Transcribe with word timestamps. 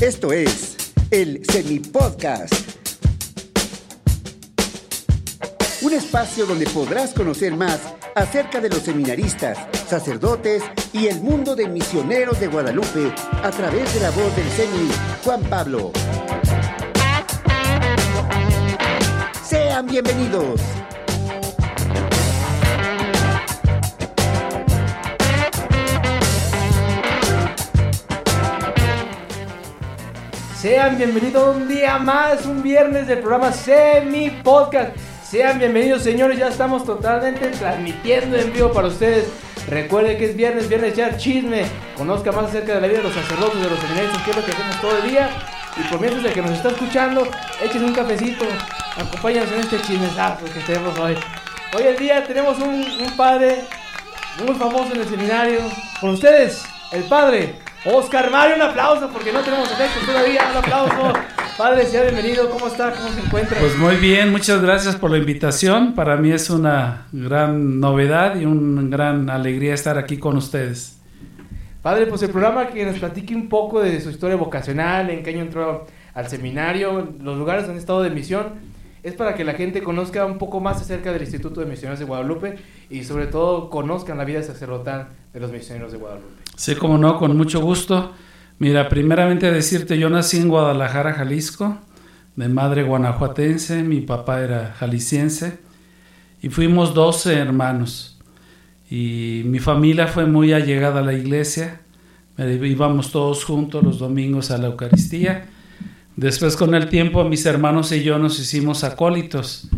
Esto 0.00 0.30
es 0.30 0.76
el 1.10 1.42
Semipodcast. 1.50 2.52
Un 5.80 5.94
espacio 5.94 6.44
donde 6.44 6.66
podrás 6.66 7.14
conocer 7.14 7.56
más 7.56 7.80
acerca 8.14 8.60
de 8.60 8.68
los 8.68 8.80
seminaristas, 8.80 9.56
sacerdotes 9.88 10.62
y 10.92 11.06
el 11.06 11.22
mundo 11.22 11.56
de 11.56 11.68
misioneros 11.68 12.38
de 12.40 12.48
Guadalupe 12.48 13.10
a 13.42 13.50
través 13.50 13.94
de 13.94 14.00
la 14.00 14.10
voz 14.10 14.36
del 14.36 14.48
semi 14.50 14.90
Juan 15.24 15.42
Pablo. 15.44 15.92
Sean 19.42 19.86
bienvenidos. 19.86 20.60
Sean 30.66 30.98
bienvenidos 30.98 31.54
un 31.54 31.68
día 31.68 31.96
más, 32.00 32.44
un 32.44 32.60
viernes 32.60 33.06
del 33.06 33.20
programa 33.20 33.52
Semi 33.52 34.30
Podcast. 34.30 34.96
Sean 35.22 35.60
bienvenidos, 35.60 36.02
señores. 36.02 36.36
Ya 36.40 36.48
estamos 36.48 36.84
totalmente 36.84 37.50
transmitiendo 37.50 38.36
en 38.36 38.52
vivo 38.52 38.72
para 38.72 38.88
ustedes. 38.88 39.28
Recuerden 39.68 40.18
que 40.18 40.24
es 40.24 40.36
viernes, 40.36 40.68
viernes 40.68 40.96
ya 40.96 41.16
chisme. 41.16 41.66
Conozca 41.96 42.32
más 42.32 42.46
acerca 42.46 42.74
de 42.74 42.80
la 42.80 42.88
vida 42.88 42.98
de 42.98 43.04
los 43.04 43.14
sacerdotes, 43.14 43.62
de 43.62 43.70
los 43.70 43.78
seminaristas, 43.78 44.22
que 44.22 44.30
es 44.30 44.36
lo 44.36 44.44
que 44.44 44.50
hacemos 44.50 44.80
todo 44.80 44.98
el 44.98 45.08
día. 45.08 45.30
Y 45.76 45.88
por 45.88 46.00
mientras 46.00 46.24
de 46.24 46.32
que 46.32 46.42
nos 46.42 46.50
está 46.50 46.70
escuchando, 46.70 47.28
echen 47.62 47.84
un 47.84 47.94
cafecito. 47.94 48.44
Acompáñanos 48.96 49.52
en 49.52 49.60
este 49.60 49.80
chismesazo 49.82 50.46
que 50.46 50.60
tenemos 50.66 50.98
hoy. 50.98 51.14
Hoy 51.76 51.82
el 51.84 51.96
día 51.96 52.24
tenemos 52.24 52.58
un 52.58 53.16
padre 53.16 53.60
muy 54.44 54.56
famoso 54.56 54.92
en 54.94 55.00
el 55.00 55.08
seminario. 55.08 55.60
Con 56.00 56.10
ustedes, 56.10 56.64
el 56.90 57.04
padre 57.04 57.54
Oscar 57.88 58.32
Mario, 58.32 58.56
un 58.56 58.62
aplauso 58.62 59.08
porque 59.12 59.32
no 59.32 59.40
tenemos 59.42 59.70
efectos 59.70 60.04
todavía. 60.04 60.40
Un 60.50 60.56
aplauso. 60.56 61.12
Padre, 61.56 61.86
sea 61.86 62.02
bienvenido. 62.02 62.50
¿Cómo 62.50 62.66
está? 62.66 62.90
¿Cómo 62.90 63.08
se 63.10 63.20
encuentra? 63.20 63.60
Pues 63.60 63.76
muy 63.78 63.94
bien, 63.94 64.32
muchas 64.32 64.60
gracias 64.60 64.96
por 64.96 65.12
la 65.12 65.18
invitación. 65.18 65.94
Para 65.94 66.16
mí 66.16 66.32
es 66.32 66.50
una 66.50 67.06
gran 67.12 67.78
novedad 67.78 68.40
y 68.40 68.44
una 68.44 68.82
gran 68.88 69.30
alegría 69.30 69.72
estar 69.72 69.98
aquí 69.98 70.18
con 70.18 70.36
ustedes. 70.36 70.98
Padre, 71.80 72.06
pues 72.06 72.22
el 72.22 72.30
programa 72.30 72.66
que 72.66 72.84
nos 72.84 72.98
platique 72.98 73.36
un 73.36 73.48
poco 73.48 73.80
de 73.80 74.00
su 74.00 74.10
historia 74.10 74.34
vocacional, 74.34 75.08
en 75.10 75.22
qué 75.22 75.30
año 75.30 75.42
entró 75.42 75.86
al 76.12 76.28
seminario, 76.28 77.14
los 77.20 77.38
lugares 77.38 77.66
donde 77.66 77.78
ha 77.78 77.80
estado 77.80 78.02
de 78.02 78.10
misión, 78.10 78.54
es 79.04 79.14
para 79.14 79.36
que 79.36 79.44
la 79.44 79.54
gente 79.54 79.80
conozca 79.84 80.26
un 80.26 80.38
poco 80.38 80.58
más 80.58 80.80
acerca 80.80 81.12
del 81.12 81.22
Instituto 81.22 81.60
de 81.60 81.66
Misioneros 81.66 82.00
de 82.00 82.04
Guadalupe 82.04 82.56
y 82.90 83.04
sobre 83.04 83.26
todo 83.26 83.70
conozcan 83.70 84.18
la 84.18 84.24
vida 84.24 84.42
sacerdotal 84.42 85.08
de 85.32 85.40
los 85.40 85.50
misioneros 85.50 85.92
de 85.92 85.98
Guadalupe. 85.98 86.28
Sí, 86.56 86.74
como 86.74 86.98
no, 86.98 87.18
con 87.18 87.36
mucho 87.36 87.60
gusto. 87.60 88.12
Mira, 88.58 88.88
primeramente 88.88 89.50
decirte, 89.50 89.98
yo 89.98 90.08
nací 90.08 90.38
en 90.38 90.48
Guadalajara, 90.48 91.12
Jalisco, 91.12 91.78
de 92.36 92.48
madre 92.48 92.84
guanajuatense, 92.84 93.82
mi 93.82 94.00
papá 94.00 94.40
era 94.40 94.74
jalisciense, 94.78 95.58
y 96.42 96.48
fuimos 96.48 96.94
12 96.94 97.34
hermanos. 97.34 98.18
Y 98.90 99.42
mi 99.46 99.58
familia 99.58 100.06
fue 100.06 100.26
muy 100.26 100.52
allegada 100.52 101.00
a 101.00 101.02
la 101.02 101.12
iglesia, 101.12 101.80
íbamos 102.38 103.10
todos 103.10 103.44
juntos 103.44 103.82
los 103.82 103.98
domingos 103.98 104.50
a 104.50 104.58
la 104.58 104.68
Eucaristía. 104.68 105.46
Después 106.14 106.56
con 106.56 106.74
el 106.74 106.88
tiempo 106.88 107.24
mis 107.24 107.44
hermanos 107.44 107.92
y 107.92 108.02
yo 108.02 108.18
nos 108.18 108.38
hicimos 108.38 108.84
acólitos 108.84 109.68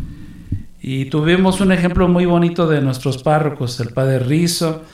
y 0.91 1.05
tuvimos 1.05 1.61
un 1.61 1.70
ejemplo 1.70 2.08
muy 2.08 2.25
bonito 2.25 2.67
de 2.67 2.81
nuestros 2.81 3.22
párrocos, 3.22 3.78
el 3.78 3.91
padre 3.91 4.20
Rizo, 4.20 4.84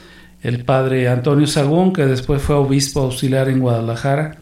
el 0.41 0.65
padre 0.65 1.07
Antonio 1.07 1.47
Sagún, 1.47 1.93
que 1.93 2.05
después 2.05 2.41
fue 2.41 2.57
obispo 2.57 2.99
auxiliar 2.99 3.47
en 3.47 3.61
Guadalajara. 3.61 4.39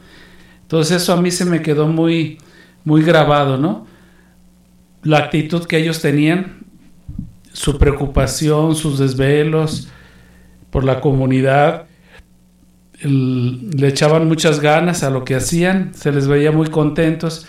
Entonces 0.63 1.03
eso 1.03 1.13
a 1.13 1.21
mí 1.21 1.29
se 1.29 1.45
me 1.45 1.61
quedó 1.61 1.87
muy, 1.87 2.39
muy 2.83 3.03
grabado, 3.03 3.59
¿no? 3.59 3.85
La 5.03 5.19
actitud 5.19 5.65
que 5.65 5.77
ellos 5.77 6.01
tenían, 6.01 6.63
su 7.51 7.77
preocupación, 7.77 8.75
sus 8.75 8.97
desvelos 8.97 9.89
por 10.71 10.83
la 10.83 11.01
comunidad, 11.01 11.85
le 13.03 13.87
echaban 13.87 14.27
muchas 14.27 14.59
ganas 14.59 15.03
a 15.03 15.11
lo 15.11 15.23
que 15.23 15.35
hacían, 15.35 15.93
se 15.93 16.11
les 16.11 16.25
veía 16.25 16.51
muy 16.51 16.71
contentos 16.71 17.45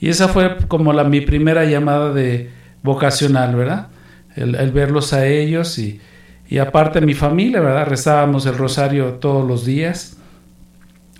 y 0.00 0.08
esa 0.08 0.28
fue 0.28 0.56
como 0.68 0.94
la 0.94 1.04
mi 1.04 1.20
primera 1.20 1.66
llamada 1.66 2.14
de 2.14 2.61
vocacional, 2.82 3.54
¿verdad? 3.54 3.88
El, 4.34 4.54
el 4.54 4.70
verlos 4.72 5.12
a 5.12 5.26
ellos 5.26 5.78
y, 5.78 6.00
y 6.48 6.58
aparte 6.58 7.00
mi 7.00 7.14
familia, 7.14 7.60
¿verdad? 7.60 7.86
Rezábamos 7.86 8.46
el 8.46 8.56
rosario 8.56 9.14
todos 9.14 9.46
los 9.46 9.64
días. 9.64 10.16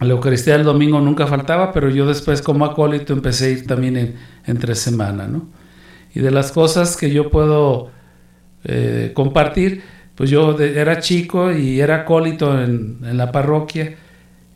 La 0.01 0.09
Eucaristía 0.09 0.55
del 0.55 0.65
domingo 0.65 1.01
nunca 1.01 1.27
faltaba, 1.27 1.73
pero 1.73 1.89
yo 1.89 2.07
después 2.07 2.43
como 2.43 2.65
acólito 2.65 3.13
empecé 3.13 3.47
a 3.47 3.49
ir 3.51 3.67
también 3.67 3.97
en, 3.97 4.15
entre 4.47 4.75
semana, 4.75 5.27
¿no? 5.27 5.49
Y 6.15 6.21
de 6.21 6.31
las 6.31 6.53
cosas 6.53 6.97
que 6.97 7.11
yo 7.11 7.31
puedo 7.31 7.91
eh, 8.65 9.13
compartir, 9.15 9.83
pues 10.15 10.29
yo 10.29 10.53
de, 10.53 10.79
era 10.79 11.01
chico 11.01 11.53
y 11.53 11.81
era 11.81 11.97
acólito 11.97 12.61
en, 12.63 12.99
en 13.03 13.17
la 13.17 13.33
parroquia 13.33 13.97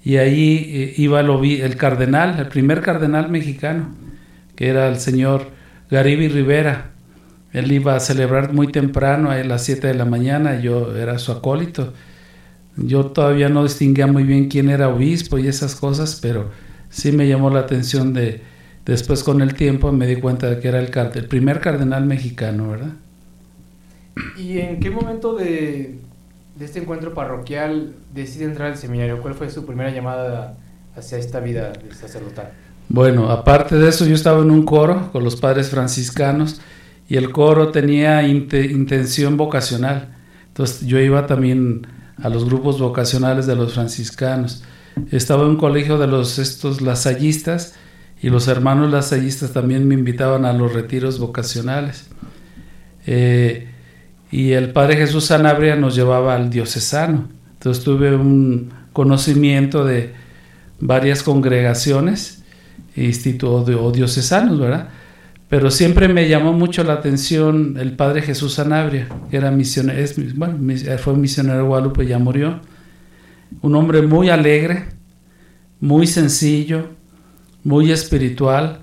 y 0.05 0.19
ahí 0.19 0.71
eh, 0.73 0.95
iba 0.99 1.19
el, 1.19 1.31
el, 1.63 1.77
cardenal, 1.77 2.39
el 2.39 2.47
primer 2.47 2.81
cardenal 2.81 3.29
mexicano, 3.29 3.95
que 4.55 4.69
era 4.69 4.89
el 4.89 5.01
señor 5.01 5.51
Garibi 5.91 6.29
Rivera. 6.29 6.93
Él 7.57 7.73
iba 7.73 7.97
a 7.97 8.01
celebrar 8.01 8.53
muy 8.53 8.67
temprano, 8.67 9.31
a 9.31 9.37
las 9.37 9.65
7 9.65 9.87
de 9.87 9.95
la 9.95 10.05
mañana, 10.05 10.61
yo 10.61 10.95
era 10.95 11.19
su 11.19 11.33
acólito. 11.33 11.95
Yo 12.77 13.07
todavía 13.07 13.49
no 13.49 13.63
distinguía 13.63 14.07
muy 14.07 14.25
bien 14.25 14.51
quién 14.51 14.69
era 14.69 14.91
obispo 14.91 15.39
y 15.39 15.49
esas 15.49 15.75
cosas, 15.75 16.19
pero 16.21 16.51
sí 16.91 17.13
me 17.13 17.27
llamó 17.27 17.49
la 17.49 17.61
atención 17.61 18.13
de, 18.13 18.43
después 18.85 19.25
con 19.25 19.41
el 19.41 19.55
tiempo 19.55 19.91
me 19.91 20.07
di 20.07 20.17
cuenta 20.17 20.51
de 20.51 20.61
que 20.61 20.69
era 20.69 20.81
el, 20.81 20.91
el 21.15 21.29
primer 21.29 21.61
cardenal 21.61 22.05
mexicano, 22.05 22.73
¿verdad? 22.73 22.93
¿Y 24.37 24.59
en 24.59 24.79
qué 24.79 24.91
momento 24.91 25.33
de, 25.35 25.95
de, 26.59 26.65
este 26.67 26.81
encuentro 26.81 27.15
parroquial 27.15 27.95
decide 28.13 28.45
entrar 28.45 28.73
al 28.73 28.77
seminario? 28.77 29.23
¿Cuál 29.23 29.33
fue 29.33 29.49
su 29.49 29.65
primera 29.65 29.91
llamada 29.91 30.59
hacia 30.95 31.17
esta 31.17 31.41
vida 31.41 31.73
sacerdotal? 31.99 32.51
Bueno, 32.91 33.31
aparte 33.31 33.77
de 33.77 33.89
eso, 33.89 34.05
yo 34.05 34.15
estaba 34.15 34.43
en 34.43 34.51
un 34.51 34.67
coro 34.67 35.11
con 35.11 35.25
los 35.25 35.37
padres 35.37 35.71
franciscanos 35.71 36.61
y 37.09 37.17
el 37.17 37.31
coro 37.31 37.69
tenía 37.69 38.27
int 38.27 38.53
intención 38.55 39.37
vocacional. 39.37 40.17
Entonces 40.49 40.87
yo 40.87 40.99
iba 40.99 41.27
también 41.27 41.87
a 42.23 42.29
los 42.29 42.45
grupos 42.45 42.81
vocacionales 42.81 43.47
de 43.47 43.57
los 43.57 43.75
franciscanos. 43.75 44.65
Estaba 45.11 45.43
en 45.45 45.51
un 45.51 45.57
colegio 45.57 45.99
de 45.99 46.07
los 46.07 46.39
estos 46.39 46.81
lasallistas 46.81 47.75
y 48.23 48.31
los 48.31 48.49
hermanos 48.49 48.91
lasallistas 48.91 49.53
también 49.53 49.87
me 49.87 49.95
invitaban 49.95 50.45
a 50.45 50.53
los 50.53 50.73
retiros 50.73 51.19
vocacionales. 51.19 52.07
Eh, 53.07 53.69
y 54.33 54.53
el 54.53 54.73
Padre 54.73 54.97
Jesús 54.97 55.27
Sanabria 55.27 55.77
nos 55.77 55.95
llevaba 55.95 56.35
al 56.35 56.51
diocesano. 56.51 57.29
Entonces 57.53 57.85
tuve 57.85 58.17
un 58.17 58.73
conocimiento 58.93 59.85
de 59.85 60.15
varias 60.81 61.23
congregaciones 61.23 62.43
institutos 62.97 63.69
o 63.79 63.93
diocesanos, 63.93 64.59
¿verdad? 64.59 64.89
Pero 65.49 65.71
siempre 65.71 66.09
me 66.09 66.29
llamó 66.29 66.53
mucho 66.53 66.83
la 66.83 66.95
atención 66.95 67.77
el 67.79 67.93
Padre 67.93 68.23
Jesús 68.23 68.55
Sanabria, 68.55 69.09
que 69.31 69.37
era 69.37 69.51
misionero, 69.51 69.99
es, 69.99 70.37
bueno, 70.37 70.59
fue 70.99 71.15
misionero 71.15 71.59
de 71.59 71.63
Guadalupe, 71.65 72.07
ya 72.07 72.19
murió. 72.19 72.61
Un 73.63 73.77
hombre 73.77 74.03
muy 74.03 74.29
alegre, 74.29 74.87
muy 75.81 76.07
sencillo, 76.09 76.91
muy 77.63 77.93
espiritual 77.93 78.81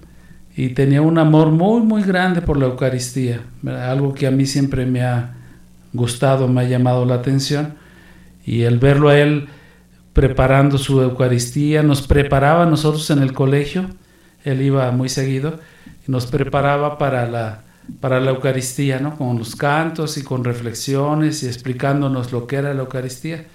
y 0.55 0.69
tenía 0.69 1.01
un 1.01 1.17
amor 1.17 1.49
muy, 1.49 1.81
muy 1.81 2.03
grande 2.03 2.41
por 2.41 2.57
la 2.57 2.65
Eucaristía, 2.65 3.41
¿verdad? 3.61 3.91
algo 3.91 4.13
que 4.13 4.27
a 4.27 4.31
mí 4.31 4.45
siempre 4.45 4.85
me 4.85 5.01
ha 5.01 5.35
gustado, 5.93 6.47
me 6.47 6.61
ha 6.61 6.63
llamado 6.65 7.05
la 7.05 7.15
atención. 7.15 7.75
Y 8.45 8.61
el 8.61 8.77
verlo 8.77 9.09
a 9.09 9.17
él 9.17 9.47
preparando 10.13 10.77
su 10.77 11.01
Eucaristía, 11.01 11.81
nos 11.81 12.05
preparaba 12.05 12.63
a 12.63 12.65
nosotros 12.67 13.09
en 13.09 13.19
el 13.19 13.33
colegio, 13.33 13.89
él 14.43 14.61
iba 14.61 14.91
muy 14.91 15.09
seguido, 15.09 15.59
nos 16.07 16.25
preparaba 16.25 16.97
para 16.97 17.27
la, 17.27 17.61
para 17.99 18.19
la 18.19 18.31
Eucaristía, 18.31 18.99
¿no? 18.99 19.17
con 19.17 19.37
los 19.37 19.55
cantos 19.55 20.17
y 20.17 20.23
con 20.23 20.43
reflexiones 20.43 21.43
y 21.43 21.47
explicándonos 21.47 22.31
lo 22.31 22.47
que 22.47 22.57
era 22.57 22.73
la 22.73 22.81
Eucaristía. 22.81 23.45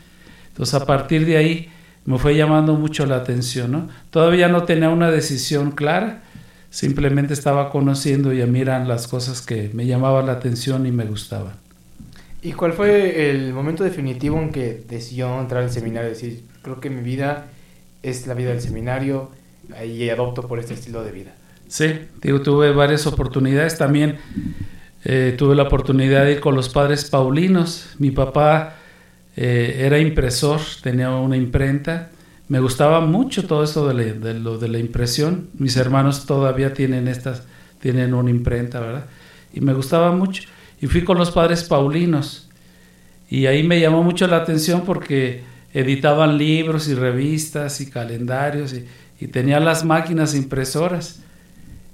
Entonces 0.49 0.75
a 0.75 0.87
partir 0.87 1.27
de 1.27 1.37
ahí 1.37 1.71
me 2.05 2.19
fue 2.19 2.37
llamando 2.37 2.75
mucho 2.75 3.07
la 3.07 3.17
atención. 3.17 3.73
¿no? 3.73 3.89
Todavía 4.11 4.49
no 4.49 4.65
tenía 4.65 4.89
una 4.91 5.11
decisión 5.11 5.73
clara, 5.73 6.23
simplemente 6.71 7.35
estaba 7.35 7.71
conociendo 7.71 8.33
y 8.33 8.43
a 8.43 8.47
mí 8.47 8.65
las 8.65 9.07
cosas 9.09 9.43
que 9.43 9.71
me 9.75 9.87
llamaban 9.87 10.27
la 10.27 10.33
atención 10.33 10.87
y 10.87 10.93
me 10.93 11.05
gustaban. 11.05 11.55
¿Y 12.41 12.53
cuál 12.53 12.73
fue 12.73 13.31
el 13.31 13.53
momento 13.53 13.83
definitivo 13.83 14.41
en 14.41 14.53
que 14.53 14.83
decidió 14.89 15.41
entrar 15.41 15.65
al 15.65 15.71
seminario? 15.71 16.11
Es 16.11 16.23
decir, 16.23 16.45
creo 16.63 16.81
que 16.81 16.89
mi 16.89 17.03
vida 17.03 17.47
es 18.03 18.27
la 18.27 18.35
vida 18.35 18.51
del 18.51 18.61
seminario 18.61 19.31
y 19.85 20.09
adopto 20.09 20.47
por 20.47 20.61
este 20.61 20.75
estilo 20.75 21.03
de 21.03 21.13
vida. 21.13 21.35
Sí, 21.69 22.01
digo, 22.23 22.41
tuve 22.41 22.73
varias 22.73 23.07
oportunidades. 23.07 23.77
También 23.77 24.17
eh, 25.05 25.35
tuve 25.37 25.55
la 25.55 25.65
oportunidad 25.65 26.25
de 26.25 26.33
ir 26.33 26.41
con 26.41 26.55
los 26.57 26.71
padres 26.71 27.05
paulinos. 27.05 27.91
Mi 27.99 28.11
papá 28.11 28.77
eh, 29.37 29.83
era 29.85 29.99
impresor, 29.99 30.61
tenía 30.83 31.11
una 31.11 31.37
imprenta. 31.37 32.11
me 32.49 32.61
gustaba 32.61 33.01
mucho 33.03 33.47
todo 33.47 33.63
esto 33.63 33.87
de, 33.87 34.15
de, 34.15 34.35
lo 34.35 34.57
de 34.57 34.69
la 34.69 34.79
impresión. 34.79 35.51
Mis 35.59 35.77
hermanos 35.77 36.25
todavía 36.25 36.73
tienen 36.73 37.07
estas, 37.07 37.43
tienen 37.81 38.15
una 38.15 38.31
imprenta, 38.31 38.81
¿verdad? 38.81 39.07
Y 39.53 39.61
me 39.61 39.75
gustaba 39.75 40.11
mucho. 40.13 40.45
Y 40.81 40.87
fui 40.87 41.05
con 41.05 41.19
los 41.19 41.31
padres 41.31 41.65
Paulinos. 41.65 42.49
Y 43.29 43.45
ahí 43.45 43.63
me 43.63 43.79
llamó 43.79 44.03
mucho 44.03 44.27
la 44.27 44.39
atención 44.39 44.85
porque 44.87 45.43
editaban 45.75 46.39
libros 46.39 46.89
y 46.89 46.95
revistas 46.95 47.83
y 47.83 47.91
calendarios 47.91 48.73
y, 48.73 48.87
y 49.21 49.29
tenían 49.29 49.67
las 49.67 49.85
máquinas 49.85 50.35
impresoras. 50.35 51.21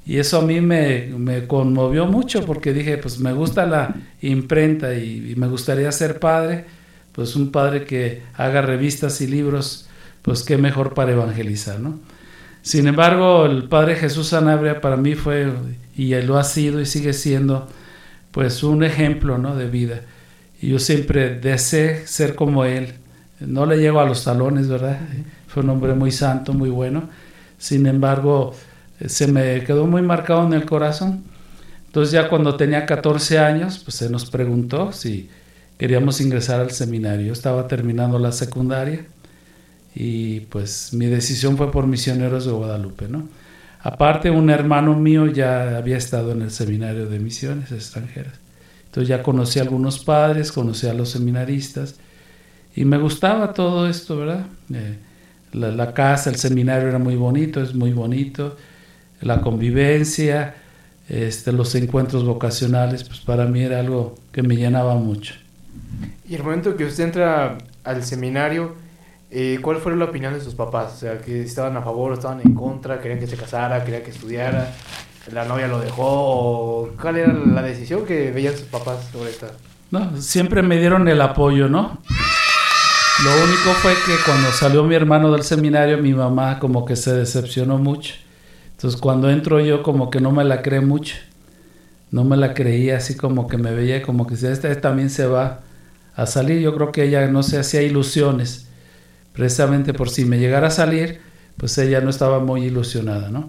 Y 0.07 0.19
eso 0.19 0.39
a 0.39 0.43
mí 0.43 0.61
me, 0.61 1.47
conmovió 1.47 2.07
mucho 2.07 2.45
porque 2.45 2.73
dije, 2.73 2.99
pues 2.99 3.19
me 3.19 3.33
gusta 3.33 3.65
la 3.67 3.95
imprenta 4.21 4.95
y, 4.95 5.35
me 5.37 5.49
gustaría 5.49 5.91
ser 5.93 6.19
padre, 6.19 6.67
pues 7.13 7.37
un 7.37 7.51
padre 7.51 7.85
que 7.85 8.23
haga 8.35 8.61
revistas 8.61 9.21
y 9.21 9.27
libros, 9.27 9.89
pues 10.23 10.43
qué 10.43 10.59
mejor 10.59 10.95
para 10.95 11.13
evangelizar, 11.13 11.81
¿no? 11.81 12.01
Sin 12.61 12.87
embargo, 12.87 13.47
el 13.47 13.65
padre 13.65 13.95
Jesús 13.95 14.29
Sanabria 14.29 14.81
para 14.81 14.97
mí 14.97 15.15
fue, 15.15 15.53
y 15.97 16.15
lo 16.23 16.39
ha 16.39 16.45
sido 16.45 16.81
y 16.81 16.87
sigue 16.87 17.13
siendo, 17.13 17.69
pues 18.31 18.63
un 18.63 18.83
ejemplo, 18.85 19.39
¿no? 19.39 19.55
De 19.55 19.69
vida. 19.69 20.01
Y 20.61 20.69
yo 20.69 20.79
siempre 20.79 21.39
deseé 21.39 22.07
ser 22.07 22.35
como 22.35 22.65
él. 22.65 22.95
No 23.41 23.67
le 23.67 23.77
llego 23.77 24.01
a 24.01 24.07
los 24.07 24.25
talones, 24.25 24.69
¿verdad? 24.69 24.99
Fue 25.47 25.63
un 25.63 25.71
hombre 25.71 25.93
muy 25.95 26.11
santo, 26.11 26.55
muy 26.55 26.71
bueno. 26.71 27.11
Sin 27.59 27.87
embargo, 27.87 28.55
se 29.09 29.27
me 29.27 29.63
quedó 29.65 29.87
muy 29.87 30.03
marcado 30.03 30.47
en 30.47 30.53
el 30.53 30.65
corazón. 30.65 31.25
Entonces 31.87 32.13
ya 32.13 32.29
cuando 32.29 32.57
tenía 32.57 32.87
14 32.87 33.39
años, 33.39 33.79
pues 33.79 33.97
se 33.97 34.11
nos 34.11 34.29
preguntó 34.29 34.93
si 34.93 35.29
queríamos 35.79 36.21
ingresar 36.21 36.61
al 36.61 36.71
seminario. 36.71 37.27
Yo 37.27 37.33
estaba 37.33 37.69
terminando 37.69 38.19
la 38.19 38.33
secundaria 38.33 39.07
y 39.95 40.41
pues 40.41 40.93
mi 40.93 41.07
decisión 41.07 41.57
fue 41.57 41.71
por 41.71 41.87
misioneros 41.87 42.47
de 42.47 42.53
Guadalupe, 42.53 43.09
¿no? 43.09 43.29
Aparte, 43.81 44.31
un 44.31 44.49
hermano 44.49 44.99
mío 44.99 45.27
ya 45.27 45.77
había 45.77 45.97
estado 45.99 46.33
en 46.33 46.43
el 46.43 46.51
seminario 46.51 47.07
de 47.07 47.19
misiones 47.19 47.71
extranjeras. 47.71 48.41
Entonces 48.87 49.09
ya 49.09 49.23
conocí 49.23 49.59
a 49.59 49.63
algunos 49.63 50.03
padres, 50.03 50.51
conocí 50.51 50.87
a 50.87 50.95
los 50.95 51.11
seminaristas 51.11 51.97
y 52.75 52.85
me 52.87 52.97
gustaba 52.99 53.53
todo 53.53 53.89
esto, 53.89 54.17
¿verdad? 54.17 54.47
Eh, 54.73 54.99
la, 55.53 55.71
la 55.71 55.93
casa, 55.93 56.31
el 56.31 56.37
seminario 56.37 56.89
era 56.89 56.99
muy 56.99 57.15
bonito, 57.15 57.63
es 57.63 57.75
muy 57.75 57.93
bonito 57.93 58.57
la 59.25 59.41
convivencia, 59.41 60.55
este, 61.09 61.53
los 61.53 61.75
encuentros 61.75 62.25
vocacionales, 62.25 63.05
pues 63.05 63.21
para 63.21 63.47
mí 63.47 63.63
era 63.63 63.81
algo 63.81 64.15
que 64.33 64.43
me 64.43 64.57
llenaba 64.57 64.95
mucho. 64.95 65.35
Y 66.29 66.35
el 66.35 66.43
momento 66.43 66.77
que 66.77 66.85
usted 66.85 67.05
entra 67.05 67.59
al 67.83 68.05
seminario, 68.05 68.75
eh, 69.31 69.59
¿cuál 69.61 69.79
fue 69.79 69.97
la 69.97 70.05
opinión 70.05 70.35
de 70.35 70.41
sus 70.41 70.55
papás? 70.55 70.95
O 70.95 70.99
sea, 70.99 71.19
que 71.19 71.43
estaban 71.43 71.77
a 71.77 71.83
favor 71.83 72.13
o 72.13 72.15
estaban 72.15 72.41
en 72.41 72.55
contra, 72.55 73.01
querían 73.01 73.19
que 73.19 73.27
se 73.27 73.37
casara, 73.37 73.85
querían 73.85 74.03
que 74.03 74.11
estudiara, 74.11 74.73
la 75.33 75.45
novia 75.45 75.69
lo 75.69 75.81
dejó, 75.81 76.05
o 76.07 76.91
¿cuál 77.01 77.17
era 77.17 77.33
la 77.33 77.63
decisión 77.63 78.05
que 78.05 78.31
veían 78.31 78.55
sus 78.55 78.67
papás 78.67 79.09
sobre 79.11 79.31
esta? 79.31 79.49
No, 79.91 80.21
siempre 80.21 80.63
me 80.63 80.79
dieron 80.79 81.09
el 81.09 81.21
apoyo, 81.21 81.69
¿no? 81.69 81.99
Lo 83.23 83.45
único 83.45 83.71
fue 83.81 83.95
que 84.07 84.17
cuando 84.25 84.51
salió 84.51 84.85
mi 84.85 84.95
hermano 84.95 85.31
del 85.31 85.45
seminario, 85.45 85.99
mi 85.99 86.13
mamá 86.13 86.59
como 86.59 86.85
que 86.85 86.97
se 86.97 87.15
decepcionó 87.15 87.79
mucho 87.79 88.15
entonces 88.85 89.01
cuando 89.01 89.31
entro 89.31 89.61
yo 89.61 89.83
como 89.83 90.11
que 90.11 90.21
no 90.21 90.31
me 90.31 90.45
la 90.45 90.61
cree 90.61 90.83
mucho. 90.83 91.17
No 92.11 92.23
me 92.23 92.37
la 92.37 92.53
creía 92.53 92.99
así 92.99 93.17
como 93.17 93.47
que 93.49 93.57
me 93.57 93.73
veía 93.73 94.03
como 94.03 94.27
que 94.27 94.37
si 94.37 94.47
esta 94.47 94.79
también 94.79 95.09
se 95.09 95.25
va 95.25 95.61
a 96.15 96.27
salir. 96.27 96.61
Yo 96.61 96.75
creo 96.75 96.93
que 96.93 97.05
ella 97.05 97.27
no 97.29 97.43
se 97.43 97.59
hacía 97.59 97.81
ilusiones. 97.81 98.67
Precisamente 99.33 99.95
por 99.95 100.11
si 100.11 100.27
me 100.27 100.39
llegara 100.39 100.67
a 100.67 100.71
salir, 100.71 101.23
pues 101.57 101.79
ella 101.79 102.03
no 102.03 102.11
estaba 102.11 102.41
muy 102.41 102.65
ilusionada, 102.65 103.31
¿no? 103.31 103.49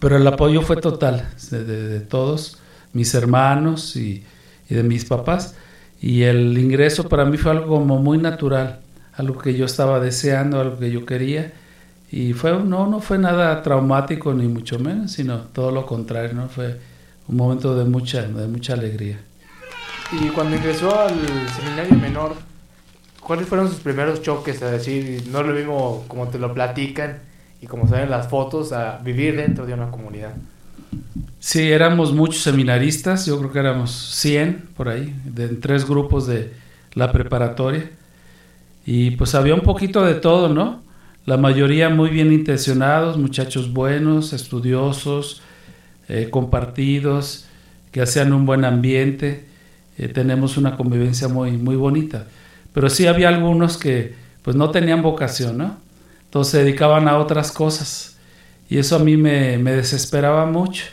Pero 0.00 0.16
el 0.16 0.26
apoyo 0.26 0.62
fue 0.62 0.76
total 0.78 1.28
de, 1.50 2.00
todos, 2.00 2.56
mis 2.94 3.12
hermanos 3.12 3.96
y, 3.96 4.24
y, 4.70 4.74
de 4.74 4.82
mis 4.82 5.04
papás. 5.04 5.56
Y 6.00 6.22
el 6.22 6.56
ingreso 6.56 7.06
para 7.06 7.26
mí 7.26 7.36
fue 7.36 7.50
algo 7.50 7.66
como 7.66 7.98
muy 7.98 8.16
natural, 8.16 8.80
algo 9.12 9.36
que 9.36 9.52
yo 9.52 9.66
estaba 9.66 10.00
deseando, 10.00 10.58
algo 10.58 10.78
que 10.78 10.90
yo 10.90 11.04
quería 11.04 11.52
y 12.12 12.34
fue, 12.34 12.52
no, 12.52 12.86
no 12.86 13.00
fue 13.00 13.16
nada 13.16 13.62
traumático 13.62 14.34
ni 14.34 14.46
mucho 14.46 14.78
menos, 14.78 15.12
sino 15.12 15.38
todo 15.38 15.70
lo 15.72 15.86
contrario, 15.86 16.34
¿no? 16.34 16.46
Fue 16.46 16.78
un 17.26 17.36
momento 17.36 17.74
de 17.74 17.86
mucha, 17.86 18.20
de 18.20 18.46
mucha 18.46 18.74
alegría. 18.74 19.18
Y 20.12 20.28
cuando 20.28 20.54
ingresó 20.54 21.00
al 21.00 21.14
seminario 21.56 21.96
menor, 21.96 22.34
¿cuáles 23.18 23.48
fueron 23.48 23.66
sus 23.70 23.78
primeros 23.78 24.20
choques? 24.20 24.60
Es 24.60 24.70
decir, 24.70 25.26
no 25.32 25.42
lo 25.42 25.54
mismo 25.54 26.04
como 26.06 26.28
te 26.28 26.38
lo 26.38 26.52
platican 26.52 27.20
y 27.62 27.66
como 27.66 27.88
se 27.88 27.94
ven 27.94 28.10
las 28.10 28.28
fotos, 28.28 28.72
a 28.72 28.98
vivir 28.98 29.34
dentro 29.34 29.64
de 29.64 29.72
una 29.72 29.90
comunidad. 29.90 30.34
Sí, 31.40 31.72
éramos 31.72 32.12
muchos 32.12 32.42
seminaristas, 32.42 33.24
yo 33.24 33.38
creo 33.38 33.52
que 33.52 33.58
éramos 33.58 33.90
100 33.90 34.68
por 34.76 34.90
ahí, 34.90 35.14
de, 35.24 35.44
en 35.44 35.60
tres 35.60 35.88
grupos 35.88 36.26
de 36.26 36.52
la 36.92 37.10
preparatoria. 37.10 37.90
Y 38.84 39.12
pues 39.12 39.34
había 39.34 39.54
un 39.54 39.62
poquito 39.62 40.04
de 40.04 40.14
todo, 40.16 40.50
¿no? 40.50 40.82
La 41.24 41.36
mayoría 41.36 41.88
muy 41.88 42.10
bien 42.10 42.32
intencionados, 42.32 43.16
muchachos 43.16 43.72
buenos, 43.72 44.32
estudiosos, 44.32 45.42
eh, 46.08 46.28
compartidos, 46.30 47.46
que 47.92 48.02
hacían 48.02 48.32
un 48.32 48.44
buen 48.44 48.64
ambiente, 48.64 49.46
eh, 49.98 50.08
tenemos 50.08 50.56
una 50.56 50.76
convivencia 50.76 51.28
muy, 51.28 51.52
muy 51.52 51.76
bonita. 51.76 52.26
Pero 52.72 52.88
sí 52.90 53.06
había 53.06 53.28
algunos 53.28 53.76
que 53.76 54.14
pues 54.42 54.56
no 54.56 54.70
tenían 54.70 55.02
vocación, 55.02 55.58
¿no? 55.58 55.76
Entonces 56.24 56.52
se 56.52 56.64
dedicaban 56.64 57.06
a 57.06 57.18
otras 57.18 57.52
cosas. 57.52 58.16
Y 58.68 58.78
eso 58.78 58.96
a 58.96 58.98
mí 58.98 59.16
me, 59.16 59.58
me 59.58 59.72
desesperaba 59.72 60.46
mucho, 60.46 60.84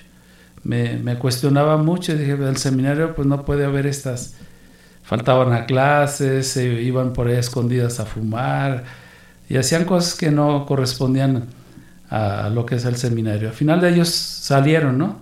me, 0.64 0.98
me, 0.98 1.18
cuestionaba 1.18 1.78
mucho. 1.78 2.16
Dije, 2.16 2.34
el 2.34 2.58
seminario 2.58 3.16
pues 3.16 3.28
no 3.28 3.46
puede 3.46 3.66
haber 3.66 3.88
estas... 3.88 4.36
Faltaban 5.04 5.54
a 5.54 5.66
clases, 5.66 6.50
se 6.50 6.84
iban 6.84 7.14
por 7.14 7.28
ahí 7.28 7.38
escondidas 7.38 8.00
a 8.00 8.06
fumar, 8.06 8.84
y 9.50 9.58
hacían 9.58 9.86
cosas 9.86 10.14
que 10.14 10.30
no 10.30 10.66
correspondían 10.68 11.48
a, 12.10 12.50
lo 12.50 12.66
que 12.66 12.76
es 12.76 12.86
el 12.86 12.96
seminario. 12.96 13.50
Al 13.50 13.56
final 13.56 13.82
de 13.82 13.90
ellos 13.90 14.10
salieron, 14.10 14.98
¿no? 14.98 15.20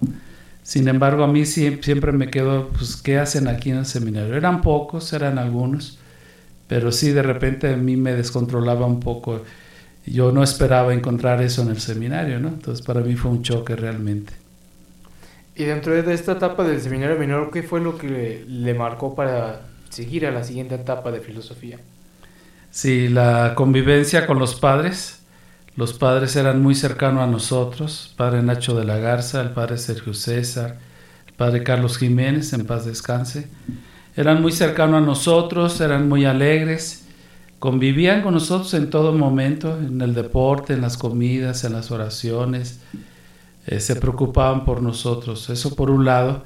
Sin 0.64 0.90
embargo, 0.90 1.24
a 1.24 1.28
mí 1.28 1.46
siempre 1.46 2.12
me 2.12 2.30
quedó, 2.30 2.68
pues, 2.70 2.98
¿qué 2.98 3.18
hacen 3.18 3.48
aquí 3.48 3.72
en 3.72 3.78
el 3.78 3.86
seminario? 3.86 4.36
Eran 4.36 4.62
pocos, 4.62 5.14
eran 5.14 5.40
algunos, 5.40 5.98
pero 6.68 6.92
sí, 6.92 7.12
de 7.12 7.24
repente 7.24 7.74
a 7.74 7.78
mí 7.78 7.96
me 7.96 8.14
descontrolaba 8.14 8.86
un 8.86 9.00
poco. 9.00 9.44
Yo 10.06 10.34
no 10.34 10.44
esperaba 10.44 10.94
encontrar 10.94 11.42
eso 11.42 11.62
en 11.62 11.70
el 11.70 11.80
seminario, 11.80 12.40
¿no? 12.40 12.50
Entonces, 12.50 12.86
para 12.86 13.00
mí 13.00 13.16
fue 13.16 13.32
un 13.32 13.44
choque 13.44 13.78
realmente. 13.78 14.34
Y 15.56 15.64
dentro 15.64 15.94
de 15.94 16.14
esta 16.14 16.34
etapa 16.34 16.66
del 16.66 16.82
seminario 16.82 17.18
menor, 17.18 17.50
¿qué 17.50 17.64
fue 17.64 17.80
lo 17.80 17.98
que 17.98 18.08
le, 18.10 18.46
le 18.46 18.74
marcó 18.74 19.16
para 19.16 19.62
seguir 19.90 20.26
a 20.26 20.32
la 20.32 20.44
siguiente 20.44 20.76
etapa 20.76 21.12
de 21.12 21.22
filosofía? 21.22 21.80
Sí, 22.72 23.08
la 23.08 23.54
convivencia 23.56 24.28
con 24.28 24.40
los 24.40 24.56
padres. 24.56 25.20
Los 25.76 25.94
padres 25.94 26.36
eran 26.36 26.62
muy 26.62 26.76
cercanos 26.76 27.24
a 27.24 27.28
nosotros. 27.28 28.14
padre 28.18 28.42
Nacho 28.42 28.76
de 28.76 28.86
la 28.86 28.98
Garza, 28.98 29.42
el 29.42 29.52
padre 29.52 29.78
Sergio 29.78 30.14
César, 30.14 30.78
el 31.28 31.34
padre 31.34 31.64
Carlos 31.64 31.98
Jiménez, 31.98 32.54
en 32.54 32.66
paz 32.66 32.86
descanse. 32.86 33.48
Eran 34.16 34.42
muy 34.42 34.52
cercanos 34.52 35.04
a 35.04 35.06
nosotros, 35.06 35.80
eran 35.82 36.10
muy 36.10 36.26
alegres. 36.26 37.06
Convivían 37.60 38.22
con 38.22 38.34
nosotros 38.34 38.74
en 38.74 38.90
todo 38.90 39.14
momento, 39.14 39.78
en 39.78 40.02
el 40.02 40.14
deporte, 40.14 40.74
en 40.74 40.82
las 40.82 40.98
comidas, 40.98 41.64
en 41.64 41.74
las 41.74 41.92
oraciones. 41.92 42.80
Eh, 43.68 43.80
se 43.80 43.96
preocupaban 43.96 44.66
por 44.66 44.82
nosotros. 44.82 45.50
Eso 45.50 45.76
por 45.76 45.92
un 45.92 46.06
lado, 46.06 46.44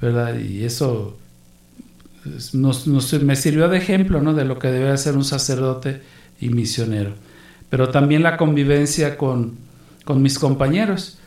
¿verdad? 0.00 0.38
Y 0.38 0.64
eso 0.64 1.16
nos, 2.52 2.86
nos, 2.86 3.12
me 3.22 3.36
sirvió 3.36 3.68
de 3.68 3.78
ejemplo 3.78 4.20
¿no? 4.20 4.34
de 4.34 4.44
lo 4.44 4.58
que 4.58 4.68
debe 4.68 4.96
ser 4.96 5.16
un 5.16 5.24
sacerdote 5.24 6.02
y 6.40 6.48
misionero. 6.48 7.14
Pero 7.70 7.90
también 7.90 8.22
la 8.22 8.36
convivencia 8.36 9.16
con, 9.16 9.56
con 10.04 10.22
mis 10.22 10.38
compañeros, 10.38 11.18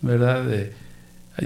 ¿verdad? 0.00 0.44
De, 0.44 0.72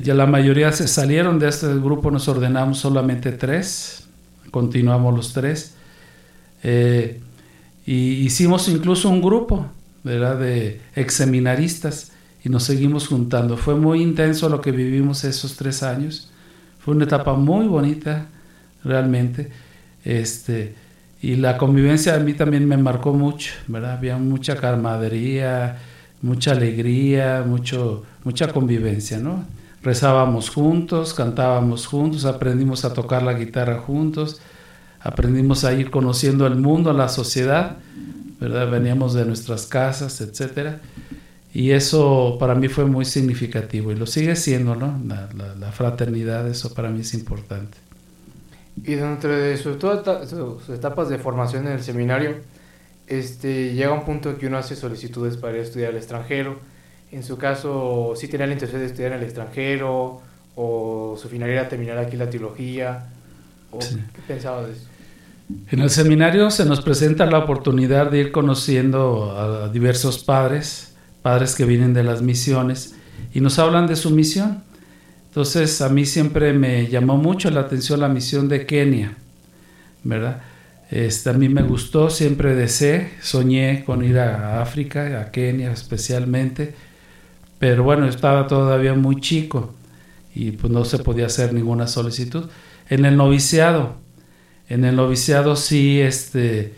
ya 0.03 0.15
la 0.15 0.27
mayoría 0.27 0.73
se 0.73 0.89
salieron 0.89 1.39
de 1.39 1.49
este 1.49 1.69
grupo, 1.75 2.11
nos 2.11 2.27
ordenamos 2.29 2.79
solamente 2.79 3.33
tres, 3.33 4.05
continuamos 4.51 5.15
los 5.15 5.33
tres. 5.33 5.75
Eh, 6.63 7.21
y 7.85 8.25
hicimos 8.25 8.69
incluso 8.69 9.09
un 9.09 9.23
grupo, 9.23 9.67
¿verdad? 10.03 10.39
De 10.39 10.81
exseminaristas 10.97 12.13
y 12.45 12.49
nos 12.49 12.65
seguimos 12.65 13.07
juntando. 13.07 13.57
Fue 13.57 13.77
muy 13.77 14.03
intenso 14.03 14.49
lo 14.49 14.61
que 14.61 14.73
vivimos 14.73 15.23
esos 15.25 15.57
tres 15.57 15.83
años. 15.83 16.31
Fue 16.81 16.95
una 16.95 17.05
etapa 17.05 17.35
muy 17.35 17.67
bonita, 17.67 18.27
realmente. 18.87 19.51
Este, 20.05 20.75
y 21.21 21.37
la 21.37 21.59
convivencia 21.59 22.15
a 22.15 22.19
mí 22.19 22.35
también 22.35 22.67
me 22.69 22.77
marcó 22.77 23.13
mucho, 23.13 23.53
¿verdad? 23.67 23.95
Había 23.95 24.17
mucha 24.17 24.57
camaradería, 24.57 25.79
mucha 26.23 26.53
alegría, 26.53 27.45
mucho, 27.47 28.05
mucha 28.25 28.49
convivencia, 28.49 29.19
¿no? 29.19 29.45
Rezábamos 29.83 30.51
juntos, 30.51 31.15
cantábamos 31.15 31.87
juntos, 31.87 32.25
aprendimos 32.25 32.85
a 32.85 32.93
tocar 32.93 33.23
la 33.23 33.35
guitarra 33.35 33.79
juntos, 33.79 34.41
aprendimos 35.01 35.65
a 35.65 35.73
ir 35.75 35.91
conociendo 35.91 36.47
el 36.47 36.57
mundo, 36.57 36.93
la 36.93 37.09
sociedad, 37.09 37.77
¿verdad? 38.41 38.71
Veníamos 38.71 39.15
de 39.15 39.25
nuestras 39.25 39.67
casas, 39.67 40.21
etcétera. 40.21 40.81
Y 41.55 41.71
eso 41.71 42.37
para 42.39 42.55
mí 42.55 42.69
fue 42.69 42.85
muy 42.85 43.05
significativo 43.05 43.91
y 43.91 43.95
lo 43.95 44.07
sigue 44.07 44.37
siendo, 44.37 44.75
¿no? 44.75 45.01
La, 45.07 45.73
fraternidad, 45.73 46.47
eso 46.49 46.75
para 46.75 46.91
mí 46.91 47.01
es 47.01 47.15
importante. 47.15 47.79
Y 48.85 48.95
dentro 48.95 49.31
de 49.31 49.57
sus, 49.57 49.77
sus 49.79 50.69
etapas 50.69 51.09
de 51.09 51.19
formación 51.19 51.67
en 51.67 51.73
el 51.73 51.83
seminario, 51.83 52.37
este, 53.07 53.75
llega 53.75 53.93
un 53.93 54.05
punto 54.05 54.37
que 54.37 54.47
uno 54.47 54.59
hace 54.59 54.77
solicitudes 54.77 55.37
para 55.37 55.55
ir 55.55 55.61
a 55.61 55.63
estudiar 55.63 55.91
al 55.91 55.97
extranjero. 55.97 56.59
En 57.13 57.23
su 57.23 57.39
caso, 57.39 58.13
si 58.17 58.27
¿sí 58.27 58.31
tenía 58.31 58.47
la 58.47 58.53
intención 58.53 58.81
de 58.81 58.87
estudiar 58.87 59.13
en 59.13 59.19
el 59.19 59.25
extranjero 59.25 60.21
o 60.57 61.17
su 61.21 61.29
final 61.29 61.51
era 61.51 61.69
terminar 61.69 61.99
aquí 61.99 62.17
la 62.17 62.29
teología. 62.29 63.07
¿O 63.71 63.79
¿Qué 63.79 64.21
pensaba 64.27 64.67
de 64.67 64.73
eso? 64.73 64.87
En 65.71 65.81
el 65.81 65.91
seminario 65.91 66.51
se 66.51 66.65
nos 66.65 66.81
presenta 66.81 67.27
la 67.27 67.39
oportunidad 67.39 68.11
de 68.11 68.19
ir 68.19 68.33
conociendo 68.33 69.37
a 69.37 69.69
diversos 69.69 70.25
padres, 70.25 70.95
padres 71.23 71.55
que 71.55 71.65
vienen 71.65 71.95
de 71.95 72.03
las 72.03 72.23
misiones 72.23 72.97
y 73.33 73.41
nos 73.41 73.59
hablan 73.59 73.87
de 73.87 73.95
su 73.95 74.11
misión. 74.11 74.65
Entonces 75.37 75.83
a 75.83 75.91
mí 75.91 76.07
siempre 76.07 76.55
me 76.55 76.87
llamó 76.87 77.19
mucho 77.19 77.51
la 77.51 77.61
atención 77.61 78.01
la 78.01 78.09
misión 78.09 78.49
de 78.49 78.65
Kenia, 78.65 79.19
¿verdad? 80.03 80.41
Este, 80.91 81.29
a 81.29 81.35
mí 81.35 81.51
me 81.51 81.63
gustó, 81.63 82.09
siempre 82.09 82.55
deseé, 82.55 83.11
soñé 83.21 83.85
con 83.85 84.03
ir 84.03 84.19
a 84.19 84.63
África, 84.63 85.21
a 85.21 85.31
Kenia 85.31 85.73
especialmente, 85.73 86.75
pero 87.59 87.85
bueno, 87.85 88.09
estaba 88.09 88.47
todavía 88.47 88.95
muy 88.95 89.21
chico 89.21 89.75
y 90.35 90.53
pues 90.53 90.73
no 90.73 90.87
se 90.87 91.01
podía 91.01 91.27
hacer 91.27 91.53
ninguna 91.53 91.87
solicitud. 91.87 92.49
En 92.89 93.05
el 93.05 93.19
noviciado, 93.19 93.97
en 94.71 94.87
el 94.87 94.97
noviciado 94.97 95.55
sí, 95.55 96.01
este, 96.01 96.73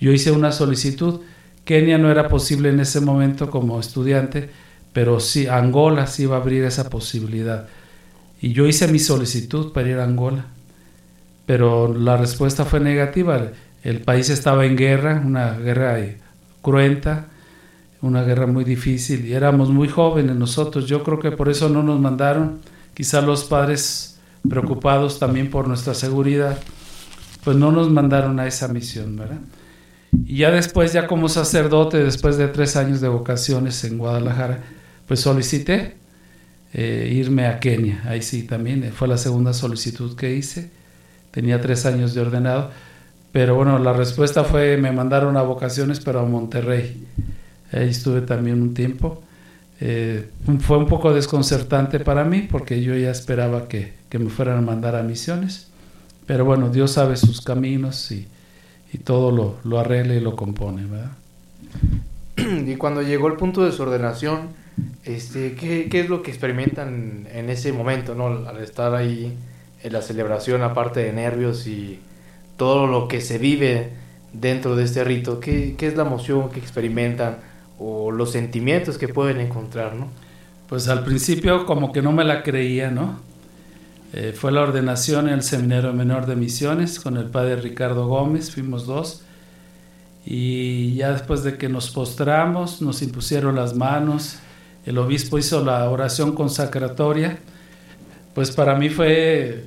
yo 0.00 0.12
hice 0.12 0.32
una 0.32 0.52
solicitud. 0.52 1.22
Kenia 1.64 1.96
no 1.96 2.10
era 2.10 2.28
posible 2.28 2.68
en 2.68 2.80
ese 2.80 3.00
momento 3.00 3.48
como 3.48 3.80
estudiante, 3.80 4.50
pero 4.92 5.18
sí, 5.18 5.46
Angola 5.46 6.06
sí 6.06 6.24
iba 6.24 6.36
a 6.36 6.40
abrir 6.40 6.62
esa 6.64 6.90
posibilidad. 6.90 7.68
Y 8.42 8.52
yo 8.52 8.66
hice 8.66 8.88
mi 8.88 8.98
solicitud 8.98 9.72
para 9.72 9.88
ir 9.88 9.98
a 9.98 10.04
Angola 10.04 10.46
pero 11.46 11.92
la 11.92 12.16
respuesta 12.16 12.64
fue 12.64 12.80
negativa. 12.80 13.50
El 13.82 14.00
país 14.00 14.30
estaba 14.30 14.64
en 14.64 14.76
guerra, 14.76 15.22
una 15.24 15.58
guerra 15.58 15.98
cruenta, 16.60 17.26
una 18.00 18.22
guerra 18.22 18.46
muy 18.46 18.64
difícil 18.64 19.26
y 19.26 19.32
éramos 19.32 19.70
muy 19.70 19.88
jóvenes 19.88 20.36
nosotros. 20.36 20.86
Yo 20.86 21.02
creo 21.02 21.18
que 21.18 21.32
por 21.32 21.48
eso 21.48 21.68
no 21.68 21.82
nos 21.82 22.00
mandaron, 22.00 22.60
quizá 22.94 23.20
los 23.20 23.44
padres 23.44 24.18
preocupados 24.48 25.18
también 25.18 25.50
por 25.50 25.68
nuestra 25.68 25.94
seguridad, 25.94 26.58
pues 27.44 27.56
no 27.56 27.70
nos 27.70 27.90
mandaron 27.90 28.38
a 28.40 28.46
esa 28.46 28.68
misión, 28.68 29.16
¿verdad? 29.16 29.40
Y 30.24 30.38
ya 30.38 30.50
después, 30.50 30.92
ya 30.92 31.06
como 31.06 31.28
sacerdote, 31.28 32.02
después 32.02 32.36
de 32.36 32.48
tres 32.48 32.76
años 32.76 33.00
de 33.00 33.08
vocaciones 33.08 33.82
en 33.84 33.98
Guadalajara, 33.98 34.60
pues 35.06 35.20
solicité 35.20 35.96
eh, 36.72 37.10
irme 37.12 37.46
a 37.46 37.60
Kenia. 37.60 38.02
Ahí 38.06 38.22
sí, 38.22 38.42
también 38.44 38.84
eh, 38.84 38.92
fue 38.92 39.08
la 39.08 39.18
segunda 39.18 39.52
solicitud 39.52 40.16
que 40.16 40.34
hice 40.34 40.70
tenía 41.32 41.60
tres 41.60 41.84
años 41.86 42.14
de 42.14 42.20
ordenado, 42.20 42.70
pero 43.32 43.56
bueno, 43.56 43.78
la 43.80 43.92
respuesta 43.92 44.44
fue, 44.44 44.76
me 44.76 44.92
mandaron 44.92 45.36
a 45.36 45.42
vocaciones, 45.42 45.98
pero 45.98 46.20
a 46.20 46.24
Monterrey. 46.24 47.04
Ahí 47.72 47.88
estuve 47.88 48.20
también 48.20 48.60
un 48.60 48.74
tiempo. 48.74 49.22
Eh, 49.80 50.28
fue 50.60 50.76
un 50.76 50.86
poco 50.86 51.12
desconcertante 51.12 51.98
para 51.98 52.22
mí 52.24 52.46
porque 52.48 52.82
yo 52.82 52.94
ya 52.94 53.10
esperaba 53.10 53.66
que, 53.66 53.94
que, 54.08 54.18
me 54.20 54.30
fueran 54.30 54.58
a 54.58 54.60
mandar 54.60 54.94
a 54.94 55.02
misiones, 55.02 55.68
pero 56.26 56.44
bueno, 56.44 56.68
Dios 56.68 56.92
sabe 56.92 57.16
sus 57.16 57.40
caminos 57.40 58.12
y, 58.12 58.28
y 58.92 58.98
todo 58.98 59.32
lo, 59.32 59.56
lo, 59.64 59.80
arregla 59.80 60.14
y 60.14 60.20
lo 60.20 60.36
compone, 60.36 60.84
¿verdad? 60.86 61.12
Y 62.66 62.76
cuando 62.76 63.02
llegó 63.02 63.26
el 63.28 63.34
punto 63.34 63.64
de 63.64 63.72
su 63.72 63.82
ordenación, 63.82 64.50
este, 65.04 65.54
¿qué, 65.54 65.88
¿qué, 65.90 66.00
es 66.00 66.08
lo 66.08 66.22
que 66.22 66.30
experimentan 66.30 67.26
en 67.32 67.50
ese 67.50 67.72
momento, 67.72 68.14
¿no? 68.14 68.26
al 68.26 68.58
estar 68.58 68.94
ahí 68.94 69.36
en 69.82 69.92
la 69.92 70.02
celebración, 70.02 70.62
aparte 70.62 71.00
de 71.00 71.12
nervios 71.12 71.66
y 71.66 72.00
todo 72.56 72.86
lo 72.86 73.08
que 73.08 73.20
se 73.20 73.38
vive 73.38 73.90
dentro 74.32 74.76
de 74.76 74.84
este 74.84 75.04
rito? 75.04 75.40
¿Qué, 75.40 75.74
qué 75.76 75.86
es 75.88 75.96
la 75.96 76.04
emoción 76.04 76.50
que 76.50 76.60
experimentan 76.60 77.38
o 77.78 78.10
los 78.10 78.32
sentimientos 78.32 78.98
que 78.98 79.08
pueden 79.08 79.40
encontrar, 79.40 79.94
no? 79.94 80.08
Pues 80.68 80.88
al 80.88 81.04
principio 81.04 81.66
como 81.66 81.92
que 81.92 82.00
no 82.00 82.12
me 82.12 82.24
la 82.24 82.42
creía, 82.42 82.90
¿no? 82.90 83.20
Eh, 84.14 84.34
fue 84.36 84.52
la 84.52 84.62
ordenación 84.62 85.28
en 85.28 85.34
el 85.34 85.42
Seminario 85.42 85.92
Menor 85.92 86.26
de 86.26 86.36
Misiones 86.36 87.00
con 87.00 87.16
el 87.16 87.26
padre 87.26 87.56
Ricardo 87.56 88.06
Gómez, 88.06 88.50
fuimos 88.50 88.86
dos. 88.86 89.22
Y 90.24 90.94
ya 90.94 91.12
después 91.12 91.42
de 91.42 91.56
que 91.56 91.68
nos 91.68 91.90
postramos, 91.90 92.80
nos 92.82 93.02
impusieron 93.02 93.56
las 93.56 93.74
manos, 93.74 94.38
el 94.84 94.98
obispo 94.98 95.38
hizo 95.38 95.64
la 95.64 95.88
oración 95.88 96.34
consacratoria, 96.34 97.38
pues 98.34 98.50
para 98.50 98.74
mí 98.74 98.88
fue 98.88 99.64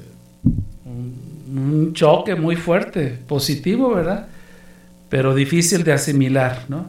un 0.84 1.93
choque 1.93 2.36
muy 2.36 2.55
fuerte, 2.55 3.17
positivo, 3.27 3.93
¿verdad? 3.93 4.27
Pero 5.10 5.34
difícil 5.34 5.84
de 5.84 5.93
asimilar, 5.93 6.65
¿no? 6.67 6.88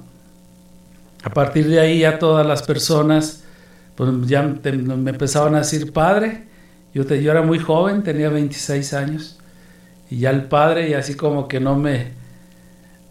A 1.23 1.31
partir 1.31 1.69
de 1.69 1.81
ahí 1.81 2.01
ya 2.01 2.19
todas 2.19 2.47
las 2.47 2.63
personas, 2.63 3.45
pues 3.95 4.11
ya 4.27 4.43
me 4.43 5.11
empezaban 5.11 5.55
a 5.55 5.59
decir 5.59 5.93
padre, 5.93 6.45
yo, 6.95 7.05
te, 7.05 7.23
era 7.23 7.43
muy 7.43 7.59
joven, 7.59 8.03
tenía 8.03 8.31
26 8.31 8.95
años, 8.95 9.39
y 10.11 10.19
ya 10.21 10.31
el 10.31 10.45
padre, 10.45 10.89
y 10.89 10.95
así 10.95 11.15
como 11.15 11.47
que 11.47 11.61
no 11.61 11.77
me, 11.77 12.13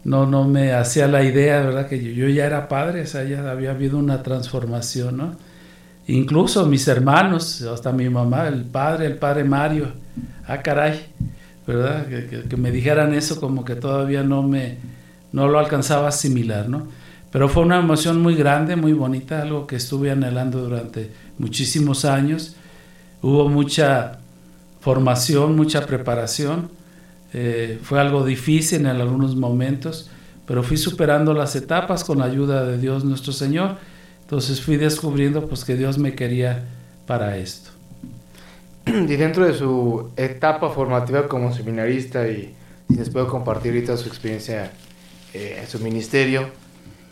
no, 0.06 0.24
no 0.24 0.44
me 0.44 0.72
hacía 0.72 1.08
la 1.08 1.24
idea, 1.24 1.62
¿verdad? 1.62 1.88
Que 1.88 2.14
yo, 2.14 2.28
ya 2.28 2.46
era 2.46 2.68
padre, 2.68 3.02
o 3.02 3.04
ya 3.24 3.50
había 3.50 3.72
habido 3.72 3.98
una 3.98 4.22
transformación, 4.22 5.16
¿no? 5.16 5.34
Incluso 6.06 6.64
mis 6.66 6.86
hermanos, 6.86 7.62
hasta 7.62 7.90
mi 7.90 8.08
mamá, 8.08 8.46
el 8.46 8.62
padre, 8.62 9.06
el 9.06 9.16
padre 9.16 9.42
Mario, 9.42 9.88
ah, 10.46 10.62
caray, 10.62 11.06
¿verdad? 11.66 12.06
Que, 12.06 12.56
me 12.56 12.70
dijeran 12.70 13.14
eso 13.14 13.40
como 13.40 13.64
que 13.64 13.74
todavía 13.74 14.22
no 14.22 14.44
me, 14.44 14.78
no 15.32 15.48
lo 15.48 15.58
alcanzaba 15.58 16.06
a 16.06 16.10
asimilar, 16.10 16.68
¿no? 16.68 16.86
Pero 17.32 17.48
fue 17.48 17.64
una 17.64 17.80
emoción 17.80 18.22
muy 18.22 18.36
grande, 18.36 18.76
muy 18.76 18.92
bonita, 18.92 19.42
algo 19.42 19.66
que 19.66 19.74
estuve 19.74 20.12
anhelando 20.12 20.62
durante 20.62 21.10
muchísimos 21.36 22.04
años. 22.04 22.54
Hubo 23.22 23.48
mucha 23.48 24.20
formación, 24.80 25.56
mucha 25.56 25.84
preparación. 25.84 26.75
Eh, 27.32 27.78
fue 27.82 28.00
algo 28.00 28.24
difícil 28.24 28.80
en 28.80 28.86
algunos 28.86 29.36
momentos, 29.36 30.10
pero 30.46 30.62
fui 30.62 30.76
superando 30.76 31.34
las 31.34 31.56
etapas 31.56 32.04
con 32.04 32.18
la 32.18 32.24
ayuda 32.24 32.64
de 32.64 32.78
Dios 32.78 33.04
nuestro 33.04 33.32
Señor. 33.32 33.76
Entonces 34.22 34.60
fui 34.60 34.76
descubriendo 34.76 35.48
pues 35.48 35.64
que 35.64 35.76
Dios 35.76 35.98
me 35.98 36.14
quería 36.14 36.64
para 37.06 37.36
esto. 37.36 37.70
y 38.86 39.16
dentro 39.16 39.46
de 39.46 39.54
su 39.54 40.10
etapa 40.16 40.70
formativa 40.70 41.28
como 41.28 41.52
seminarista 41.52 42.28
y 42.28 42.54
si 42.88 42.96
les 42.96 43.10
puedo 43.10 43.26
compartir 43.26 43.72
ahorita 43.72 43.96
su 43.96 44.08
experiencia 44.08 44.72
eh, 45.34 45.58
en 45.60 45.66
su 45.66 45.80
ministerio, 45.80 46.48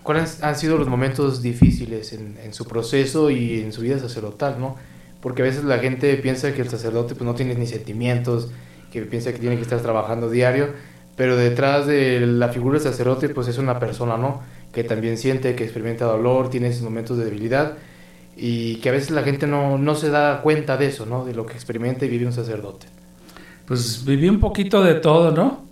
¿cuáles 0.03 0.43
han 0.43 0.57
sido 0.57 0.79
los 0.79 0.89
momentos 0.89 1.43
difíciles 1.43 2.13
en, 2.13 2.39
en, 2.43 2.55
su 2.55 2.67
proceso 2.67 3.31
y 3.31 3.61
en 3.61 3.73
su 3.73 3.83
vida 3.83 3.99
sacerdotal, 3.99 4.61
no? 4.61 4.77
Porque 5.21 5.43
a 5.43 5.47
veces 5.47 5.65
la 5.65 5.79
gente 5.79 6.15
piensa 6.17 6.55
que 6.55 6.63
el 6.63 6.69
sacerdote 6.69 7.15
pues, 7.15 7.27
no 7.27 7.35
tiene 7.35 7.55
ni 7.55 7.67
sentimientos, 7.67 8.51
que 8.95 9.03
piensa 9.03 9.33
que 9.33 9.41
tiene 9.41 9.57
que 9.57 9.63
estar 9.63 9.81
trabajando 9.81 10.31
diario, 10.31 10.69
pero 11.17 11.37
detrás 11.37 11.87
de 11.89 12.21
la 12.21 12.49
figura 12.51 12.79
del 12.79 12.89
sacerdote 12.89 13.29
pues 13.29 13.49
es 13.49 13.59
una 13.59 13.81
persona, 13.81 14.17
¿no? 14.17 14.41
Que 14.73 14.85
también 14.85 15.19
siente, 15.19 15.57
que 15.57 15.65
experimenta 15.65 16.05
dolor, 16.05 16.49
tiene 16.49 16.69
esos 16.69 16.83
momentos 16.83 17.19
de 17.19 17.25
debilidad 17.25 17.75
y 18.37 18.77
que 18.77 18.91
a 18.91 18.93
veces 18.93 19.11
la 19.11 19.25
gente 19.25 19.49
no, 19.49 19.79
no 19.79 19.97
se 19.97 20.11
da 20.11 20.43
cuenta 20.43 20.77
de 20.77 20.87
eso, 20.87 21.07
¿no? 21.07 21.25
De 21.25 21.35
lo 21.35 21.45
que 21.45 21.55
experimenta 21.55 22.05
y 22.05 22.09
vive 22.09 22.25
un 22.25 22.33
sacerdote. 22.33 22.87
Pues 23.67 24.05
viví 24.05 24.29
un 24.29 24.39
poquito 24.39 24.85
de 24.85 24.95
todo, 24.95 25.33
¿no? 25.33 25.65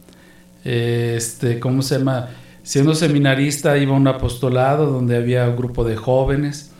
Este, 0.64 1.60
¿cómo 1.60 1.82
se 1.82 1.98
llama? 1.98 2.30
Siendo 2.64 2.96
seminarista 2.96 3.78
iba 3.78 3.94
a 3.94 3.96
un 3.96 4.08
apostolado 4.08 4.86
donde 4.86 5.16
había 5.16 5.48
un 5.48 5.56
grupo 5.56 5.84
de 5.84 5.94
jóvenes, 5.94 6.72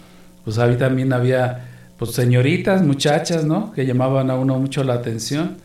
pues 0.44 0.58
ahí 0.58 0.76
también 0.76 1.12
había 1.12 1.68
pues 1.99 2.12
señoritas, 2.12 2.82
muchachas, 2.82 3.44
¿no? 3.44 3.72
Que 3.72 3.87
llamaban 3.87 4.28
a 4.30 4.34
uno 4.34 4.58
mucho 4.58 4.82
la 4.82 4.94
atención 4.94 5.58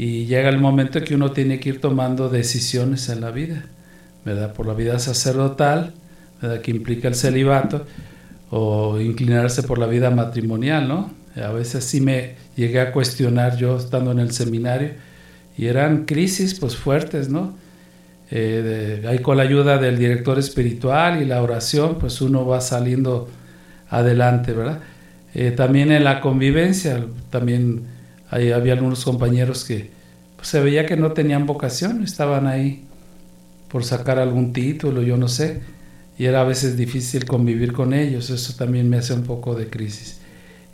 y 0.00 0.24
llega 0.24 0.48
el 0.48 0.56
momento 0.56 1.04
que 1.04 1.14
uno 1.14 1.32
tiene 1.32 1.60
que 1.60 1.68
ir 1.68 1.80
tomando 1.82 2.30
decisiones 2.30 3.10
en 3.10 3.20
la 3.20 3.32
vida, 3.32 3.66
¿verdad? 4.24 4.54
Por 4.54 4.66
la 4.66 4.72
vida 4.72 4.98
sacerdotal, 4.98 5.92
¿verdad? 6.40 6.62
Que 6.62 6.70
implica 6.70 7.06
el 7.06 7.14
celibato 7.14 7.84
o 8.48 8.98
inclinarse 8.98 9.62
por 9.62 9.78
la 9.78 9.84
vida 9.84 10.10
matrimonial, 10.10 10.88
¿no? 10.88 11.10
A 11.36 11.52
veces 11.52 11.84
sí 11.84 12.00
me 12.00 12.36
llegué 12.56 12.80
a 12.80 12.92
cuestionar 12.92 13.58
yo 13.58 13.76
estando 13.76 14.10
en 14.12 14.20
el 14.20 14.32
seminario 14.32 14.92
y 15.58 15.66
eran 15.66 16.06
crisis 16.06 16.58
pues 16.58 16.76
fuertes, 16.76 17.28
¿no? 17.28 17.54
Eh, 18.30 19.04
ahí 19.06 19.18
con 19.18 19.36
la 19.36 19.42
ayuda 19.42 19.76
del 19.76 19.98
director 19.98 20.38
espiritual 20.38 21.20
y 21.20 21.26
la 21.26 21.42
oración 21.42 21.98
pues 21.98 22.22
uno 22.22 22.46
va 22.46 22.62
saliendo 22.62 23.28
adelante, 23.90 24.54
¿verdad? 24.54 24.78
Eh, 25.34 25.50
también 25.50 25.92
en 25.92 26.04
la 26.04 26.22
convivencia, 26.22 27.04
también 27.28 27.99
había 28.30 28.72
algunos 28.72 29.04
compañeros 29.04 29.64
que 29.64 29.90
pues, 30.36 30.48
se 30.48 30.60
veía 30.60 30.86
que 30.86 30.96
no 30.96 31.12
tenían 31.12 31.46
vocación, 31.46 32.02
estaban 32.02 32.46
ahí 32.46 32.84
por 33.68 33.84
sacar 33.84 34.18
algún 34.18 34.52
título, 34.52 35.02
yo 35.02 35.16
no 35.16 35.28
sé, 35.28 35.60
y 36.18 36.26
era 36.26 36.42
a 36.42 36.44
veces 36.44 36.76
difícil 36.76 37.24
convivir 37.24 37.72
con 37.72 37.92
ellos, 37.92 38.30
eso 38.30 38.54
también 38.56 38.88
me 38.88 38.98
hace 38.98 39.14
un 39.14 39.22
poco 39.22 39.54
de 39.54 39.68
crisis. 39.68 40.20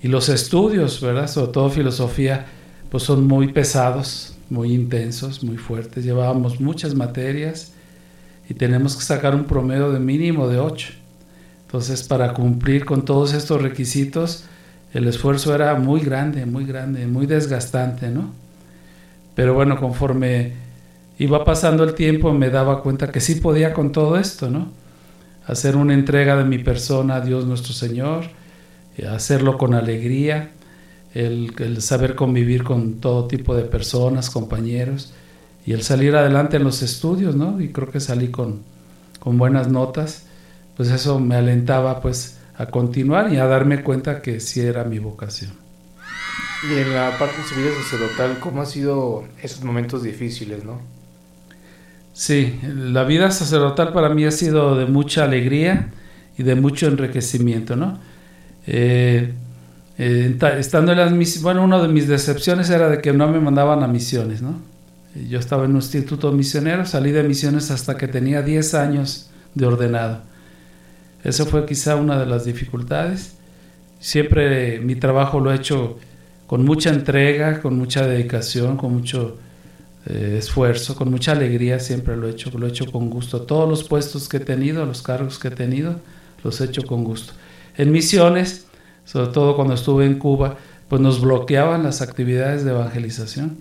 Y 0.02 0.08
los 0.08 0.28
estudios, 0.28 1.00
¿verdad? 1.00 1.28
Sobre 1.28 1.52
todo 1.52 1.70
filosofía, 1.70 2.46
pues 2.90 3.02
son 3.02 3.26
muy 3.26 3.52
pesados, 3.52 4.36
muy 4.50 4.72
intensos, 4.72 5.42
muy 5.42 5.56
fuertes, 5.56 6.04
llevábamos 6.04 6.60
muchas 6.60 6.94
materias 6.94 7.72
y 8.48 8.54
tenemos 8.54 8.96
que 8.96 9.02
sacar 9.02 9.34
un 9.34 9.44
promedio 9.44 9.92
de 9.92 9.98
mínimo 9.98 10.48
de 10.48 10.58
8. 10.58 10.88
Entonces, 11.66 12.02
para 12.04 12.32
cumplir 12.32 12.84
con 12.84 13.04
todos 13.04 13.32
estos 13.34 13.60
requisitos, 13.60 14.44
el 14.92 15.06
esfuerzo 15.08 15.54
era 15.54 15.74
muy 15.74 16.00
grande, 16.00 16.46
muy 16.46 16.64
grande, 16.64 17.06
muy 17.06 17.26
desgastante, 17.26 18.08
¿no? 18.08 18.32
Pero 19.34 19.54
bueno, 19.54 19.78
conforme 19.78 20.52
iba 21.18 21.44
pasando 21.44 21.84
el 21.84 21.94
tiempo 21.94 22.32
me 22.32 22.50
daba 22.50 22.82
cuenta 22.82 23.10
que 23.10 23.20
sí 23.20 23.36
podía 23.36 23.72
con 23.72 23.92
todo 23.92 24.18
esto, 24.18 24.50
¿no? 24.50 24.70
Hacer 25.46 25.76
una 25.76 25.94
entrega 25.94 26.36
de 26.36 26.44
mi 26.44 26.58
persona 26.58 27.16
a 27.16 27.20
Dios 27.20 27.46
nuestro 27.46 27.72
Señor, 27.72 28.24
eh, 28.96 29.06
hacerlo 29.06 29.58
con 29.58 29.74
alegría, 29.74 30.50
el, 31.14 31.80
saber 31.80 32.14
convivir 32.14 32.64
con 32.64 32.94
todo 33.00 33.26
tipo 33.26 33.54
de 33.54 33.62
personas, 33.64 34.30
compañeros, 34.30 35.12
y 35.64 35.72
el 35.72 35.82
salir 35.82 36.14
adelante 36.14 36.56
en 36.56 36.64
los 36.64 36.82
estudios, 36.82 37.34
¿no? 37.36 37.60
Y 37.60 37.68
creo 37.68 37.90
que 37.90 38.00
salí 38.00 38.28
con, 38.28 38.62
con 39.18 39.38
buenas 39.38 39.68
notas, 39.68 40.26
pues 40.76 40.90
eso 40.90 41.18
me 41.18 41.36
alentaba 41.36 42.00
pues 42.00 42.35
a 42.56 42.66
continuar 42.66 43.32
y 43.32 43.36
a 43.36 43.46
darme 43.46 43.82
cuenta 43.82 44.22
que 44.22 44.40
sí 44.40 44.60
era 44.60 44.84
mi 44.84 44.98
vocación. 44.98 45.52
Y 46.68 46.78
en 46.78 46.94
la 46.94 47.16
parte 47.18 47.36
de 47.36 47.44
su 47.44 47.54
vida 47.54 47.70
sacerdotal, 47.82 48.38
¿cómo 48.40 48.62
han 48.62 48.66
sido 48.66 49.24
esos 49.42 49.62
momentos 49.62 50.02
difíciles, 50.02 50.64
no? 50.64 50.80
Sí, 52.12 52.58
la 52.64 53.04
vida 53.04 53.30
sacerdotal 53.30 53.92
para 53.92 54.08
mí 54.08 54.24
ha 54.24 54.30
sido 54.30 54.74
de 54.74 54.86
mucha 54.86 55.24
alegría 55.24 55.90
y 56.38 56.42
de 56.42 56.54
mucho 56.54 56.86
enriquecimiento, 56.86 57.76
¿no? 57.76 57.98
Eh, 58.66 59.34
eh, 59.98 60.38
estando 60.58 60.92
en 60.92 60.98
las 60.98 61.12
misiones, 61.12 61.42
bueno, 61.42 61.62
una 61.62 61.80
de 61.80 61.88
mis 61.88 62.08
decepciones 62.08 62.70
era 62.70 62.88
de 62.88 63.02
que 63.02 63.12
no 63.12 63.28
me 63.28 63.38
mandaban 63.38 63.82
a 63.82 63.86
misiones, 63.86 64.40
¿no? 64.40 64.58
Yo 65.28 65.38
estaba 65.38 65.64
en 65.64 65.70
un 65.70 65.76
instituto 65.76 66.32
misionero, 66.32 66.84
salí 66.86 67.12
de 67.12 67.22
misiones 67.22 67.70
hasta 67.70 67.96
que 67.96 68.08
tenía 68.08 68.42
10 68.42 68.74
años 68.74 69.30
de 69.54 69.66
ordenado. 69.66 70.22
Eso 71.26 71.44
fue 71.44 71.66
quizá 71.66 71.96
una 71.96 72.20
de 72.20 72.26
las 72.26 72.44
dificultades. 72.44 73.34
Siempre 73.98 74.78
mi 74.78 74.94
trabajo 74.94 75.40
lo 75.40 75.50
he 75.50 75.56
hecho 75.56 75.98
con 76.46 76.64
mucha 76.64 76.90
entrega, 76.90 77.60
con 77.60 77.76
mucha 77.76 78.06
dedicación, 78.06 78.76
con 78.76 78.92
mucho 78.92 79.36
eh, 80.06 80.36
esfuerzo, 80.38 80.94
con 80.94 81.10
mucha 81.10 81.32
alegría, 81.32 81.80
siempre 81.80 82.16
lo 82.16 82.28
he 82.28 82.30
hecho, 82.30 82.56
lo 82.56 82.68
he 82.68 82.70
hecho 82.70 82.92
con 82.92 83.10
gusto. 83.10 83.42
Todos 83.42 83.68
los 83.68 83.82
puestos 83.82 84.28
que 84.28 84.36
he 84.36 84.40
tenido, 84.40 84.86
los 84.86 85.02
cargos 85.02 85.40
que 85.40 85.48
he 85.48 85.50
tenido, 85.50 85.96
los 86.44 86.60
he 86.60 86.66
hecho 86.66 86.84
con 86.84 87.02
gusto. 87.02 87.32
En 87.76 87.90
misiones, 87.90 88.68
sobre 89.04 89.32
todo 89.32 89.56
cuando 89.56 89.74
estuve 89.74 90.06
en 90.06 90.20
Cuba, 90.20 90.58
pues 90.88 91.02
nos 91.02 91.20
bloqueaban 91.20 91.82
las 91.82 92.02
actividades 92.02 92.64
de 92.64 92.70
evangelización. 92.70 93.56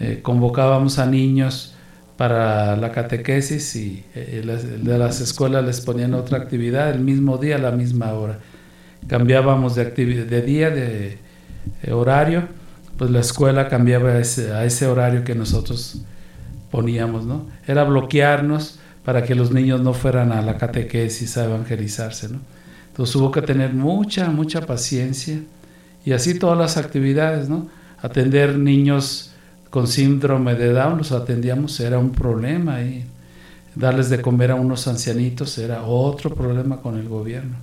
Eh, 0.00 0.18
convocábamos 0.22 0.98
a 0.98 1.06
niños 1.06 1.75
para 2.16 2.76
la 2.76 2.92
catequesis 2.92 3.76
y 3.76 4.04
eh, 4.14 4.42
de 4.82 4.98
las 4.98 5.20
escuelas 5.20 5.64
les 5.64 5.80
ponían 5.80 6.14
otra 6.14 6.38
actividad 6.38 6.90
el 6.90 7.00
mismo 7.00 7.36
día 7.36 7.56
a 7.56 7.58
la 7.58 7.72
misma 7.72 8.12
hora. 8.14 8.38
Cambiábamos 9.06 9.74
de, 9.74 9.84
de 9.84 10.42
día, 10.42 10.70
de, 10.70 11.18
horario, 11.92 12.48
pues 12.96 13.10
la 13.10 13.20
escuela 13.20 13.68
cambiaba 13.68 14.10
a 14.10 14.20
ese, 14.20 14.86
horario 14.86 15.24
que 15.24 15.34
nosotros 15.34 16.00
poníamos, 16.70 17.26
¿no? 17.26 17.46
Era 17.66 17.84
bloquearnos 17.84 18.78
para 19.04 19.22
que 19.22 19.34
los 19.34 19.52
niños 19.52 19.82
no 19.82 19.92
fueran 19.92 20.32
a 20.32 20.42
la 20.42 20.56
catequesis 20.56 21.36
a 21.36 21.44
evangelizarse, 21.44 22.30
¿no? 22.30 22.40
Entonces 22.88 23.14
hubo 23.16 23.30
que 23.30 23.42
tener 23.42 23.74
mucha, 23.74 24.30
mucha 24.30 24.62
paciencia 24.62 25.40
y 26.04 26.12
así 26.12 26.38
todas 26.38 26.58
las 26.58 26.78
actividades, 26.78 27.48
¿no? 27.48 27.68
Atender 28.00 28.58
niños 28.58 29.34
con 29.76 29.88
síndrome 29.88 30.54
de 30.54 30.72
Down 30.72 30.96
los 30.96 31.12
atendíamos, 31.12 31.80
era 31.80 31.98
un 31.98 32.10
problema 32.10 32.80
y 32.80 33.04
darles 33.74 34.08
de 34.08 34.22
comer 34.22 34.52
a 34.52 34.54
unos 34.54 34.88
ancianitos 34.88 35.58
era 35.58 35.82
otro 35.82 36.34
problema 36.34 36.80
con 36.80 36.96
el 36.96 37.10
gobierno. 37.10 37.56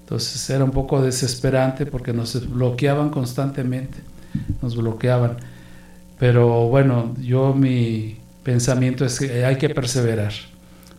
Entonces 0.00 0.50
era 0.50 0.64
un 0.64 0.72
poco 0.72 1.00
desesperante 1.00 1.86
porque 1.86 2.12
nos 2.12 2.50
bloqueaban 2.50 3.10
constantemente, 3.10 3.98
nos 4.60 4.74
bloqueaban. 4.74 5.36
Pero 6.18 6.66
bueno, 6.66 7.14
yo 7.20 7.54
mi 7.54 8.16
pensamiento 8.42 9.04
es 9.04 9.20
que 9.20 9.44
hay 9.44 9.54
que 9.54 9.70
perseverar. 9.70 10.32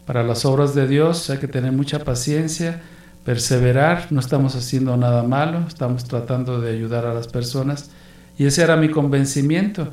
Para 0.05 0.23
las 0.23 0.45
obras 0.45 0.73
de 0.73 0.87
Dios 0.87 1.29
hay 1.29 1.39
que 1.39 1.49
tener 1.49 1.73
mucha 1.73 2.05
paciencia, 2.05 2.79
perseverar, 3.25 4.07
no 4.11 4.21
estamos 4.21 4.55
haciendo 4.55 4.95
nada 4.95 5.23
malo, 5.23 5.65
estamos 5.67 6.05
tratando 6.05 6.61
de 6.61 6.71
ayudar 6.71 7.05
a 7.05 7.13
las 7.13 7.27
personas 7.27 7.89
y 8.37 8.45
ese 8.45 8.63
era 8.63 8.77
mi 8.77 8.87
convencimiento 8.87 9.89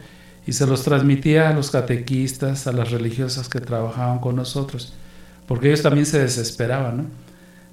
y 0.50 0.52
se 0.52 0.66
los 0.66 0.82
transmitía 0.82 1.48
a 1.48 1.52
los 1.52 1.70
catequistas, 1.70 2.66
a 2.66 2.72
las 2.72 2.90
religiosas 2.90 3.48
que 3.48 3.60
trabajaban 3.60 4.18
con 4.18 4.34
nosotros, 4.34 4.92
porque 5.46 5.68
ellos 5.68 5.82
también 5.82 6.06
se 6.06 6.18
desesperaban, 6.18 6.96
¿no? 6.96 7.04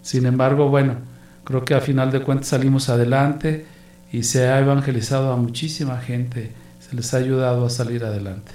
Sin 0.04 0.28
embargo, 0.28 0.70
bueno, 0.70 0.98
creo 1.44 1.66
que 1.66 1.74
a 1.74 1.82
final 1.82 2.12
de 2.12 2.22
cuentas 2.22 2.50
salimos 2.50 2.90
adelante 2.90 3.66
y 4.12 4.22
se 4.22 4.46
ha 4.46 4.60
evangelizado 4.60 5.34
a 5.34 5.38
muchísima 5.38 5.98
gente, 5.98 6.52
se 6.80 6.96
les 6.96 7.12
ha 7.16 7.18
ayudado 7.18 7.66
a 7.66 7.72
salir 7.72 8.06
adelante. 8.06 8.52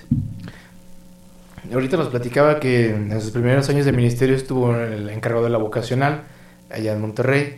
Ahorita 1.72 1.96
nos 1.96 2.06
platicaba 2.06 2.60
que 2.60 2.90
en 2.90 3.20
sus 3.20 3.32
primeros 3.32 3.68
años 3.70 3.86
de 3.86 3.90
ministerio 3.90 4.36
estuvo 4.36 4.76
el 4.76 5.10
encargado 5.10 5.46
de 5.46 5.50
la 5.50 5.58
vocacional 5.58 6.22
allá 6.70 6.92
en 6.92 7.00
Monterrey. 7.00 7.56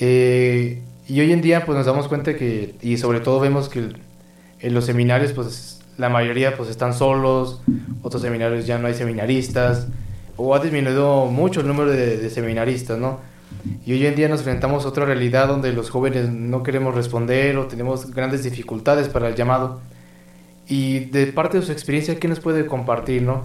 Eh, 0.00 0.82
y 1.06 1.20
hoy 1.20 1.30
en 1.30 1.42
día 1.42 1.64
pues 1.64 1.78
nos 1.78 1.86
damos 1.86 2.08
cuenta 2.08 2.34
que, 2.34 2.74
y 2.82 2.96
sobre 2.96 3.20
todo 3.20 3.38
vemos 3.38 3.68
que 3.68 3.90
en 4.58 4.74
los 4.74 4.86
seminarios 4.86 5.30
pues 5.32 5.71
la 5.98 6.08
mayoría 6.08 6.56
pues 6.56 6.70
están 6.70 6.94
solos, 6.94 7.60
otros 8.02 8.22
seminarios 8.22 8.66
ya 8.66 8.78
no 8.78 8.88
hay 8.88 8.94
seminaristas, 8.94 9.88
o 10.36 10.54
ha 10.54 10.58
disminuido 10.58 11.26
mucho 11.26 11.60
el 11.60 11.68
número 11.68 11.90
de, 11.90 12.28
seminaristas, 12.30 12.98
¿no? 12.98 13.20
Y 13.84 13.92
hoy 13.92 14.06
en 14.06 14.14
día 14.14 14.28
nos 14.28 14.40
enfrentamos 14.40 14.84
a 14.84 14.88
otra 14.88 15.04
realidad 15.04 15.46
donde 15.46 15.72
los 15.72 15.90
jóvenes 15.90 16.30
no 16.30 16.62
queremos 16.62 16.94
responder 16.94 17.56
o 17.58 17.66
tenemos 17.66 18.10
grandes 18.12 18.42
dificultades 18.42 19.08
para 19.08 19.28
el 19.28 19.34
llamado. 19.34 19.80
Y 20.66 21.00
de 21.06 21.26
parte 21.26 21.58
de 21.58 21.66
su 21.66 21.70
experiencia, 21.70 22.18
¿qué 22.18 22.28
nos 22.28 22.40
puede 22.40 22.66
compartir, 22.66 23.22
no? 23.22 23.44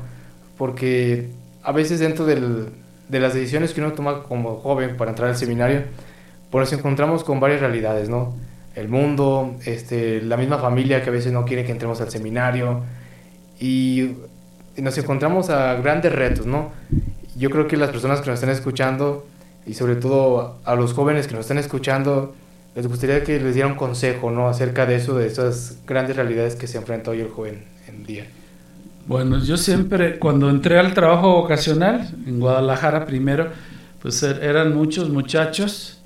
Porque 0.58 1.30
a 1.62 1.72
veces 1.72 2.00
dentro 2.00 2.26
del, 2.26 2.70
de 3.10 3.20
las 3.20 3.34
decisiones 3.34 3.74
que 3.74 3.82
uno 3.82 3.94
toma 3.94 4.24
como 4.24 4.58
joven 4.58 4.98
para 4.98 5.12
entrar 5.12 5.30
al 5.30 5.36
seminario, 5.36 5.84
pues 6.50 6.72
nos 6.72 6.80
encontramos 6.80 7.24
con 7.24 7.40
varias 7.40 7.60
realidades, 7.60 8.10
¿no? 8.10 8.34
El 8.78 8.90
mundo, 8.90 9.56
este, 9.66 10.22
la 10.22 10.38
misma 10.38 10.60
familia 10.60 11.02
que 11.02 11.10
a 11.10 11.12
veces 11.12 11.34
no 11.34 11.46
quiere 11.46 11.66
que 11.66 11.72
entremos 11.72 12.00
al 12.00 12.12
seminario 12.12 12.84
y 13.60 14.12
nos 14.78 14.96
encontramos 15.00 15.50
a 15.50 15.74
grandes 15.76 16.14
retos, 16.14 16.46
¿no? 16.46 16.72
Yo 17.36 17.50
creo 17.50 17.68
que 17.68 17.76
las 17.76 17.90
personas 17.90 18.22
que 18.22 18.30
nos 18.30 18.36
están 18.36 18.52
escuchando 18.52 19.26
y 19.66 19.74
sobre 19.74 19.96
todo 19.96 20.60
a 20.64 20.76
los 20.76 20.94
jóvenes 20.94 21.26
que 21.26 21.34
nos 21.34 21.42
están 21.42 21.58
escuchando, 21.58 22.36
les 22.76 22.88
gustaría 22.88 23.24
que 23.24 23.40
les 23.40 23.56
diera 23.56 23.68
un 23.68 23.76
consejo, 23.76 24.30
¿no? 24.30 24.48
Acerca 24.48 24.86
de 24.86 24.96
eso, 24.96 25.18
de 25.18 25.26
esas 25.26 25.80
grandes 25.88 26.16
realidades 26.16 26.56
que 26.56 26.68
se 26.68 26.78
enfrenta 26.78 27.10
hoy 27.10 27.22
el 27.22 27.30
joven 27.30 27.64
en 27.88 28.06
día. 28.06 28.28
Bueno, 29.08 29.44
yo 29.44 29.58
siempre, 29.58 30.20
cuando 30.20 30.52
entré 30.52 30.78
al 30.78 30.94
trabajo 30.94 31.34
vocacional, 31.34 32.14
en 32.28 32.40
Guadalajara 32.40 33.08
primero, 33.08 33.48
pues 34.04 34.22
er, 34.22 34.44
eran 34.44 34.76
muchos 34.76 35.10
muchachos 35.10 35.97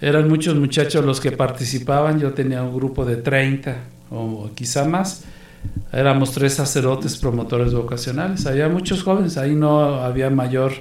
eran 0.00 0.28
muchos 0.28 0.56
muchachos 0.56 1.04
los 1.04 1.20
que 1.20 1.32
participaban, 1.32 2.18
yo 2.18 2.32
tenía 2.32 2.62
un 2.62 2.74
grupo 2.74 3.04
de 3.04 3.16
30 3.16 3.76
o 4.10 4.50
quizá 4.54 4.84
más. 4.84 5.24
Éramos 5.92 6.32
tres 6.32 6.54
sacerdotes 6.54 7.16
promotores 7.16 7.72
vocacionales. 7.72 8.46
Había 8.46 8.68
muchos 8.68 9.02
jóvenes, 9.02 9.38
ahí 9.38 9.54
no 9.54 10.02
había 10.02 10.28
mayor 10.30 10.72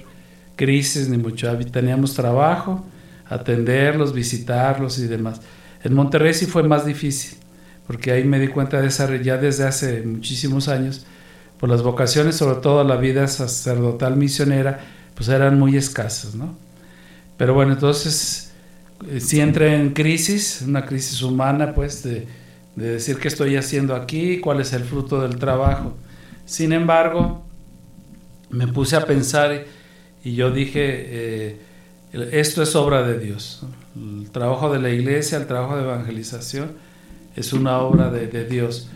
crisis 0.55 1.07
ni 1.09 1.17
mucho. 1.17 1.55
Teníamos 1.71 2.13
trabajo, 2.13 2.85
atenderlos, 3.27 4.13
visitarlos 4.13 4.99
y 4.99 5.07
demás. 5.07 5.41
En 5.83 5.93
Monterrey 5.93 6.33
sí 6.33 6.45
fue 6.45 6.63
más 6.63 6.85
difícil, 6.85 7.37
porque 7.87 8.11
ahí 8.11 8.23
me 8.23 8.39
di 8.39 8.47
cuenta 8.47 8.81
de 8.81 8.87
esa 8.87 9.13
ya 9.17 9.37
desde 9.37 9.65
hace 9.65 10.01
muchísimos 10.01 10.67
años, 10.67 11.05
por 11.59 11.69
las 11.69 11.81
vocaciones, 11.81 12.35
sobre 12.35 12.61
todo 12.61 12.83
la 12.83 12.97
vida 12.97 13.27
sacerdotal 13.27 14.17
misionera, 14.17 14.79
pues 15.15 15.29
eran 15.29 15.59
muy 15.59 15.77
escasas, 15.77 16.35
¿no? 16.35 16.57
Pero 17.37 17.53
bueno, 17.53 17.73
entonces 17.73 18.52
eh, 19.09 19.19
si 19.19 19.39
entré 19.39 19.75
en 19.75 19.91
crisis, 19.91 20.63
una 20.67 20.85
crisis 20.85 21.21
humana, 21.21 21.73
pues, 21.73 22.03
de, 22.03 22.27
decir 22.75 23.17
qué 23.17 23.27
estoy 23.27 23.55
haciendo 23.55 23.95
aquí, 23.95 24.39
cuál 24.39 24.59
es 24.59 24.73
el 24.73 24.83
fruto 24.83 25.21
del 25.21 25.37
trabajo. 25.37 25.95
Sin 26.45 26.73
embargo, 26.73 27.45
me 28.49 28.67
puse 28.67 28.95
a 28.95 29.05
pensar 29.05 29.65
y 30.23 30.35
yo 30.35 30.51
dije, 30.51 30.79
eh, 30.83 31.57
esto 32.31 32.63
es 32.63 32.75
obra 32.75 33.03
de 33.03 33.19
Dios. 33.19 33.63
El 33.95 34.29
trabajo 34.31 34.73
de 34.73 34.79
la 34.79 34.89
iglesia, 34.89 35.37
el 35.37 35.45
trabajo 35.45 35.75
de 35.75 35.83
evangelización, 35.83 36.71
es 37.35 37.53
una 37.53 37.79
obra 37.79 38.09
de, 38.09 38.45
Dios. 38.45 38.89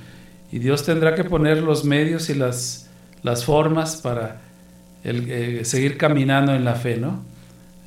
Y 0.52 0.60
Dios 0.60 0.84
tendrá 0.84 1.16
que 1.16 1.24
poner 1.24 1.62
los 1.62 1.86
medios 1.86 2.30
y 2.30 2.36
las, 2.36 2.90
las 3.24 3.46
formas 3.46 3.98
para 3.98 4.42
eh, 5.04 5.62
seguir 5.64 5.98
caminando 5.98 6.54
en 6.54 6.66
la 6.66 6.76
fe, 6.76 6.98
¿no? 6.98 7.24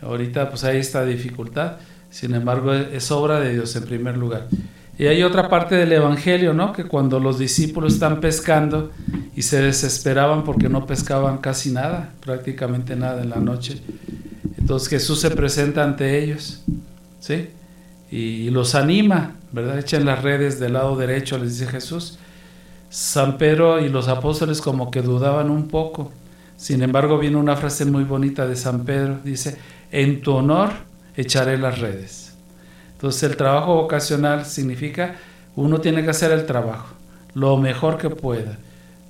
Ahorita 0.02 0.48
pues 0.48 0.64
hay 0.64 0.78
esta 0.78 1.04
dificultad, 1.04 1.76
sin 2.11 2.35
embargo 2.35 2.73
es 2.75 3.11
obra 3.11 3.40
de 3.40 3.53
Dios 3.53 3.75
en 3.77 3.85
primer 3.85 4.16
lugar. 4.16 4.49
Y 4.99 5.07
hay 5.07 5.23
otra 5.23 5.49
parte 5.49 5.77
del 5.77 5.92
Evangelio, 5.92 6.53
¿no? 6.53 6.75
Que 6.75 6.85
cuando 6.85 7.20
los 7.20 7.38
discípulos 7.38 7.94
están 7.94 8.20
pescando 8.20 8.90
y 9.35 9.40
se 9.40 9.62
desesperaban 9.62 10.44
porque 10.44 10.68
no 10.68 10.85
pescaban 10.85 11.38
casi 11.38 11.70
nada, 11.70 12.12
prácticamente 12.20 12.96
nada 12.96 13.23
en 13.23 13.31
la 13.31 13.37
noche. 13.37 13.81
Entonces 14.59 14.90
Jesús 14.90 15.20
se 15.20 15.31
presenta 15.31 15.85
ante 15.85 16.23
ellos, 16.23 16.62
¿sí? 17.18 17.49
Y, 18.11 18.51
los 18.51 18.75
anima, 18.75 19.37
¿verdad? 19.53 19.79
Echen 19.79 20.05
las 20.05 20.23
redes 20.23 20.61
del 20.61 20.75
lado 20.75 20.96
derecho, 20.96 21.38
les 21.38 21.59
dice 21.59 21.70
Jesús. 21.70 22.18
San 22.90 23.38
Pedro 23.38 23.81
y 23.81 23.88
los 23.88 24.09
apóstoles 24.09 24.61
como 24.61 24.90
que 24.90 25.01
dudaban 25.01 25.49
un 25.49 25.68
poco. 25.68 26.12
Sin 26.59 26.83
embargo, 26.83 27.18
viene 27.18 27.37
una 27.37 27.57
frase 27.57 27.87
muy 27.87 28.05
bonita 28.05 28.46
de 28.46 28.57
San 28.57 28.85
Pedro. 28.85 29.20
Dice, 29.25 29.57
en 29.92 30.20
tu 30.20 30.33
honor 30.33 30.89
echaré 31.16 31.59
las 31.59 31.79
redes. 31.79 32.35
Entonces 32.92 33.23
el 33.25 33.37
trabajo 33.37 33.75
vocacional 33.75 34.44
significa 34.44 35.16
uno 35.57 35.81
tiene 35.81 36.03
que 36.05 36.11
hacer 36.11 36.33
el 36.33 36.46
trabajo 36.46 37.01
lo 37.35 37.57
mejor 37.57 37.99
que 37.99 38.11
pueda, 38.11 38.59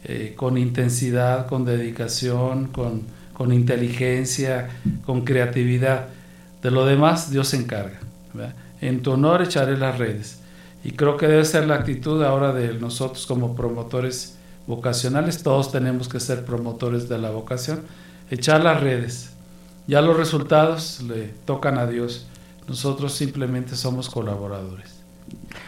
eh, 0.04 0.34
con 0.36 0.58
intensidad, 0.58 1.46
con 1.46 1.64
dedicación, 1.64 2.68
con, 2.68 3.02
con, 3.32 3.52
inteligencia, 3.52 4.68
con 5.04 5.22
creatividad. 5.24 6.08
De 6.62 6.70
lo 6.70 6.84
demás 6.84 7.30
Dios 7.30 7.48
se 7.48 7.56
encarga. 7.56 7.98
En 8.80 9.02
tu 9.02 9.12
honor 9.12 9.42
echaré 9.42 9.76
las 9.76 9.98
redes. 9.98 10.40
Y 10.84 10.92
creo 10.92 11.16
que 11.16 11.26
debe 11.26 11.44
ser 11.44 11.66
la 11.66 11.76
actitud 11.76 12.22
ahora 12.22 12.52
de 12.52 12.74
nosotros 12.74 13.26
como 13.26 13.54
promotores 13.54 14.36
vocacionales. 14.66 15.42
Todos 15.42 15.72
tenemos 15.72 16.08
que 16.08 16.20
ser 16.20 16.44
promotores 16.44 17.08
de 17.08 17.18
la 17.18 17.30
vocación. 17.30 17.80
Echar 18.30 18.62
las 18.62 18.80
redes. 18.80 19.30
Ya 19.86 20.00
los 20.00 20.16
resultados 20.16 21.02
le 21.02 21.28
tocan 21.44 21.78
a 21.78 21.86
Dios. 21.86 22.26
Nosotros 22.68 23.12
simplemente 23.12 23.74
somos 23.76 24.08
colaboradores. 24.08 25.00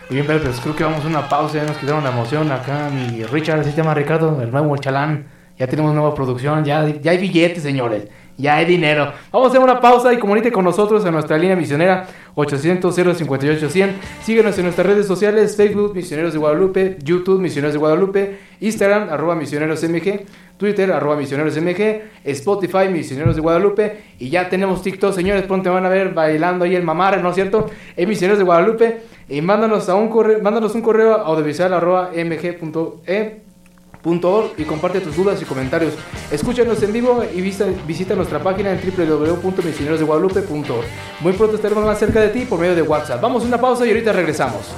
Muy 0.08 0.16
bien, 0.16 0.26
pero 0.26 0.42
pues 0.42 0.60
creo 0.60 0.76
que 0.76 0.84
vamos 0.84 1.04
a 1.04 1.08
una 1.08 1.28
pausa, 1.28 1.58
ya 1.58 1.64
nos 1.64 1.76
quitaron 1.76 2.04
la 2.04 2.10
emoción 2.10 2.50
acá, 2.52 2.90
mi 2.90 3.24
Richard, 3.24 3.64
se 3.64 3.72
llama 3.72 3.94
Ricardo, 3.94 4.40
el 4.42 4.50
nuevo 4.50 4.76
chalán, 4.76 5.26
ya 5.58 5.66
tenemos 5.66 5.94
nueva 5.94 6.14
producción, 6.14 6.64
ya, 6.64 6.86
ya 6.88 7.12
hay 7.12 7.18
billetes, 7.18 7.62
señores, 7.62 8.08
ya 8.36 8.56
hay 8.56 8.64
dinero. 8.64 9.12
Vamos 9.30 9.48
a 9.48 9.50
hacer 9.50 9.60
una 9.60 9.80
pausa 9.80 10.12
y 10.12 10.18
comuníquete 10.18 10.52
con 10.52 10.64
nosotros 10.64 11.04
en 11.04 11.12
nuestra 11.12 11.38
línea 11.38 11.56
misionera 11.56 12.06
800-058-100. 12.34 13.90
Síguenos 14.24 14.56
en 14.58 14.64
nuestras 14.64 14.86
redes 14.86 15.06
sociales, 15.06 15.56
Facebook, 15.56 15.94
Misioneros 15.94 16.32
de 16.32 16.38
Guadalupe, 16.38 16.98
YouTube, 17.02 17.40
Misioneros 17.40 17.74
de 17.74 17.78
Guadalupe, 17.78 18.38
Instagram, 18.60 19.08
arroba 19.10 19.34
Misioneros 19.34 19.82
MG. 19.82 20.26
Twitter, 20.62 20.92
arroba 20.92 21.16
Misioneros 21.16 21.60
MG, 21.60 22.02
Spotify, 22.22 22.88
Misioneros 22.88 23.34
de 23.34 23.42
Guadalupe, 23.42 24.00
y 24.20 24.30
ya 24.30 24.48
tenemos 24.48 24.80
TikTok, 24.80 25.12
señores, 25.12 25.42
pronto 25.42 25.72
van 25.72 25.84
a 25.84 25.88
ver 25.88 26.14
bailando 26.14 26.64
ahí 26.64 26.76
el 26.76 26.84
mamar, 26.84 27.20
¿no 27.20 27.30
es 27.30 27.34
cierto? 27.34 27.68
En 27.96 28.08
Misioneros 28.08 28.38
de 28.38 28.44
Guadalupe, 28.44 29.00
y 29.28 29.40
mándanos, 29.40 29.88
a 29.88 29.96
un 29.96 30.08
correo, 30.08 30.40
mándanos 30.40 30.76
un 30.76 30.82
correo 30.82 31.16
audiovisual 31.16 31.74
arroba 31.74 32.12
mg.e 32.14 33.42
y 34.56 34.62
comparte 34.62 35.00
tus 35.00 35.16
dudas 35.16 35.42
y 35.42 35.44
comentarios. 35.44 35.94
Escúchanos 36.30 36.80
en 36.84 36.92
vivo 36.92 37.24
y 37.34 37.40
visita, 37.40 37.66
visita 37.84 38.14
nuestra 38.14 38.38
página 38.38 38.70
en 38.70 38.78
www.misionerosdeguadalupe.org. 38.80 40.84
Muy 41.20 41.32
pronto 41.32 41.56
estaremos 41.56 41.84
más 41.84 41.98
cerca 41.98 42.20
de 42.20 42.28
ti 42.28 42.44
por 42.44 42.60
medio 42.60 42.76
de 42.76 42.82
WhatsApp. 42.82 43.20
Vamos 43.20 43.42
a 43.42 43.46
una 43.46 43.60
pausa 43.60 43.84
y 43.84 43.88
ahorita 43.88 44.12
regresamos. 44.12 44.72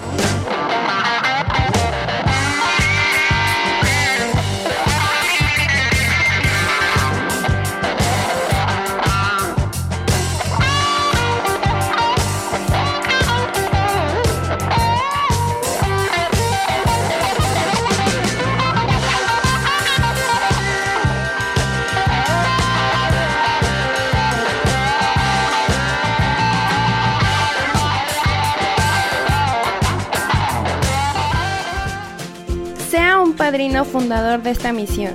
Padrino 33.44 33.84
fundador 33.84 34.42
de 34.42 34.52
esta 34.52 34.72
misión. 34.72 35.12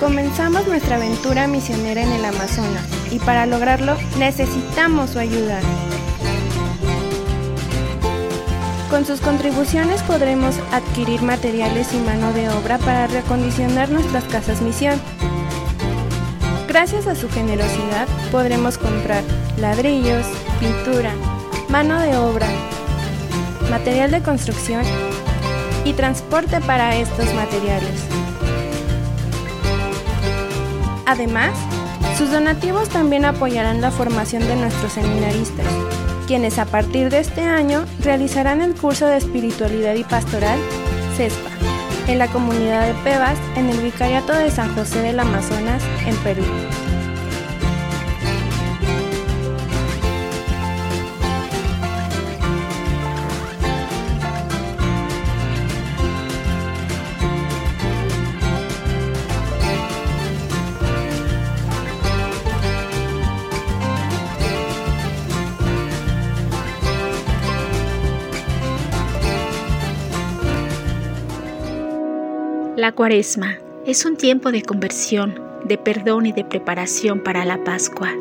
Comenzamos 0.00 0.66
nuestra 0.66 0.96
aventura 0.96 1.46
misionera 1.48 2.00
en 2.00 2.10
el 2.12 2.24
Amazonas 2.24 2.86
y 3.10 3.18
para 3.18 3.44
lograrlo 3.44 3.94
necesitamos 4.18 5.10
su 5.10 5.18
ayuda. 5.18 5.60
Con 8.88 9.04
sus 9.04 9.20
contribuciones 9.20 10.02
podremos 10.04 10.54
adquirir 10.72 11.20
materiales 11.20 11.92
y 11.92 11.98
mano 11.98 12.32
de 12.32 12.48
obra 12.48 12.78
para 12.78 13.06
reacondicionar 13.06 13.90
nuestras 13.90 14.24
casas 14.24 14.62
misión. 14.62 14.98
Gracias 16.68 17.06
a 17.06 17.14
su 17.14 17.28
generosidad 17.28 18.08
podremos 18.32 18.78
comprar 18.78 19.22
ladrillos, 19.58 20.24
pintura, 20.58 21.12
mano 21.68 22.00
de 22.00 22.16
obra, 22.16 22.48
material 23.68 24.10
de 24.10 24.22
construcción 24.22 24.82
y 25.86 25.92
transporte 25.92 26.60
para 26.60 26.96
estos 26.96 27.32
materiales. 27.34 28.04
Además, 31.06 31.52
sus 32.18 32.32
donativos 32.32 32.88
también 32.88 33.24
apoyarán 33.24 33.80
la 33.80 33.92
formación 33.92 34.46
de 34.48 34.56
nuestros 34.56 34.92
seminaristas, 34.92 35.66
quienes 36.26 36.58
a 36.58 36.64
partir 36.64 37.08
de 37.10 37.20
este 37.20 37.42
año 37.42 37.84
realizarán 38.02 38.62
el 38.62 38.74
curso 38.74 39.06
de 39.06 39.18
espiritualidad 39.18 39.94
y 39.94 40.02
pastoral 40.02 40.58
CESPA 41.16 41.50
en 42.08 42.18
la 42.18 42.28
comunidad 42.28 42.86
de 42.86 42.94
Pebas 43.02 43.38
en 43.56 43.68
el 43.68 43.78
Vicariato 43.78 44.32
de 44.32 44.50
San 44.50 44.74
José 44.74 45.02
del 45.02 45.20
Amazonas 45.20 45.82
en 46.06 46.16
Perú. 46.16 46.44
La 72.86 72.92
cuaresma 72.92 73.58
es 73.84 74.04
un 74.04 74.16
tiempo 74.16 74.52
de 74.52 74.62
conversión, 74.62 75.42
de 75.64 75.76
perdón 75.76 76.26
y 76.26 76.30
de 76.30 76.44
preparación 76.44 77.18
para 77.18 77.44
la 77.44 77.64
Pascua. 77.64 78.14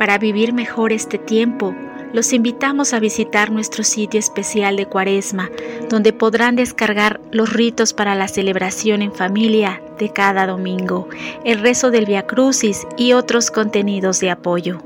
Para 0.00 0.18
vivir 0.18 0.52
mejor 0.52 0.92
este 0.92 1.16
tiempo, 1.16 1.72
los 2.12 2.32
invitamos 2.32 2.92
a 2.92 2.98
visitar 2.98 3.52
nuestro 3.52 3.84
sitio 3.84 4.18
especial 4.18 4.74
de 4.74 4.86
cuaresma, 4.86 5.48
donde 5.88 6.12
podrán 6.12 6.56
descargar 6.56 7.20
los 7.30 7.52
ritos 7.52 7.94
para 7.94 8.16
la 8.16 8.26
celebración 8.26 9.00
en 9.00 9.14
familia 9.14 9.80
de 9.96 10.12
cada 10.12 10.48
domingo, 10.48 11.08
el 11.44 11.60
rezo 11.60 11.92
del 11.92 12.06
Via 12.06 12.26
Crucis 12.26 12.84
y 12.96 13.12
otros 13.12 13.52
contenidos 13.52 14.18
de 14.18 14.30
apoyo. 14.30 14.82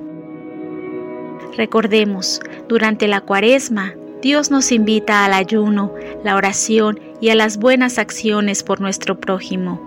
Recordemos, 1.57 2.43
durante 2.69 3.09
la 3.09 3.23
cuaresma 3.23 3.95
Dios 4.25 4.51
nos 4.51 4.73
invita 4.73 5.27
al 5.27 5.35
ayuno, 5.35 5.93
la 6.25 6.37
oración 6.37 6.99
y 7.21 7.29
a 7.29 7.35
las 7.35 7.59
buenas 7.59 7.99
acciones 7.99 8.63
por 8.63 8.81
nuestro 8.81 9.21
prójimo. 9.21 9.79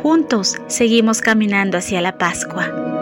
Juntos 0.00 0.54
seguimos 0.68 1.20
caminando 1.20 1.78
hacia 1.78 2.00
la 2.00 2.16
Pascua. 2.16 2.93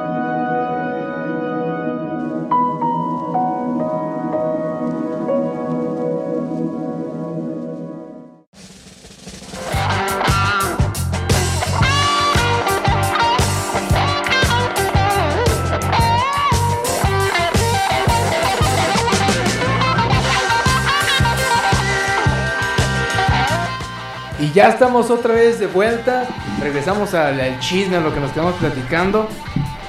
Ya 24.54 24.68
estamos 24.68 25.10
otra 25.10 25.34
vez 25.34 25.58
de 25.58 25.66
vuelta. 25.66 26.28
Regresamos 26.60 27.14
al, 27.14 27.58
chisme, 27.60 27.96
a 27.96 28.00
lo 28.00 28.12
que 28.12 28.20
nos 28.20 28.32
quedamos 28.32 28.54
platicando. 28.56 29.28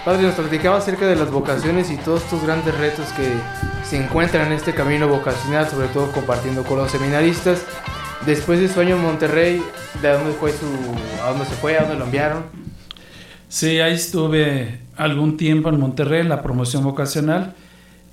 Padre, 0.06 0.24
nos 0.24 0.36
platicaba 0.36 0.78
acerca 0.78 1.06
de 1.06 1.16
las 1.16 1.32
vocaciones 1.32 1.90
y 1.92 1.98
todos 1.98 2.24
estos 2.24 2.44
grandes 2.44 2.78
retos 2.78 3.08
que 3.14 3.28
se 3.88 4.04
encuentran 4.04 4.48
en 4.48 4.54
este 4.54 4.74
camino 4.74 5.08
vocacional, 5.08 5.68
sobre 5.70 5.88
todo 5.88 6.12
compartiendo 6.12 6.64
con 6.64 6.78
los 6.78 6.92
seminaristas. 6.92 7.66
Después 8.26 8.60
de 8.60 8.70
su 8.70 8.80
año 8.80 8.96
en 8.96 9.02
Monterrey, 9.02 9.62
¿de 10.02 10.10
dónde 10.10 10.32
fue 10.34 10.52
su, 10.52 10.66
a 11.24 11.30
dónde 11.30 11.46
se 11.46 11.56
fue, 11.56 11.78
a 11.78 11.82
dónde 11.82 11.98
lo 11.98 12.06
enviaron? 12.06 12.44
Sí, 13.50 13.80
ahí 13.80 13.94
estuve 13.94 14.80
algún 14.96 15.38
tiempo 15.38 15.70
en 15.70 15.80
Monterrey 15.80 16.22
en 16.22 16.30
la 16.30 16.42
promoción 16.42 16.84
vocacional 16.84 17.54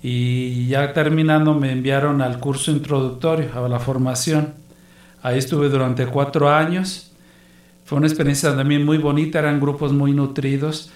y 0.02 0.66
ya 0.66 0.92
terminando 0.92 1.54
me 1.54 1.72
enviaron 1.72 2.22
al 2.22 2.40
curso 2.40 2.70
introductorio, 2.70 3.50
a 3.54 3.68
la 3.68 3.78
formación. 3.78 4.59
Ahí 5.22 5.38
estuve 5.38 5.68
durante 5.68 6.06
cuatro 6.06 6.50
años. 6.50 7.10
Fue 7.84 7.98
una 7.98 8.06
experiencia 8.06 8.54
también 8.54 8.84
muy 8.84 8.98
bonita, 8.98 9.38
eran 9.38 9.60
grupos 9.60 9.92
muy 9.92 10.12
nutridos. 10.12 10.90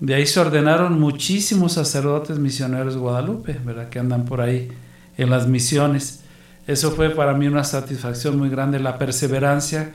De 0.00 0.14
ahí 0.14 0.26
se 0.26 0.40
ordenaron 0.40 0.98
muchísimos 0.98 1.74
sacerdotes 1.74 2.38
misioneros 2.38 2.94
de 2.94 3.00
Guadalupe, 3.00 3.58
¿verdad? 3.64 3.88
Que 3.88 3.98
andan 3.98 4.24
por 4.24 4.40
ahí 4.40 4.68
en 5.16 5.30
las 5.30 5.46
misiones. 5.46 6.20
Eso 6.66 6.90
fue 6.92 7.10
para 7.10 7.34
mí 7.34 7.46
una 7.46 7.64
satisfacción 7.64 8.38
muy 8.38 8.48
grande, 8.48 8.80
la 8.80 8.98
perseverancia 8.98 9.92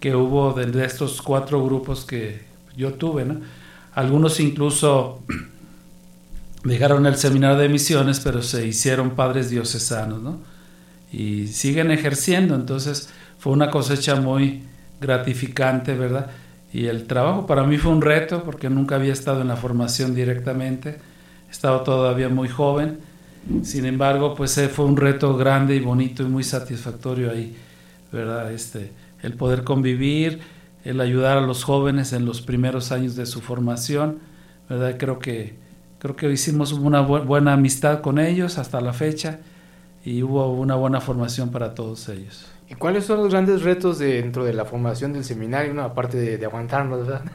que 0.00 0.14
hubo 0.14 0.52
de, 0.52 0.84
estos 0.84 1.22
cuatro 1.22 1.64
grupos 1.64 2.04
que 2.04 2.42
yo 2.76 2.94
tuve. 2.94 3.24
¿no? 3.24 3.40
Algunos 3.94 4.40
incluso 4.40 5.22
dejaron 6.64 7.06
el 7.06 7.16
seminario 7.16 7.56
de 7.56 7.68
misiones, 7.68 8.20
pero 8.20 8.42
se 8.42 8.66
hicieron 8.66 9.10
padres 9.10 9.50
diocesanos, 9.50 10.22
¿no? 10.22 10.38
Y 11.12 11.46
siguen 11.46 11.90
ejerciendo, 11.90 12.54
entonces 12.56 13.08
fue 13.46 13.52
una 13.52 13.70
cosecha 13.70 14.16
muy 14.16 14.64
gratificante, 15.00 15.94
¿verdad? 15.94 16.32
Y 16.72 16.86
el 16.86 17.06
trabajo 17.06 17.46
para 17.46 17.62
mí 17.62 17.78
fue 17.78 17.92
un 17.92 18.02
reto 18.02 18.42
porque 18.42 18.68
nunca 18.68 18.96
había 18.96 19.12
estado 19.12 19.40
en 19.42 19.46
la 19.46 19.54
formación 19.54 20.16
directamente, 20.16 20.98
he 21.46 21.52
estado 21.52 21.82
todavía 21.82 22.28
muy 22.28 22.48
joven 22.48 22.98
sin 23.62 23.86
embargo, 23.86 24.34
pues 24.34 24.58
eh, 24.58 24.68
fue 24.68 24.84
un 24.84 24.96
reto 24.96 25.36
grande 25.36 25.76
y 25.76 25.78
bonito 25.78 26.24
y 26.24 26.26
muy 26.26 26.42
satisfactorio 26.42 27.30
ahí, 27.30 27.56
¿verdad? 28.10 28.50
Este, 28.50 28.90
el 29.22 29.34
poder 29.34 29.62
convivir, 29.62 30.40
el 30.84 31.00
ayudar 31.00 31.38
a 31.38 31.40
los 31.40 31.62
jóvenes 31.62 32.12
en 32.12 32.24
los 32.24 32.40
primeros 32.42 32.90
años 32.90 33.14
de 33.14 33.26
su 33.26 33.40
formación, 33.42 34.18
¿verdad? 34.68 34.96
Creo 34.98 35.20
que, 35.20 35.54
creo 36.00 36.16
que 36.16 36.28
hicimos 36.32 36.72
una 36.72 37.00
buena 37.00 37.52
amistad 37.52 38.00
con 38.00 38.18
ellos 38.18 38.58
hasta 38.58 38.80
la 38.80 38.92
fecha 38.92 39.38
y 40.04 40.24
hubo 40.24 40.52
una 40.52 40.74
buena 40.74 41.00
formación 41.00 41.50
para 41.52 41.76
todos 41.76 42.08
ellos. 42.08 42.55
¿Y 42.68 42.74
cuáles 42.74 43.04
son 43.04 43.18
los 43.18 43.30
grandes 43.30 43.62
retos 43.62 43.98
dentro 43.98 44.44
de 44.44 44.52
la 44.52 44.64
formación 44.64 45.12
del 45.12 45.24
seminario, 45.24 45.80
aparte 45.82 46.36
de, 46.36 46.44
aguantarnos, 46.44 47.06
¿verdad? 47.06 47.22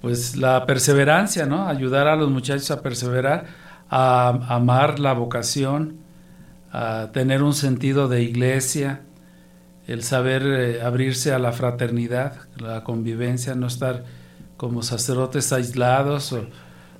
Pues 0.00 0.36
la 0.36 0.66
perseverancia, 0.66 1.46
¿no? 1.46 1.66
Ayudar 1.66 2.08
a 2.08 2.16
los 2.16 2.28
muchachos 2.28 2.70
a 2.70 2.82
perseverar 2.82 3.46
a 3.88 4.28
amar 4.48 4.98
la 4.98 5.12
vocación, 5.12 5.98
a 6.72 7.10
tener 7.12 7.42
un 7.42 7.54
sentido 7.54 8.08
de 8.08 8.22
iglesia, 8.22 9.02
el 9.86 10.02
saber 10.02 10.42
eh, 10.46 10.82
abrirse 10.82 11.32
a 11.32 11.38
la 11.38 11.52
fraternidad, 11.52 12.40
la 12.56 12.84
convivencia, 12.84 13.54
no 13.54 13.66
estar 13.66 14.04
como 14.56 14.82
sacerdotes 14.82 15.52
aislados 15.52 16.34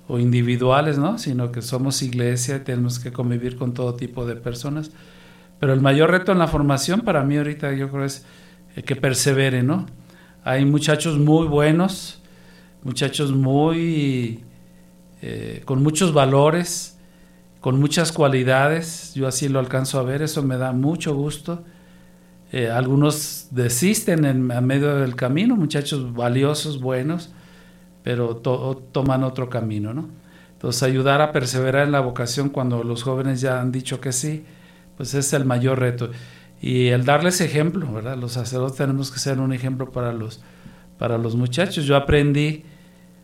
o, 0.09 0.19
individuales, 0.19 0.99
¿no? 0.99 1.19
sino 1.19 1.51
que 1.51 1.63
somos 1.63 2.03
iglesia 2.03 2.57
y 2.57 2.61
tenemos 2.61 2.99
que 2.99 3.11
convivir 3.11 3.57
con 3.57 3.73
todo 3.73 3.95
tipo 3.95 4.27
de 4.27 4.37
personas. 4.37 4.91
Pero 5.65 5.73
el 5.73 5.81
mayor 5.81 6.11
reto 6.11 6.31
en 6.31 6.39
la 6.39 6.47
formación 6.47 7.01
para 7.01 7.25
mí 7.25 7.39
ahorita 7.39 7.73
yo 7.73 7.91
creo 7.91 8.05
es 8.05 8.27
eh, 8.77 8.83
que 8.83 8.97
persevere, 8.97 9.63
¿no? 9.63 9.87
Hay 10.45 10.67
muchachos 10.67 11.17
muy 11.19 11.47
buenos, 11.47 12.21
muchachos 12.83 13.33
muy 13.33 14.45
eh, 15.23 15.63
con 15.65 15.83
muchos 15.83 16.13
valores, 16.13 16.99
con 17.63 17.81
muchas 17.81 18.13
cualidades, 18.13 19.15
yo 19.15 19.27
así 19.27 19.49
lo 19.49 19.59
alcanzo 19.59 19.99
a 19.99 20.03
ver, 20.03 20.21
eso 20.21 20.43
me 20.43 20.59
da 20.59 20.73
mucho 20.73 21.15
gusto. 21.15 21.65
Eh, 22.53 22.69
algunos 22.69 23.47
desisten 23.51 24.27
en, 24.27 24.43
medio 24.43 24.97
del 24.97 25.17
camino, 25.17 25.57
muchachos 25.57 26.13
valiosos, 26.13 26.79
buenos, 26.79 27.33
pero 28.03 28.37
toman 28.37 29.25
otro 29.25 29.49
camino, 29.49 29.95
¿no? 29.95 30.11
Entonces 30.53 30.83
ayudar 30.83 31.23
a 31.23 31.33
perseverar 31.33 31.87
en 31.87 31.93
la 31.93 32.01
vocación 32.01 32.51
cuando 32.51 32.85
los 32.85 33.03
jóvenes 33.03 33.41
ya 33.41 33.63
han 33.63 33.73
dicho 33.73 33.99
que 34.03 34.13
sí, 34.13 34.45
pues 34.97 35.15
es 35.15 35.33
el 35.33 35.45
mayor 35.45 35.81
reto. 35.81 36.11
Y 36.61 36.89
el 36.89 37.05
darles 37.05 37.41
ejemplo, 37.41 37.93
¿verdad? 37.93 38.17
Los 38.17 38.33
sacerdotes 38.33 38.77
tenemos 38.79 39.11
que 39.11 39.19
ser 39.19 39.39
un 39.39 39.53
ejemplo 39.53 39.91
para 39.93 40.13
los, 40.13 40.41
para 40.99 41.19
los 41.19 41.37
muchachos. 41.37 41.85
Yo 41.85 41.97
aprendí 41.97 42.65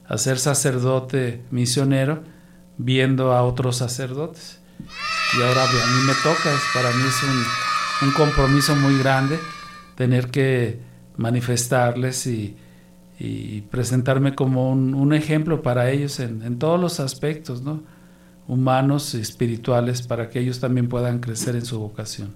a 0.06 0.18
ser 0.18 0.38
sacerdote 0.38 1.42
misionero 1.50 2.22
viendo 2.76 3.32
a 3.32 3.42
otros 3.42 3.76
sacerdotes. 3.76 4.60
Y 5.38 5.42
ahora 5.42 5.64
a 5.64 5.66
mí 5.66 6.06
me 6.06 6.14
toca, 6.22 6.50
para 6.74 6.90
mí 6.90 7.02
es 7.06 7.22
un, 8.02 8.12
compromiso 8.12 8.74
muy 8.74 8.98
grande 8.98 9.38
tener 9.94 10.30
que 10.30 10.80
manifestarles 11.16 12.26
y, 12.26 12.56
presentarme 13.70 14.34
como 14.34 14.70
un, 14.72 15.12
ejemplo 15.12 15.62
para 15.62 15.90
ellos 15.90 16.18
en, 16.20 16.58
todos 16.58 16.80
los 16.80 16.98
aspectos, 17.00 17.62
¿no? 17.62 17.82
Humanos 18.50 19.14
y 19.14 19.20
espirituales, 19.20 20.02
para 20.02 20.28
que 20.28 20.40
ellos 20.40 20.58
también 20.58 20.88
puedan 20.88 21.20
crecer 21.20 21.54
en 21.54 21.64
su 21.64 21.78
vocación. 21.78 22.34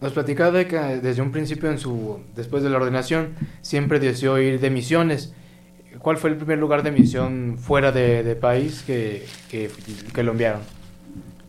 Nos 0.00 0.12
platicaba 0.12 0.50
de 0.50 0.66
que 0.66 0.76
desde 0.76 1.22
un 1.22 1.30
principio, 1.30 1.70
en 1.70 1.78
su, 1.78 2.18
después 2.34 2.64
de 2.64 2.70
la 2.70 2.78
ordenación, 2.78 3.34
siempre 3.60 4.00
deseó 4.00 4.40
ir 4.40 4.58
de 4.58 4.68
misiones. 4.68 5.32
¿Cuál 6.00 6.16
fue 6.16 6.30
el 6.30 6.36
primer 6.36 6.58
lugar 6.58 6.82
de 6.82 6.90
misión 6.90 7.56
fuera 7.56 7.92
de, 7.92 8.34
país 8.34 8.82
que, 8.84 9.24
que, 9.48 10.22
lo 10.24 10.32
enviaron? 10.32 10.62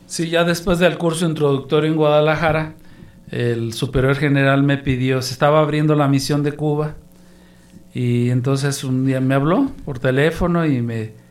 Sí, 0.05 0.29
ya 0.29 0.43
después 0.43 0.77
del 0.77 0.99
curso 0.99 1.25
introductorio 1.25 1.89
en 1.89 1.97
Guadalajara, 1.97 2.75
el 3.31 3.73
superior 3.73 4.15
general 4.15 4.61
me 4.61 4.77
pidió, 4.77 5.23
se 5.23 5.33
estaba 5.33 5.61
abriendo 5.61 5.95
la 5.95 6.07
misión 6.07 6.43
de 6.43 6.51
Cuba 6.51 6.95
y 7.91 8.29
entonces 8.29 8.83
un 8.83 9.07
día 9.07 9.19
me 9.19 9.33
habló 9.33 9.71
por 9.83 9.97
teléfono 9.97 10.63
y 10.67 10.83
me, 10.83 11.22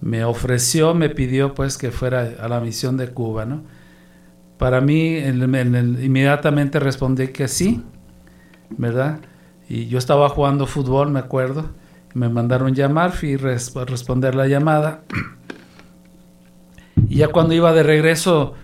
me 0.00 0.24
ofreció, 0.24 0.94
me 0.94 1.08
pidió 1.10 1.54
pues 1.54 1.78
que 1.78 1.90
fuera 1.90 2.34
a 2.40 2.48
la 2.48 2.60
misión 2.60 2.96
de 2.96 3.08
Cuba, 3.08 3.44
¿no? 3.44 3.62
Para 4.58 4.80
mí 4.80 5.16
inmediatamente 5.18 6.78
respondí 6.78 7.28
que 7.28 7.48
sí, 7.48 7.82
¿verdad? 8.70 9.20
Y 9.68 9.86
yo 9.86 9.98
estaba 9.98 10.28
jugando 10.28 10.66
fútbol, 10.66 11.10
me 11.10 11.18
acuerdo, 11.18 11.70
me 12.14 12.28
mandaron 12.28 12.74
llamar, 12.74 13.12
fui 13.12 13.34
a 13.34 13.84
responder 13.84 14.34
la 14.34 14.46
llamada. 14.46 15.02
Y 17.08 17.16
ya 17.16 17.28
cuando 17.28 17.54
iba 17.54 17.72
de 17.72 17.82
regreso 17.82 18.54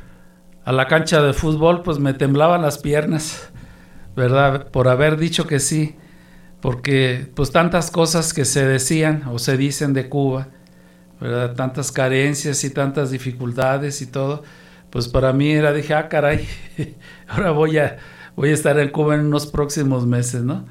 a 0.64 0.72
la 0.72 0.86
cancha 0.86 1.20
de 1.20 1.32
fútbol, 1.34 1.82
pues 1.82 1.98
me 1.98 2.14
temblaban 2.14 2.62
las 2.62 2.78
piernas, 2.78 3.50
¿verdad? 4.16 4.70
Por 4.70 4.88
haber 4.88 5.18
dicho 5.18 5.46
que 5.46 5.58
sí, 5.58 5.96
porque 6.60 7.30
pues 7.34 7.50
tantas 7.50 7.90
cosas 7.90 8.32
que 8.32 8.44
se 8.44 8.64
decían 8.66 9.24
o 9.30 9.38
se 9.38 9.56
dicen 9.56 9.92
de 9.92 10.08
Cuba, 10.08 10.48
¿verdad? 11.20 11.54
Tantas 11.54 11.92
carencias 11.92 12.64
y 12.64 12.70
tantas 12.70 13.10
dificultades 13.10 14.00
y 14.02 14.06
todo, 14.06 14.42
pues 14.90 15.08
para 15.08 15.32
mí 15.32 15.50
era, 15.50 15.72
dije, 15.72 15.94
ah, 15.94 16.08
caray, 16.08 16.46
ahora 17.28 17.50
voy 17.50 17.78
a, 17.78 17.98
voy 18.36 18.50
a 18.50 18.54
estar 18.54 18.78
en 18.78 18.88
Cuba 18.90 19.14
en 19.14 19.26
unos 19.26 19.46
próximos 19.46 20.06
meses, 20.06 20.42
¿no? 20.42 20.66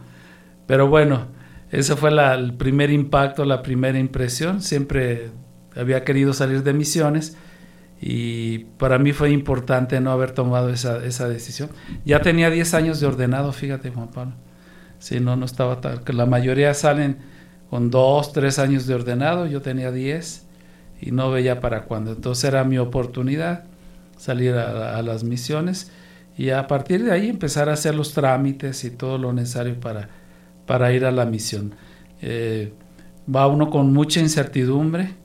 Pero 0.68 0.88
bueno, 0.88 1.28
ese 1.72 1.96
fue 1.96 2.10
el 2.10 2.54
primer 2.56 2.90
impacto, 2.90 3.46
la 3.46 3.62
primera 3.62 3.98
impresión. 4.00 4.62
Siempre 4.62 5.32
había 5.76 6.04
querido 6.04 6.34
salir 6.34 6.64
de 6.64 6.74
misiones 6.74 7.38
y 8.02 8.60
para 8.78 8.98
mí 8.98 9.12
fue 9.14 9.32
importante 9.32 10.00
no 10.00 10.12
haber 10.12 10.32
tomado 10.32 10.70
esa, 10.70 11.04
esa 11.06 11.28
decisión. 11.28 11.70
Ya 12.06 12.22
tenía 12.22 12.50
10 12.50 12.74
años 12.74 13.00
de 13.00 13.08
ordenado, 13.08 13.52
fíjate 13.52 13.90
Juan 13.92 14.10
Pablo. 14.10 14.34
Si 15.00 15.20
no, 15.20 15.36
no 15.36 15.46
estaba 15.46 15.80
tal. 15.80 16.02
La 16.08 16.26
mayoría 16.26 16.74
salen 16.74 17.18
con 17.70 17.92
2, 17.92 18.34
3 18.34 18.60
años 18.60 18.88
de 18.88 18.96
ordenado, 18.96 19.46
yo 19.46 19.62
tenía 19.62 19.92
10 19.92 20.46
y 21.02 21.12
no 21.12 21.32
veía 21.32 21.60
para 21.60 21.84
cuándo. 21.84 22.12
Entonces 22.12 22.46
era 22.46 22.64
mi 22.64 22.78
oportunidad 22.78 23.66
salir 24.18 24.56
a, 24.56 24.98
a 24.98 25.02
las 25.02 25.24
misiones 25.24 25.92
y 26.38 26.50
a 26.50 26.68
partir 26.68 27.04
de 27.04 27.12
ahí 27.12 27.30
empezar 27.30 27.70
a 27.70 27.74
hacer 27.74 27.96
los 27.96 28.14
trámites 28.14 28.84
y 28.84 28.92
todo 28.92 29.18
lo 29.18 29.34
necesario 29.34 29.80
para 29.80 30.10
para 30.70 30.94
ir 30.94 31.04
a 31.04 31.12
la 31.12 31.26
misión. 31.26 31.74
Eh, 32.22 32.74
va 33.26 33.48
uno 33.48 33.72
con 33.72 33.92
mucha 33.92 34.20
incertidumbre, 34.20 35.16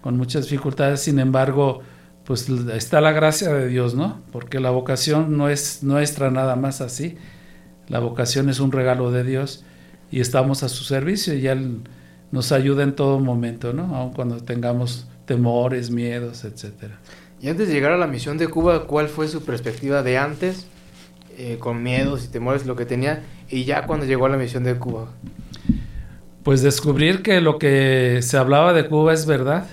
con 0.00 0.16
muchas 0.16 0.44
dificultades, 0.44 1.00
sin 1.00 1.18
embargo, 1.18 1.80
pues 2.22 2.48
está 2.48 3.00
la 3.00 3.10
gracia 3.10 3.52
de 3.52 3.66
Dios, 3.66 3.96
¿no? 3.96 4.20
Porque 4.30 4.60
la 4.60 4.70
vocación 4.70 5.36
no 5.36 5.48
es 5.48 5.82
nuestra 5.82 6.30
nada 6.30 6.54
más 6.54 6.80
así, 6.80 7.16
la 7.88 7.98
vocación 7.98 8.48
es 8.48 8.60
un 8.60 8.70
regalo 8.70 9.10
de 9.10 9.24
Dios 9.24 9.64
y 10.10 10.20
estamos 10.20 10.62
a 10.62 10.68
su 10.68 10.84
servicio 10.84 11.34
y 11.34 11.46
Él 11.46 11.80
nos 12.30 12.52
ayuda 12.52 12.82
en 12.82 12.94
todo 12.94 13.18
momento, 13.20 13.72
¿no? 13.72 13.94
Aun 13.96 14.12
cuando 14.12 14.42
tengamos 14.42 15.06
temores, 15.26 15.90
miedos, 15.90 16.44
etcétera. 16.44 16.98
Y 17.40 17.48
antes 17.48 17.68
de 17.68 17.74
llegar 17.74 17.92
a 17.92 17.98
la 17.98 18.06
misión 18.06 18.38
de 18.38 18.48
Cuba, 18.48 18.86
¿cuál 18.86 19.08
fue 19.08 19.28
su 19.28 19.44
perspectiva 19.44 20.02
de 20.02 20.18
antes 20.18 20.66
eh, 21.36 21.58
con 21.58 21.82
miedos 21.82 22.24
y 22.24 22.28
temores 22.28 22.64
lo 22.66 22.76
que 22.76 22.86
tenía 22.86 23.22
y 23.50 23.64
ya 23.64 23.86
cuando 23.86 24.06
llegó 24.06 24.26
a 24.26 24.28
la 24.30 24.36
misión 24.36 24.64
de 24.64 24.76
Cuba? 24.76 25.08
Pues 26.42 26.62
descubrir 26.62 27.22
que 27.22 27.40
lo 27.40 27.58
que 27.58 28.20
se 28.22 28.36
hablaba 28.38 28.72
de 28.72 28.86
Cuba 28.86 29.12
es 29.12 29.26
verdad. 29.26 29.66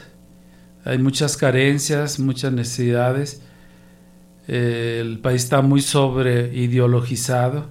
Hay 0.86 0.98
muchas 0.98 1.38
carencias, 1.38 2.20
muchas 2.20 2.52
necesidades. 2.52 3.42
eh, 4.48 5.00
el 5.00 5.20
país 5.20 5.44
está 5.44 5.62
muy 5.62 5.82
sobre 5.82 6.54
ideologizado, 6.54 7.70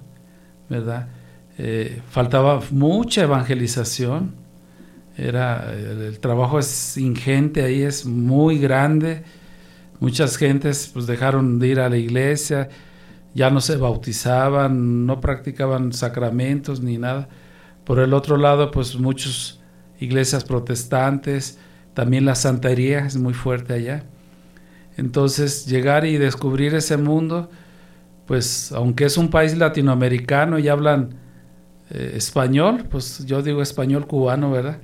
¿verdad? 0.69 1.07
Eh, 1.57 2.01
faltaba 2.09 2.61
mucha 2.71 3.23
evangelización, 3.23 4.33
era, 5.15 5.71
el, 5.71 6.19
trabajo 6.19 6.57
es 6.57 6.97
ingente 6.97 7.61
ahí, 7.63 7.83
es 7.83 8.05
muy 8.05 8.57
grande, 8.57 9.23
muchas 9.99 10.37
gentes 10.37 10.89
pues 10.91 11.05
dejaron 11.05 11.59
de 11.59 11.67
ir 11.67 11.79
a 11.79 11.89
la 11.89 11.97
iglesia, 11.97 12.69
ya 13.35 13.51
no 13.51 13.61
se 13.61 13.77
bautizaban, 13.77 15.05
no 15.05 15.21
practicaban 15.21 15.93
sacramentos 15.93 16.81
ni 16.81 16.97
nada. 16.97 17.29
Por 17.83 17.99
el 17.99 18.13
otro 18.13 18.37
lado, 18.37 18.71
pues 18.71 18.95
muchas 18.95 19.59
iglesias 19.99 20.43
protestantes, 20.45 21.59
también 21.93 22.25
la 22.25 22.35
santería 22.35 23.05
es 23.05 23.17
muy 23.17 23.33
fuerte 23.33 23.73
allá. 23.73 24.03
Entonces, 24.97 25.65
llegar 25.67 26.05
y 26.05 26.17
descubrir 26.17 26.73
ese 26.75 26.97
mundo, 26.97 27.49
pues 28.25 28.71
aunque 28.71 29.05
es 29.05 29.17
un 29.17 29.29
país 29.29 29.55
latinoamericano 29.57 30.57
y 30.59 30.69
hablan 30.69 31.22
eh, 31.93 32.13
español, 32.15 32.85
pues 32.89 33.23
yo 33.25 33.43
digo 33.43 33.61
español 33.61 34.07
cubano, 34.07 34.49
¿verdad? 34.49 34.79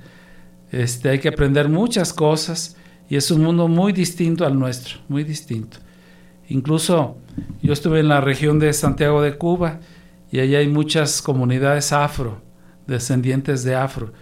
Este, 0.70 1.08
hay 1.08 1.18
que 1.18 1.28
aprender 1.28 1.68
muchas 1.68 2.12
cosas 2.12 2.76
y 3.08 3.16
es 3.16 3.32
un 3.32 3.42
mundo 3.42 3.66
muy 3.66 3.92
distinto 3.92 4.46
al 4.46 4.56
nuestro, 4.56 5.00
muy 5.08 5.24
distinto. 5.24 5.78
Incluso 6.48 7.16
yo 7.62 7.72
estuve 7.72 7.98
en 7.98 8.08
la 8.08 8.20
región 8.20 8.60
de 8.60 8.72
Santiago 8.72 9.22
de 9.22 9.36
Cuba 9.36 9.80
y 10.30 10.38
allá 10.38 10.58
hay 10.58 10.68
muchas 10.68 11.20
comunidades 11.20 11.92
afro, 11.92 12.42
descendientes 12.86 13.64
de 13.64 13.74
afro, 13.74 14.12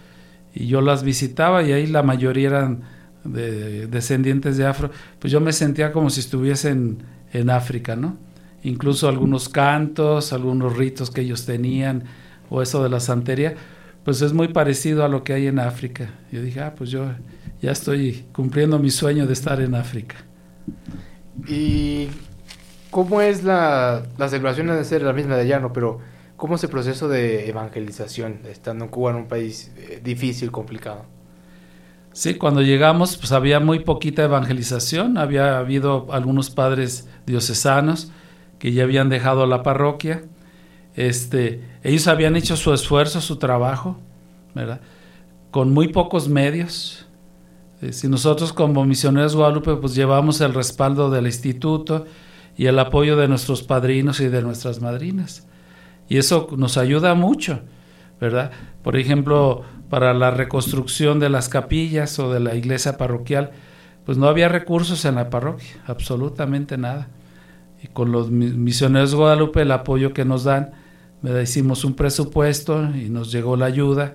y 0.55 0.67
yo 0.67 0.81
las 0.81 1.03
visitaba 1.03 1.63
y 1.63 1.73
ahí 1.73 1.87
la 1.87 2.03
mayoría 2.03 2.49
eran 2.49 2.81
de, 3.23 3.87
descendientes 3.87 4.57
de 4.57 4.67
afro, 4.67 4.91
pues 5.19 5.31
yo 5.31 5.41
me 5.41 5.53
sentía 5.53 5.93
como 5.93 6.09
si 6.09 6.21
estuviese 6.21 6.71
en, 6.71 7.03
en 7.35 7.51
África, 7.51 7.97
¿no? 7.97 8.17
Incluso 8.63 9.09
algunos 9.09 9.51
cantos, 9.51 10.33
algunos 10.33 10.77
ritos 10.77 11.11
que 11.11 11.21
ellos 11.21 11.45
tenían, 11.45 12.05
o 12.51 12.63
eso 12.63 12.83
de 12.83 12.89
la 12.89 13.01
santería, 13.01 13.55
pues 14.05 14.23
es 14.23 14.33
muy 14.33 14.49
parecido 14.49 15.05
a 15.05 15.09
lo 15.09 15.25
que 15.25 15.33
hay 15.33 15.47
en 15.47 15.59
África. 15.59 16.11
Yo 16.33 16.43
dije, 16.43 16.61
ah, 16.61 16.75
pues 16.77 16.91
yo 16.91 17.07
ya 17.61 17.73
estoy 17.73 18.25
cumpliendo 18.33 18.79
mi 18.79 18.91
sueño 18.91 19.27
de 19.27 19.33
estar 19.33 19.61
en 19.61 19.75
África. 19.75 20.17
¿Y 21.47 22.09
cómo 22.91 23.21
es 23.21 23.45
la, 23.45 24.05
la 24.17 24.29
celebración? 24.29 24.69
de 24.69 24.85
ser 24.85 25.03
la 25.03 25.13
misma 25.13 25.37
de 25.37 25.43
allá, 25.43 25.61
¿no? 25.61 25.73
Pero 25.73 26.01
¿cómo 26.37 26.55
es 26.55 26.65
el 26.65 26.71
proceso 26.71 27.09
de 27.09 27.49
evangelización 27.49 28.41
estando 28.49 28.85
en 28.85 28.91
Cuba, 28.91 29.11
en 29.11 29.17
un 29.17 29.29
país 29.29 29.73
eh, 29.77 30.01
difícil, 30.03 30.51
complicado? 30.51 31.05
Sí, 32.13 32.35
cuando 32.35 32.63
llegamos 32.63 33.17
pues 33.17 33.33
había 33.33 33.61
muy 33.61 33.81
poquita 33.81 34.25
evangelización, 34.25 35.19
había 35.19 35.59
habido 35.59 36.07
algunos 36.11 36.51
padres 36.51 37.09
diocesanos 37.27 38.11
que 38.59 38.73
ya 38.73 38.85
habían 38.85 39.09
dejado 39.09 39.47
la 39.47 39.63
parroquia. 39.63 40.23
Este, 40.99 41.61
ellos 41.85 42.09
habían 42.09 42.35
hecho 42.35 42.57
su 42.57 42.75
esfuerzo, 42.75 43.21
su 43.21 43.37
trabajo, 43.37 44.01
¿verdad? 44.53 44.81
Con 45.53 45.73
muy 45.73 45.87
pocos 45.93 46.29
medios. 46.29 47.07
Eh, 47.81 47.93
si 47.93 48.09
nosotros 48.09 48.53
como 48.53 48.85
misioneros 48.85 49.37
Guadalupe 49.37 49.77
pues 49.77 49.95
llevamos 49.95 50.41
el 50.41 50.55
respaldo 50.55 51.09
del 51.09 51.27
instituto 51.27 52.05
y 52.57 52.67
el 52.67 52.81
apoyo 52.81 53.17
de 53.17 53.29
nuestros 53.29 53.63
padrinos 53.63 54.19
y 54.19 54.27
de 54.27 54.43
nuestras 54.43 54.81
madrinas. 54.81 55.47
Y 56.09 56.17
eso 56.17 56.49
nos 56.57 56.77
ayuda 56.77 57.15
mucho, 57.15 57.61
¿verdad? 58.21 58.51
Por 58.83 58.97
ejemplo, 58.97 59.63
para 59.89 60.15
la 60.15 60.33
reconstrucción 60.33 61.21
de 61.21 61.29
las 61.29 61.49
capillas 61.49 62.19
o 62.19 62.33
de 62.33 62.41
la 62.41 62.57
iglesia 62.57 62.99
parroquial, 62.99 63.53
pues 64.05 64.19
no 64.19 64.27
había 64.27 64.49
recursos 64.49 65.05
en 65.05 65.15
la 65.15 65.31
parroquia, 65.31 65.81
absolutamente 65.87 66.77
nada. 66.77 67.07
Y 67.85 67.87
con 67.87 68.11
los 68.11 68.33
misioneros 68.33 69.15
Guadalupe, 69.15 69.63
el 69.63 69.71
apoyo 69.71 70.13
que 70.13 70.25
nos 70.25 70.43
dan, 70.43 70.73
hicimos 71.43 71.85
un 71.85 71.95
presupuesto 71.95 72.85
y 72.95 73.09
nos 73.09 73.33
llegó 73.33 73.57
la 73.57 73.67
ayuda. 73.67 74.15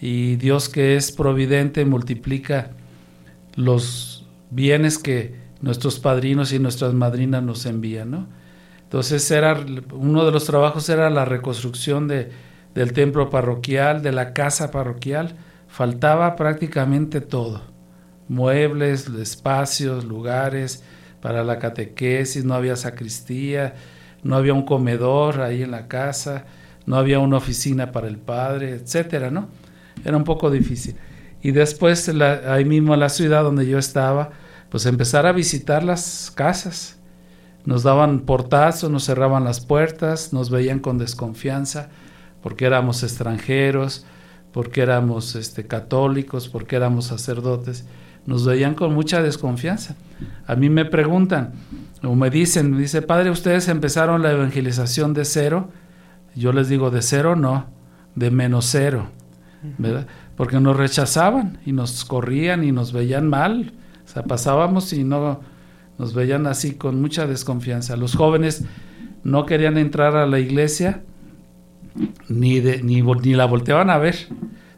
Y 0.00 0.36
Dios 0.36 0.68
que 0.68 0.96
es 0.96 1.12
providente 1.12 1.84
multiplica 1.84 2.72
los 3.54 4.26
bienes 4.50 4.98
que 4.98 5.34
nuestros 5.60 5.98
padrinos 5.98 6.52
y 6.52 6.58
nuestras 6.58 6.92
madrinas 6.92 7.42
nos 7.42 7.64
envían, 7.66 8.10
¿no? 8.10 8.26
Entonces 8.82 9.28
era 9.30 9.58
uno 9.92 10.24
de 10.24 10.30
los 10.30 10.44
trabajos 10.44 10.88
era 10.88 11.10
la 11.10 11.24
reconstrucción 11.24 12.06
de, 12.06 12.30
del 12.74 12.92
templo 12.92 13.30
parroquial, 13.30 14.02
de 14.02 14.12
la 14.12 14.32
casa 14.32 14.70
parroquial, 14.70 15.34
faltaba 15.66 16.36
prácticamente 16.36 17.20
todo. 17.20 17.62
Muebles, 18.28 19.08
espacios, 19.08 20.04
lugares 20.04 20.84
para 21.20 21.42
la 21.42 21.58
catequesis, 21.58 22.44
no 22.44 22.54
había 22.54 22.76
sacristía, 22.76 23.74
no 24.26 24.36
había 24.36 24.54
un 24.54 24.64
comedor 24.64 25.40
ahí 25.40 25.62
en 25.62 25.70
la 25.70 25.88
casa, 25.88 26.44
no 26.84 26.96
había 26.96 27.18
una 27.18 27.36
oficina 27.36 27.92
para 27.92 28.08
el 28.08 28.18
padre, 28.18 28.70
etcétera, 28.70 29.30
¿no? 29.30 29.48
Era 30.04 30.16
un 30.16 30.24
poco 30.24 30.50
difícil. 30.50 30.96
Y 31.42 31.52
después, 31.52 32.08
ahí 32.48 32.64
mismo 32.64 32.94
en 32.94 33.00
la 33.00 33.08
ciudad 33.08 33.42
donde 33.42 33.66
yo 33.66 33.78
estaba, 33.78 34.30
pues 34.68 34.86
empezar 34.86 35.26
a 35.26 35.32
visitar 35.32 35.84
las 35.84 36.32
casas. 36.34 36.98
Nos 37.64 37.82
daban 37.82 38.20
portazos, 38.20 38.90
nos 38.90 39.04
cerraban 39.04 39.44
las 39.44 39.60
puertas, 39.60 40.32
nos 40.32 40.50
veían 40.50 40.78
con 40.78 40.98
desconfianza 40.98 41.88
porque 42.42 42.64
éramos 42.64 43.02
extranjeros, 43.02 44.06
porque 44.56 44.80
éramos 44.80 45.34
este, 45.34 45.66
católicos, 45.66 46.48
porque 46.48 46.76
éramos 46.76 47.04
sacerdotes, 47.04 47.84
nos 48.24 48.46
veían 48.46 48.74
con 48.74 48.94
mucha 48.94 49.22
desconfianza. 49.22 49.96
A 50.46 50.56
mí 50.56 50.70
me 50.70 50.86
preguntan 50.86 51.52
o 52.02 52.14
me 52.14 52.30
dicen, 52.30 52.70
me 52.70 52.80
dice, 52.80 53.02
padre, 53.02 53.28
ustedes 53.28 53.68
empezaron 53.68 54.22
la 54.22 54.32
evangelización 54.32 55.12
de 55.12 55.26
cero. 55.26 55.68
Yo 56.34 56.54
les 56.54 56.70
digo, 56.70 56.90
de 56.90 57.02
cero 57.02 57.36
no, 57.36 57.66
de 58.14 58.30
menos 58.30 58.64
cero, 58.70 59.10
¿verdad? 59.76 60.06
Porque 60.38 60.58
nos 60.58 60.74
rechazaban 60.74 61.58
y 61.66 61.72
nos 61.72 62.06
corrían 62.06 62.64
y 62.64 62.72
nos 62.72 62.94
veían 62.94 63.28
mal. 63.28 63.74
O 64.06 64.08
sea, 64.08 64.22
pasábamos 64.22 64.90
y 64.94 65.04
no 65.04 65.42
nos 65.98 66.14
veían 66.14 66.46
así 66.46 66.76
con 66.76 66.98
mucha 67.02 67.26
desconfianza. 67.26 67.94
Los 67.94 68.16
jóvenes 68.16 68.64
no 69.22 69.44
querían 69.44 69.76
entrar 69.76 70.16
a 70.16 70.26
la 70.26 70.38
iglesia 70.38 71.02
ni, 72.28 72.60
ni, 72.60 73.02
ni, 73.02 73.34
la 73.34 73.46
volteaban 73.46 73.90
a 73.90 73.98
ver. 73.98 74.28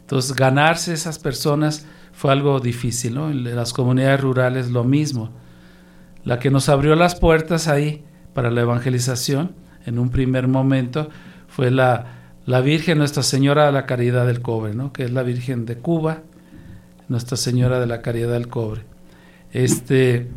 Entonces, 0.01 0.35
ganarse 0.35 0.93
esas 0.93 1.19
personas 1.19 1.85
fue 2.13 2.31
algo 2.31 2.59
difícil, 2.59 3.15
¿no? 3.15 3.29
En 3.29 3.55
las 3.55 3.73
comunidades 3.73 4.21
rurales 4.21 4.71
lo 4.71 4.83
mismo. 4.83 5.31
La 6.23 6.39
que 6.39 6.51
nos 6.51 6.69
abrió 6.69 6.95
las 6.95 7.15
puertas 7.15 7.67
ahí 7.67 8.03
para 8.33 8.51
la 8.51 8.61
evangelización 8.61 9.51
en 9.85 9.99
un 9.99 10.09
primer 10.09 10.47
momento 10.47 11.09
fue 11.47 11.71
la, 11.71 12.19
la 12.45 12.61
Virgen 12.61 12.97
Nuestra 12.97 13.23
Señora 13.23 13.65
de 13.65 13.71
la 13.71 13.85
Caridad 13.85 14.25
del 14.27 14.41
Cobre, 14.41 14.73
¿no? 14.73 14.91
Que 14.91 15.03
es 15.03 15.11
la 15.11 15.23
Virgen 15.23 15.65
de 15.65 15.77
Cuba, 15.77 16.23
Nuestra 17.07 17.37
Señora 17.37 17.79
de 17.79 17.87
la 17.87 18.01
Caridad 18.01 18.31
del 18.31 18.47
Cobre. 18.47 18.81
Este, 19.51 20.27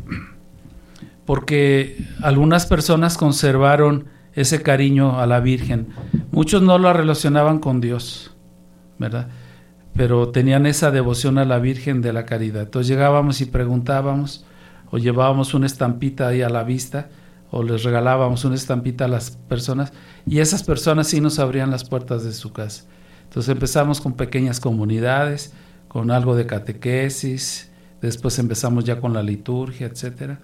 porque 1.25 1.97
algunas 2.21 2.65
personas 2.65 3.17
conservaron 3.17 4.05
ese 4.35 4.61
cariño 4.61 5.19
a 5.19 5.27
la 5.27 5.39
Virgen. 5.39 5.87
Muchos 6.31 6.61
no 6.61 6.77
lo 6.77 6.91
relacionaban 6.93 7.59
con 7.59 7.81
Dios, 7.81 8.35
¿verdad? 8.97 9.29
Pero 9.95 10.29
tenían 10.29 10.65
esa 10.65 10.91
devoción 10.91 11.37
a 11.37 11.45
la 11.45 11.59
Virgen 11.59 12.01
de 12.01 12.13
la 12.13 12.25
Caridad. 12.25 12.63
Entonces 12.63 12.87
llegábamos 12.87 13.41
y 13.41 13.45
preguntábamos, 13.45 14.45
o 14.89 14.97
llevábamos 14.97 15.53
una 15.53 15.67
estampita 15.67 16.27
ahí 16.27 16.41
a 16.41 16.49
la 16.49 16.63
vista, 16.63 17.09
o 17.51 17.61
les 17.61 17.83
regalábamos 17.83 18.45
una 18.45 18.55
estampita 18.55 19.05
a 19.05 19.07
las 19.07 19.31
personas, 19.31 19.93
y 20.25 20.39
esas 20.39 20.63
personas 20.63 21.07
sí 21.07 21.21
nos 21.21 21.37
abrían 21.37 21.69
las 21.69 21.83
puertas 21.83 22.23
de 22.23 22.33
su 22.33 22.51
casa. 22.51 22.85
Entonces 23.25 23.49
empezamos 23.49 24.01
con 24.01 24.13
pequeñas 24.13 24.59
comunidades, 24.59 25.53
con 25.87 26.09
algo 26.09 26.35
de 26.35 26.47
catequesis, 26.47 27.69
después 28.01 28.39
empezamos 28.39 28.83
ya 28.83 28.99
con 28.99 29.13
la 29.13 29.21
liturgia, 29.21 29.85
etcétera. 29.85 30.39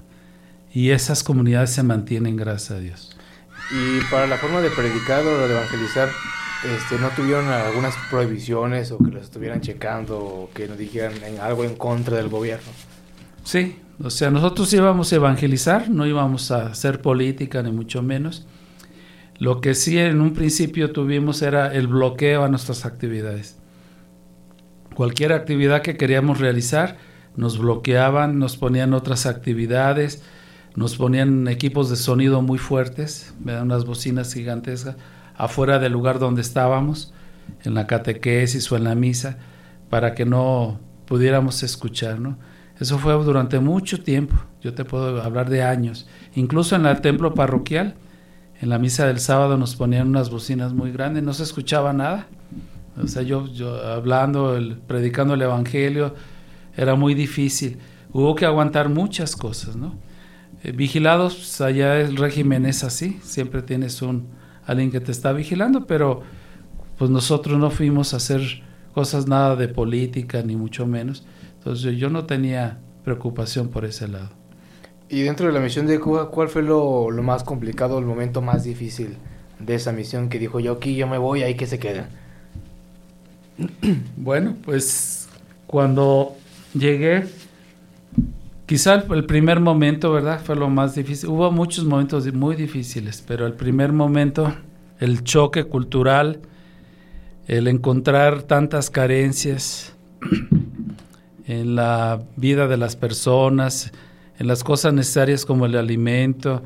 Y 0.71 0.91
esas 0.91 1.23
comunidades 1.23 1.71
se 1.71 1.81
mantienen, 1.81 2.35
gracias 2.35 2.71
a 2.77 2.79
Dios. 2.79 3.18
Y 3.71 4.01
para 4.09 4.27
la 4.27 4.37
forma 4.37 4.61
de 4.61 4.69
predicar 4.71 5.25
o 5.25 5.47
de 5.47 5.53
evangelizar, 5.53 6.09
este, 6.63 6.97
¿no 6.99 7.09
tuvieron 7.09 7.47
algunas 7.47 7.95
prohibiciones 8.09 8.91
o 8.91 8.97
que 8.97 9.11
los 9.11 9.23
estuvieran 9.23 9.61
checando 9.61 10.17
o 10.17 10.49
que 10.53 10.67
nos 10.67 10.77
dijeran 10.77 11.13
algo 11.41 11.63
en 11.63 11.75
contra 11.75 12.17
del 12.17 12.29
gobierno? 12.29 12.67
Sí, 13.43 13.77
o 14.03 14.09
sea, 14.09 14.29
nosotros 14.29 14.73
íbamos 14.73 15.11
a 15.11 15.15
evangelizar, 15.17 15.89
no 15.89 16.05
íbamos 16.05 16.51
a 16.51 16.67
hacer 16.67 17.01
política 17.01 17.61
ni 17.63 17.71
mucho 17.71 18.01
menos. 18.01 18.45
Lo 19.37 19.61
que 19.61 19.73
sí 19.73 19.97
en 19.97 20.19
un 20.19 20.33
principio 20.33 20.91
tuvimos 20.91 21.41
era 21.41 21.73
el 21.73 21.87
bloqueo 21.87 22.43
a 22.43 22.49
nuestras 22.49 22.85
actividades. 22.85 23.57
Cualquier 24.95 25.31
actividad 25.31 25.81
que 25.81 25.95
queríamos 25.95 26.39
realizar, 26.39 26.97
nos 27.37 27.57
bloqueaban, 27.57 28.37
nos 28.37 28.57
ponían 28.57 28.93
otras 28.93 29.25
actividades, 29.25 30.23
nos 30.75 30.95
ponían 30.95 31.47
equipos 31.47 31.89
de 31.89 31.95
sonido 31.95 32.41
muy 32.41 32.57
fuertes, 32.57 33.33
unas 33.43 33.85
bocinas 33.85 34.33
gigantescas, 34.33 34.95
afuera 35.35 35.79
del 35.79 35.93
lugar 35.93 36.19
donde 36.19 36.41
estábamos, 36.41 37.13
en 37.63 37.73
la 37.73 37.87
catequesis 37.87 38.71
o 38.71 38.75
en 38.75 38.83
la 38.83 38.95
misa, 38.95 39.37
para 39.89 40.13
que 40.13 40.25
no 40.25 40.79
pudiéramos 41.05 41.63
escuchar, 41.63 42.19
¿no? 42.19 42.37
Eso 42.79 42.97
fue 42.97 43.13
durante 43.13 43.59
mucho 43.59 44.01
tiempo, 44.01 44.35
yo 44.61 44.73
te 44.73 44.85
puedo 44.85 45.21
hablar 45.21 45.49
de 45.49 45.63
años. 45.63 46.07
Incluso 46.35 46.75
en 46.75 46.85
el 46.85 47.01
templo 47.01 47.33
parroquial, 47.33 47.95
en 48.61 48.69
la 48.69 48.79
misa 48.79 49.05
del 49.07 49.19
sábado 49.19 49.57
nos 49.57 49.75
ponían 49.75 50.07
unas 50.07 50.29
bocinas 50.29 50.73
muy 50.73 50.91
grandes, 50.91 51.23
no 51.23 51.33
se 51.33 51.43
escuchaba 51.43 51.91
nada. 51.91 52.27
O 53.01 53.07
sea, 53.07 53.21
yo, 53.21 53.47
yo 53.47 53.85
hablando, 53.85 54.57
predicando 54.87 55.33
el 55.33 55.41
Evangelio, 55.41 56.15
era 56.75 56.95
muy 56.95 57.13
difícil. 57.13 57.77
Hubo 58.11 58.35
que 58.35 58.45
aguantar 58.45 58.89
muchas 58.89 59.35
cosas, 59.35 59.75
¿no? 59.75 59.95
Eh, 60.63 60.71
vigilados, 60.71 61.35
pues, 61.35 61.61
allá 61.61 61.99
el 61.99 62.17
régimen 62.17 62.65
es 62.65 62.83
así, 62.83 63.19
siempre 63.23 63.61
tienes 63.61 64.01
un 64.01 64.27
alguien 64.65 64.91
que 64.91 64.99
te 64.99 65.11
está 65.11 65.31
vigilando, 65.33 65.87
pero 65.87 66.21
pues 66.97 67.09
nosotros 67.09 67.57
no 67.57 67.71
fuimos 67.71 68.13
a 68.13 68.17
hacer 68.17 68.41
cosas 68.93 69.27
nada 69.27 69.55
de 69.55 69.67
política, 69.67 70.43
ni 70.43 70.55
mucho 70.55 70.85
menos. 70.85 71.25
Entonces 71.57 71.97
yo 71.97 72.09
no 72.09 72.25
tenía 72.25 72.79
preocupación 73.03 73.69
por 73.69 73.85
ese 73.85 74.07
lado. 74.07 74.29
Y 75.09 75.21
dentro 75.21 75.47
de 75.47 75.53
la 75.53 75.59
misión 75.59 75.87
de 75.87 75.99
Cuba, 75.99 76.29
¿cuál 76.29 76.49
fue 76.49 76.61
lo, 76.61 77.09
lo 77.09 77.23
más 77.23 77.43
complicado, 77.43 77.97
el 77.97 78.05
momento 78.05 78.41
más 78.41 78.63
difícil 78.63 79.17
de 79.57 79.75
esa 79.75 79.91
misión 79.91 80.29
que 80.29 80.37
dijo 80.37 80.59
yo 80.59 80.73
aquí, 80.73 80.95
yo 80.95 81.07
me 81.07 81.17
voy, 81.17 81.41
ahí 81.41 81.55
que 81.55 81.65
se 81.65 81.79
queden? 81.79 82.05
Bueno, 84.17 84.55
pues 84.63 85.27
cuando 85.65 86.35
llegué, 86.73 87.25
quizá 88.69 89.03
el 89.09 89.25
primer 89.25 89.59
momento, 89.59 90.13
¿verdad? 90.13 90.39
Fue 90.43 90.55
lo 90.55 90.69
más 90.69 90.93
difícil. 90.93 91.29
Hubo 91.29 91.51
muchos 91.51 91.85
momentos 91.85 92.31
muy 92.31 92.55
difíciles, 92.55 93.23
pero 93.25 93.47
el 93.47 93.53
primer 93.53 93.91
momento, 93.91 94.53
el 94.99 95.23
choque 95.23 95.63
cultural, 95.63 96.41
el 97.47 97.67
encontrar 97.67 98.43
tantas 98.43 98.91
carencias 98.91 99.95
en 101.47 101.75
la 101.75 102.21
vida 102.35 102.67
de 102.67 102.77
las 102.77 102.95
personas, 102.95 103.91
en 104.37 104.45
las 104.45 104.63
cosas 104.63 104.93
necesarias 104.93 105.47
como 105.47 105.65
el 105.65 105.75
alimento, 105.75 106.61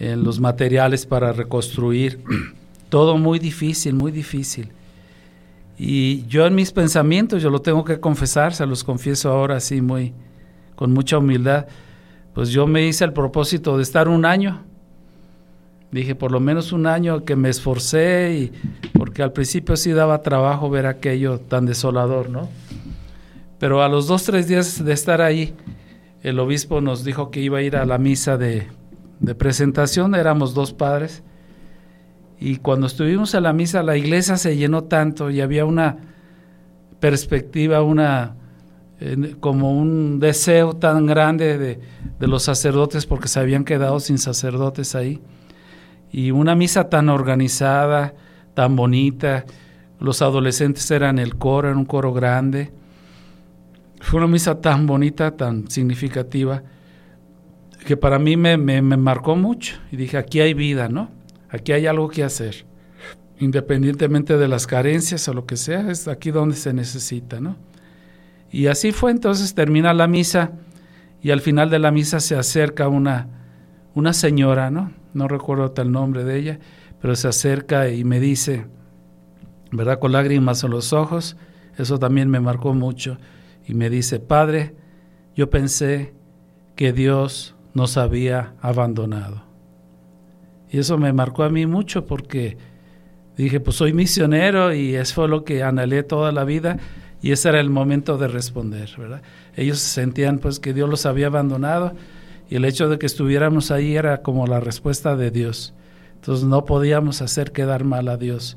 en 0.00 0.24
los 0.24 0.40
materiales 0.40 1.06
para 1.06 1.32
reconstruir, 1.32 2.24
todo 2.88 3.18
muy 3.18 3.38
difícil, 3.38 3.94
muy 3.94 4.10
difícil. 4.10 4.72
Y 5.78 6.26
yo 6.26 6.44
en 6.44 6.56
mis 6.56 6.72
pensamientos, 6.72 7.40
yo 7.40 7.50
lo 7.50 7.62
tengo 7.62 7.84
que 7.84 8.00
confesar, 8.00 8.52
se 8.52 8.66
los 8.66 8.82
confieso 8.82 9.30
ahora 9.30 9.58
así 9.58 9.80
muy, 9.80 10.12
con 10.80 10.94
mucha 10.94 11.18
humildad, 11.18 11.66
pues 12.32 12.48
yo 12.48 12.66
me 12.66 12.86
hice 12.86 13.04
el 13.04 13.12
propósito 13.12 13.76
de 13.76 13.82
estar 13.82 14.08
un 14.08 14.24
año. 14.24 14.62
Dije, 15.92 16.14
por 16.14 16.32
lo 16.32 16.40
menos 16.40 16.72
un 16.72 16.86
año 16.86 17.26
que 17.26 17.36
me 17.36 17.50
esforcé, 17.50 18.32
y, 18.32 18.52
porque 18.94 19.22
al 19.22 19.30
principio 19.30 19.76
sí 19.76 19.92
daba 19.92 20.22
trabajo 20.22 20.70
ver 20.70 20.86
aquello 20.86 21.38
tan 21.38 21.66
desolador, 21.66 22.30
¿no? 22.30 22.48
Pero 23.58 23.82
a 23.82 23.90
los 23.90 24.06
dos, 24.06 24.22
tres 24.22 24.48
días 24.48 24.82
de 24.82 24.94
estar 24.94 25.20
ahí, 25.20 25.54
el 26.22 26.38
obispo 26.38 26.80
nos 26.80 27.04
dijo 27.04 27.30
que 27.30 27.40
iba 27.40 27.58
a 27.58 27.62
ir 27.62 27.76
a 27.76 27.84
la 27.84 27.98
misa 27.98 28.38
de, 28.38 28.66
de 29.18 29.34
presentación, 29.34 30.14
éramos 30.14 30.54
dos 30.54 30.72
padres, 30.72 31.22
y 32.40 32.56
cuando 32.56 32.86
estuvimos 32.86 33.34
a 33.34 33.42
la 33.42 33.52
misa, 33.52 33.82
la 33.82 33.98
iglesia 33.98 34.38
se 34.38 34.56
llenó 34.56 34.84
tanto 34.84 35.28
y 35.28 35.42
había 35.42 35.66
una 35.66 35.98
perspectiva, 37.00 37.82
una 37.82 38.39
como 39.40 39.72
un 39.72 40.20
deseo 40.20 40.74
tan 40.74 41.06
grande 41.06 41.56
de, 41.58 41.80
los 42.26 42.42
sacerdotes 42.42 43.06
porque 43.06 43.28
se 43.28 43.40
habían 43.40 43.64
quedado 43.64 43.98
sin 44.00 44.18
sacerdotes 44.18 44.94
ahí. 44.94 45.20
Y 46.12 46.32
una 46.32 46.54
misa 46.54 46.90
tan 46.90 47.08
organizada, 47.08 48.14
tan 48.54 48.76
bonita. 48.76 49.46
Los 49.98 50.22
adolescentes 50.22 50.90
eran 50.90 51.18
el 51.18 51.36
coro, 51.36 51.68
era 51.68 51.78
un 51.78 51.86
coro 51.86 52.12
grande. 52.12 52.72
Fue 54.00 54.18
una 54.18 54.26
misa 54.26 54.60
tan 54.60 54.86
bonita, 54.86 55.36
tan 55.36 55.70
significativa, 55.70 56.62
que 57.86 57.96
para 57.96 58.18
mí 58.18 58.36
me, 58.36 58.58
me, 58.58 58.82
me 58.82 58.96
marcó 58.96 59.36
mucho. 59.36 59.76
Y 59.90 59.96
dije, 59.96 60.18
aquí 60.18 60.40
hay 60.40 60.52
vida, 60.52 60.88
¿no? 60.88 61.10
Aquí 61.48 61.72
hay 61.72 61.86
algo 61.86 62.08
que 62.08 62.22
hacer. 62.22 62.66
Independientemente 63.38 64.36
de 64.36 64.48
las 64.48 64.66
carencias 64.66 65.26
o 65.28 65.32
lo 65.32 65.46
que 65.46 65.56
sea, 65.56 65.90
es 65.90 66.06
aquí 66.06 66.30
donde 66.30 66.56
se 66.56 66.74
necesita, 66.74 67.40
¿no? 67.40 67.56
Y 68.50 68.66
así 68.66 68.92
fue, 68.92 69.10
entonces 69.10 69.54
termina 69.54 69.94
la 69.94 70.08
misa 70.08 70.52
y 71.22 71.30
al 71.30 71.40
final 71.40 71.70
de 71.70 71.78
la 71.78 71.90
misa 71.90 72.20
se 72.20 72.36
acerca 72.36 72.88
una, 72.88 73.28
una 73.94 74.12
señora, 74.12 74.70
¿no? 74.70 74.92
No 75.12 75.28
recuerdo 75.28 75.72
el 75.76 75.92
nombre 75.92 76.24
de 76.24 76.38
ella, 76.38 76.58
pero 77.00 77.14
se 77.16 77.28
acerca 77.28 77.88
y 77.88 78.04
me 78.04 78.20
dice, 78.20 78.66
¿verdad? 79.70 79.98
Con 79.98 80.12
lágrimas 80.12 80.64
en 80.64 80.70
los 80.70 80.92
ojos, 80.92 81.36
eso 81.76 81.98
también 81.98 82.28
me 82.28 82.40
marcó 82.40 82.74
mucho, 82.74 83.18
y 83.66 83.74
me 83.74 83.90
dice, 83.90 84.18
Padre, 84.18 84.74
yo 85.36 85.50
pensé 85.50 86.14
que 86.74 86.92
Dios 86.92 87.54
nos 87.74 87.96
había 87.96 88.54
abandonado. 88.60 89.44
Y 90.70 90.78
eso 90.78 90.98
me 90.98 91.12
marcó 91.12 91.42
a 91.42 91.50
mí 91.50 91.66
mucho 91.66 92.06
porque 92.06 92.56
dije, 93.36 93.60
pues 93.60 93.76
soy 93.76 93.92
misionero 93.92 94.72
y 94.72 94.94
eso 94.94 95.14
fue 95.14 95.28
lo 95.28 95.44
que 95.44 95.62
anhelé 95.62 96.02
toda 96.02 96.32
la 96.32 96.44
vida 96.44 96.78
y 97.22 97.32
ese 97.32 97.48
era 97.48 97.60
el 97.60 97.70
momento 97.70 98.18
de 98.18 98.28
responder, 98.28 98.90
¿verdad? 98.96 99.22
Ellos 99.56 99.78
sentían 99.78 100.38
pues 100.38 100.58
que 100.58 100.72
Dios 100.72 100.88
los 100.88 101.06
había 101.06 101.26
abandonado 101.26 101.92
y 102.48 102.56
el 102.56 102.64
hecho 102.64 102.88
de 102.88 102.98
que 102.98 103.06
estuviéramos 103.06 103.70
ahí 103.70 103.96
era 103.96 104.22
como 104.22 104.46
la 104.46 104.60
respuesta 104.60 105.16
de 105.16 105.30
Dios. 105.30 105.74
Entonces 106.14 106.46
no 106.46 106.64
podíamos 106.64 107.22
hacer 107.22 107.52
quedar 107.52 107.84
mal 107.84 108.08
a 108.08 108.16
Dios 108.16 108.56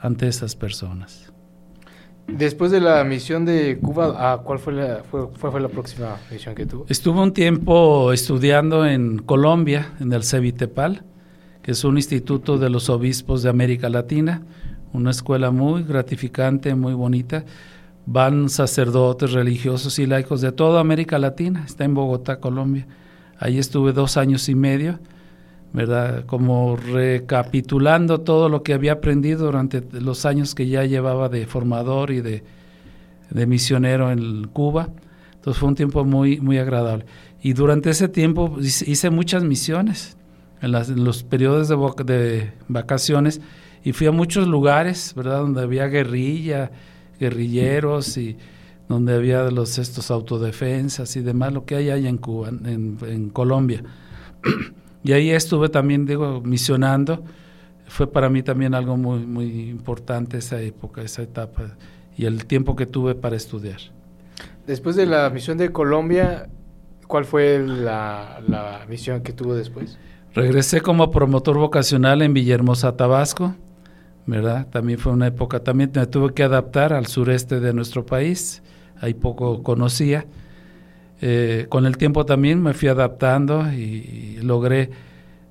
ante 0.00 0.28
esas 0.28 0.56
personas. 0.56 1.32
Después 2.26 2.70
de 2.70 2.80
la 2.80 3.02
misión 3.04 3.46
de 3.46 3.78
Cuba, 3.78 4.42
¿cuál 4.44 4.58
fue 4.58 4.74
la, 4.74 5.02
fue, 5.10 5.28
fue 5.28 5.60
la 5.60 5.68
próxima 5.68 6.16
misión 6.30 6.54
que 6.54 6.66
tuvo? 6.66 6.84
Estuve 6.88 7.20
un 7.20 7.32
tiempo 7.32 8.12
estudiando 8.12 8.84
en 8.84 9.18
Colombia, 9.18 9.94
en 9.98 10.12
el 10.12 10.24
Cevitepal 10.24 11.04
que 11.68 11.72
es 11.72 11.84
un 11.84 11.98
instituto 11.98 12.56
de 12.56 12.70
los 12.70 12.88
obispos 12.88 13.42
de 13.42 13.50
América 13.50 13.90
Latina, 13.90 14.40
una 14.94 15.10
escuela 15.10 15.50
muy 15.50 15.82
gratificante, 15.82 16.74
muy 16.74 16.94
bonita. 16.94 17.44
Van 18.10 18.48
sacerdotes 18.48 19.32
religiosos 19.32 19.98
y 19.98 20.06
laicos 20.06 20.40
de 20.40 20.50
toda 20.50 20.80
América 20.80 21.18
Latina, 21.18 21.64
está 21.66 21.84
en 21.84 21.92
Bogotá, 21.92 22.40
Colombia. 22.40 22.86
Ahí 23.38 23.58
estuve 23.58 23.92
dos 23.92 24.16
años 24.16 24.48
y 24.48 24.54
medio, 24.54 24.98
¿verdad? 25.74 26.24
Como 26.24 26.76
recapitulando 26.76 28.22
todo 28.22 28.48
lo 28.48 28.62
que 28.62 28.72
había 28.72 28.92
aprendido 28.92 29.44
durante 29.44 29.82
los 29.92 30.24
años 30.24 30.54
que 30.54 30.66
ya 30.66 30.86
llevaba 30.86 31.28
de 31.28 31.44
formador 31.44 32.10
y 32.10 32.22
de, 32.22 32.44
de 33.28 33.46
misionero 33.46 34.10
en 34.10 34.44
Cuba. 34.48 34.88
Entonces 35.34 35.60
fue 35.60 35.68
un 35.68 35.74
tiempo 35.74 36.02
muy, 36.02 36.40
muy 36.40 36.56
agradable. 36.56 37.04
Y 37.42 37.52
durante 37.52 37.90
ese 37.90 38.08
tiempo 38.08 38.56
hice 38.58 39.10
muchas 39.10 39.44
misiones 39.44 40.16
en, 40.62 40.72
los 41.04 41.24
periodos 41.24 41.68
de, 41.68 42.04
de, 42.04 42.52
vacaciones 42.68 43.42
y 43.84 43.92
fui 43.92 44.06
a 44.06 44.12
muchos 44.12 44.48
lugares, 44.48 45.12
¿verdad? 45.14 45.40
Donde 45.40 45.60
había 45.60 45.88
guerrilla, 45.88 46.70
guerrilleros 47.18 48.16
y 48.16 48.36
donde 48.88 49.14
había 49.14 49.50
los 49.50 49.78
estos 49.78 50.10
autodefensas 50.10 51.14
y 51.16 51.20
demás, 51.20 51.52
lo 51.52 51.64
que 51.64 51.76
hay 51.76 51.90
ahí 51.90 52.06
en 52.06 52.16
Cuba, 52.16 52.48
en, 52.48 52.98
en 53.02 53.28
Colombia. 53.30 53.82
y 55.04 55.12
ahí 55.12 55.30
estuve 55.30 55.68
también, 55.68 56.06
digo, 56.06 56.40
misionando. 56.40 57.22
Fue 57.86 58.10
para 58.10 58.28
mí 58.28 58.42
también 58.42 58.74
algo 58.74 58.96
muy, 58.96 59.20
muy 59.20 59.68
importante 59.70 60.38
esa 60.38 60.60
época, 60.60 61.02
esa 61.02 61.22
etapa 61.22 61.76
y 62.16 62.26
el 62.26 62.46
tiempo 62.46 62.76
que 62.76 62.86
tuve 62.86 63.14
para 63.14 63.36
estudiar. 63.36 63.78
Después 64.66 64.96
de 64.96 65.06
la 65.06 65.30
misión 65.30 65.56
de 65.56 65.72
Colombia, 65.72 66.48
¿cuál 67.06 67.24
fue 67.24 67.64
la, 67.66 68.40
la 68.46 68.84
misión 68.88 69.22
que 69.22 69.32
tuvo 69.32 69.54
después? 69.54 69.98
Regresé 70.34 70.80
como 70.80 71.10
promotor 71.10 71.56
vocacional 71.56 72.22
en 72.22 72.34
Villahermosa, 72.34 72.96
Tabasco, 72.96 73.54
¿verdad? 74.28 74.66
También 74.70 74.98
fue 74.98 75.12
una 75.12 75.26
época, 75.26 75.60
también 75.60 75.90
me 75.94 76.06
tuve 76.06 76.34
que 76.34 76.42
adaptar 76.42 76.92
al 76.92 77.06
sureste 77.06 77.60
de 77.60 77.72
nuestro 77.72 78.04
país, 78.04 78.62
ahí 79.00 79.14
poco 79.14 79.62
conocía. 79.62 80.26
Eh, 81.20 81.66
con 81.70 81.86
el 81.86 81.96
tiempo 81.96 82.26
también 82.26 82.62
me 82.62 82.74
fui 82.74 82.88
adaptando 82.88 83.72
y, 83.72 84.38
logré, 84.42 84.90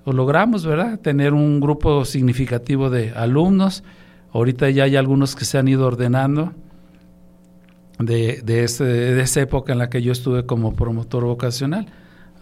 o 0.05 0.13
logramos, 0.13 0.65
¿verdad? 0.65 0.99
Tener 0.99 1.33
un 1.33 1.59
grupo 1.59 2.05
significativo 2.05 2.91
de 2.91 3.11
alumnos. 3.15 3.83
Ahorita 4.31 4.69
ya 4.69 4.83
hay 4.83 4.95
algunos 4.95 5.35
que 5.35 5.43
se 5.43 5.57
han 5.57 5.67
ido 5.67 5.87
ordenando 5.87 6.53
de, 7.97 8.43
de, 8.43 8.63
ese, 8.63 8.85
de 8.85 9.19
esa 9.19 9.41
época 9.41 9.73
en 9.73 9.79
la 9.79 9.89
que 9.89 10.03
yo 10.03 10.11
estuve 10.11 10.45
como 10.45 10.75
promotor 10.75 11.23
vocacional. 11.25 11.87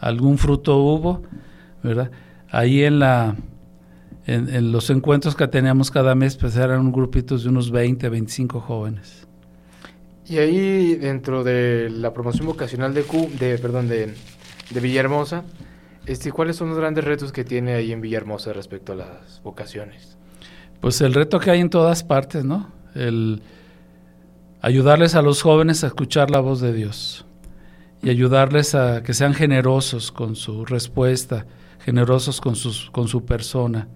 Algún 0.01 0.37
fruto 0.37 0.77
hubo, 0.77 1.23
¿verdad? 1.81 2.11
ahí 2.51 2.83
en 2.83 2.99
la 2.99 3.35
en, 4.25 4.71
los 4.71 4.89
encuentros 4.89 5.35
que 5.35 5.47
teníamos 5.47 5.91
cada 5.91 6.15
mes, 6.15 6.35
pues 6.35 6.55
eran 6.55 6.91
grupitos 6.91 7.43
de 7.43 7.49
unos 7.49 7.71
20, 7.71 8.09
25 8.09 8.59
jóvenes. 8.59 9.27
Y 10.27 10.37
ahí 10.37 10.95
dentro 10.95 11.43
de 11.43 11.89
la 11.91 12.13
promoción 12.13 12.47
vocacional 12.47 12.93
de, 12.93 13.03
de 13.39 13.57
perdón, 13.59 13.87
de, 13.87 14.13
de 14.71 14.79
Villahermosa, 14.79 15.43
este, 16.07 16.31
¿cuáles 16.31 16.55
son 16.55 16.69
los 16.69 16.77
grandes 16.77 17.03
retos 17.03 17.31
que 17.31 17.43
tiene 17.43 17.73
ahí 17.73 17.91
en 17.91 18.01
Villahermosa 18.01 18.53
respecto 18.53 18.93
a 18.93 18.95
las 18.95 19.41
vocaciones? 19.43 20.17
Pues 20.81 21.01
el 21.01 21.13
reto 21.13 21.39
que 21.39 21.51
hay 21.51 21.61
en 21.61 21.69
todas 21.69 22.03
partes, 22.03 22.43
¿no? 22.43 22.71
El 22.95 23.41
ayudarles 24.61 25.13
a 25.13 25.21
los 25.21 25.43
jóvenes 25.43 25.83
a 25.83 25.87
escuchar 25.87 26.31
la 26.31 26.39
voz 26.39 26.59
de 26.59 26.73
Dios. 26.73 27.25
y 28.01 28.09
ayudarles 28.09 28.75
a 28.75 29.01
que 29.01 29.13
sean 29.15 29.33
generosos 29.33 30.11
con 30.11 30.35
su 30.35 30.63
respuesta, 30.63 31.47
generosos 31.79 32.39
con, 32.39 32.55
sus, 32.55 32.91
con 32.91 33.07
su 33.07 33.25
persona. 33.25 33.87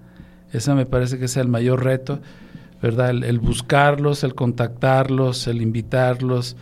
Ese 0.52 0.74
me 0.74 0.86
parece 0.86 1.20
que 1.20 1.26
es 1.26 1.38
el 1.38 1.48
mayor 1.48 1.84
reto, 1.84 2.20
¿verdad? 2.82 3.10
El, 3.10 3.40
buscarlos, 3.40 4.24
el 4.24 4.36
contactarlos, 4.36 5.48
el 5.48 5.62
invitarlos, 5.62 6.56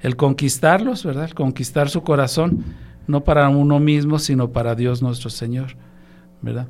el 0.00 0.16
conquistarlos, 0.16 1.04
¿verdad? 1.04 1.24
El 1.24 1.34
conquistar 1.34 1.88
su 1.88 2.02
corazón, 2.02 2.64
no 3.06 3.24
para 3.24 3.48
uno 3.48 3.78
mismo, 3.78 4.18
sino 4.18 4.50
para 4.50 4.74
Dios 4.74 5.02
nuestro 5.02 5.30
Señor, 5.30 5.76
¿verdad? 6.42 6.68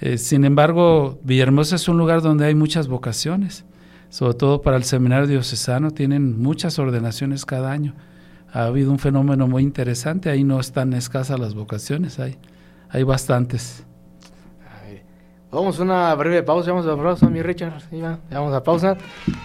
Eh, 0.00 0.18
sin 0.18 0.44
embargo, 0.44 1.18
Villahermosa 1.24 1.76
es 1.76 1.88
un 1.88 1.96
lugar 1.96 2.20
donde 2.20 2.44
hay 2.44 2.54
muchas 2.54 2.86
vocaciones, 2.86 3.64
sobre 4.10 4.34
todo 4.34 4.60
para 4.60 4.76
el 4.76 4.84
seminario 4.84 5.26
diocesano, 5.26 5.90
tienen 5.90 6.38
muchas 6.40 6.78
ordenaciones 6.78 7.44
cada 7.44 7.72
año. 7.72 7.94
Ha 8.52 8.66
habido 8.66 8.90
un 8.90 8.98
fenómeno 8.98 9.48
muy 9.48 9.62
interesante, 9.62 10.30
ahí 10.30 10.44
no 10.44 10.60
están 10.60 10.92
escasas 10.92 11.40
las 11.40 11.54
vocaciones, 11.54 12.18
hay, 12.18 12.36
hay 12.90 13.02
bastantes. 13.02 13.84
Vamos 15.56 15.80
a 15.80 15.84
una 15.84 16.14
breve 16.14 16.42
pausa, 16.42 16.70
vamos 16.70 16.86
a 16.86 17.02
pausa, 17.02 17.30
mi 17.30 17.40
Richard. 17.40 17.72
vamos 18.30 18.52
a 18.52 18.62
pausa. 18.62 18.98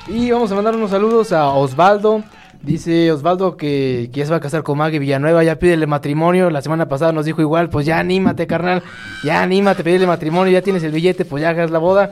Y 0.09 0.29
vamos 0.29 0.51
a 0.51 0.55
mandar 0.55 0.75
unos 0.75 0.91
saludos 0.91 1.31
a 1.31 1.47
Osvaldo. 1.53 2.21
Dice 2.61 3.13
Osvaldo 3.13 3.55
que, 3.55 4.09
que 4.11 4.19
ya 4.19 4.25
se 4.25 4.31
va 4.31 4.35
a 4.35 4.41
casar 4.41 4.61
con 4.61 4.77
Maggie 4.77 4.99
Villanueva, 4.99 5.41
ya 5.41 5.55
pídele 5.55 5.87
matrimonio. 5.87 6.49
La 6.49 6.61
semana 6.61 6.89
pasada 6.89 7.13
nos 7.13 7.23
dijo 7.23 7.41
igual, 7.41 7.69
pues 7.69 7.85
ya 7.85 7.97
anímate, 7.97 8.45
carnal. 8.45 8.83
Ya 9.23 9.41
anímate, 9.41 9.85
pídele 9.85 10.05
matrimonio, 10.05 10.51
ya 10.51 10.61
tienes 10.61 10.83
el 10.83 10.91
billete, 10.91 11.23
pues 11.23 11.43
ya 11.43 11.51
hagas 11.51 11.71
la 11.71 11.79
boda. 11.79 12.11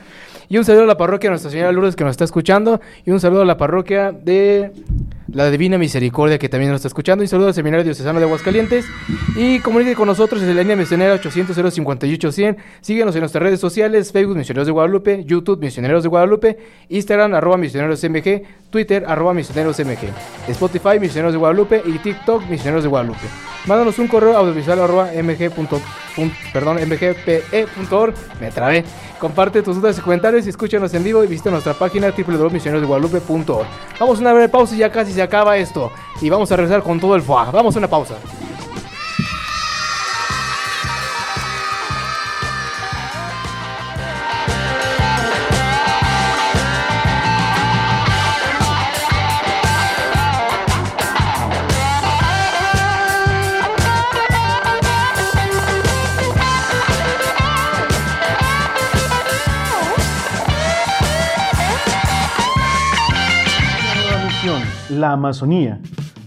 Y 0.52 0.58
un 0.58 0.66
saludo 0.66 0.86
a 0.86 0.88
la 0.88 0.98
parroquia 0.98 1.30
de 1.30 1.34
Nuestra 1.34 1.52
Señora 1.52 1.72
Lourdes 1.72 1.96
que 1.96 2.04
nos 2.04 2.10
está 2.12 2.24
escuchando. 2.24 2.82
Y 3.06 3.12
un 3.12 3.20
saludo 3.20 3.44
a 3.44 3.46
la 3.46 3.56
parroquia 3.56 4.12
de 4.12 4.72
la 5.32 5.52
Divina 5.52 5.78
Misericordia 5.78 6.40
que 6.40 6.50
también 6.50 6.72
nos 6.72 6.78
está 6.78 6.88
escuchando. 6.88 7.24
Y 7.24 7.26
un 7.26 7.30
saludo 7.30 7.50
al 7.50 7.54
Seminario 7.54 7.84
Diocesano 7.84 8.20
de 8.20 8.26
Aguascalientes. 8.26 8.88
Y 9.36 9.60
comunique 9.60 9.94
con 9.94 10.08
nosotros 10.08 10.42
en 10.42 10.56
la 10.56 10.64
línea 10.64 10.76
misionera 10.76 11.14
800 11.14 11.56
058 11.72 12.32
100. 12.32 12.58
Síguenos 12.82 13.16
en 13.16 13.20
nuestras 13.22 13.44
redes 13.44 13.60
sociales: 13.60 14.12
Facebook 14.12 14.38
Misioneros 14.38 14.66
de 14.66 14.72
Guadalupe, 14.72 15.24
YouTube 15.24 15.60
Misioneros 15.60 16.02
de 16.02 16.10
Guadalupe, 16.10 16.58
Instagram 16.90 17.36
arroba 17.36 17.58
Misioneros 17.58 18.04
MG, 18.04 18.42
Twitter 18.72 19.06
arroba 19.08 19.36
Misioneros 19.36 19.78
MG, 19.78 20.10
Spotify 20.48 21.00
Misioneros 21.00 21.34
de 21.34 21.38
Guadalupe 21.38 21.84
y 21.86 22.00
TikTok 22.00 22.50
Misioneros 22.50 22.82
de 22.82 22.90
Guadalupe. 22.90 23.28
Mándanos 23.68 24.00
un 24.00 24.08
correo 24.08 24.36
audiovisual 24.36 24.80
arroba 24.80 25.12
mg. 25.14 25.52
perdón, 26.52 26.78
mgpe.org. 26.78 28.16
Me 28.42 28.50
trabé. 28.50 28.84
Comparte 29.20 29.62
tus 29.62 29.76
dudas 29.76 29.98
y 29.98 30.02
comentarios 30.02 30.46
y 30.46 30.50
escúchanos 30.50 30.94
en 30.94 31.04
vivo 31.04 31.24
y 31.24 31.28
visita 31.28 31.52
nuestra 31.52 31.74
página 31.74 32.12
www.misionerosdeguadalupe.org. 32.12 33.68
Vamos 34.00 34.18
a 34.18 34.22
una 34.22 34.32
breve 34.32 34.48
pausa 34.48 34.76
y 34.76 34.78
ya 34.80 34.92
casi 34.92 35.12
se 35.12 35.22
acaba 35.22 35.58
esto. 35.58 35.92
Y 36.22 36.30
vamos 36.30 36.50
a 36.52 36.56
regresar 36.56 36.82
con 36.84 37.00
todo 37.02 37.16
el 37.16 37.22
fuego. 37.22 37.52
Vamos 37.52 37.76
a 37.76 37.80
una 37.80 37.90
pausa. 37.90 38.16
Amazonía. 65.20 65.80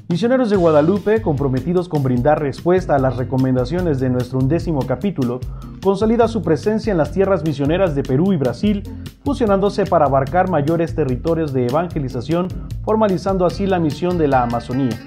Misioneros 0.08 0.50
de 0.50 0.56
Guadalupe, 0.56 1.22
comprometidos 1.22 1.88
con 1.88 2.02
brindar 2.02 2.42
respuesta 2.42 2.94
a 2.94 2.98
las 2.98 3.16
recomendaciones 3.16 3.98
de 3.98 4.10
nuestro 4.10 4.38
undécimo 4.38 4.86
capítulo, 4.86 5.40
consolida 5.82 6.28
su 6.28 6.42
presencia 6.42 6.90
en 6.90 6.98
las 6.98 7.12
tierras 7.12 7.42
misioneras 7.42 7.94
de 7.94 8.02
Perú 8.02 8.34
y 8.34 8.36
Brasil, 8.36 8.82
fusionándose 9.24 9.86
para 9.86 10.04
abarcar 10.04 10.50
mayores 10.50 10.94
territorios 10.94 11.54
de 11.54 11.66
evangelización, 11.66 12.48
formalizando 12.84 13.46
así 13.46 13.66
la 13.66 13.78
misión 13.78 14.18
de 14.18 14.28
la 14.28 14.42
Amazonía. 14.42 14.98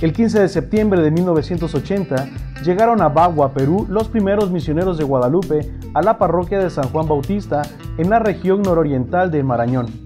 El 0.00 0.12
15 0.12 0.38
de 0.38 0.48
septiembre 0.48 1.02
de 1.02 1.10
1980 1.10 2.28
llegaron 2.64 3.02
a 3.02 3.08
Bagua, 3.08 3.52
Perú, 3.52 3.86
los 3.88 4.06
primeros 4.08 4.52
misioneros 4.52 4.96
de 4.96 5.04
Guadalupe 5.04 5.72
a 5.92 6.02
la 6.02 6.18
parroquia 6.18 6.60
de 6.60 6.70
San 6.70 6.88
Juan 6.90 7.08
Bautista 7.08 7.62
en 7.98 8.10
la 8.10 8.20
región 8.20 8.62
nororiental 8.62 9.32
de 9.32 9.42
Marañón. 9.42 10.03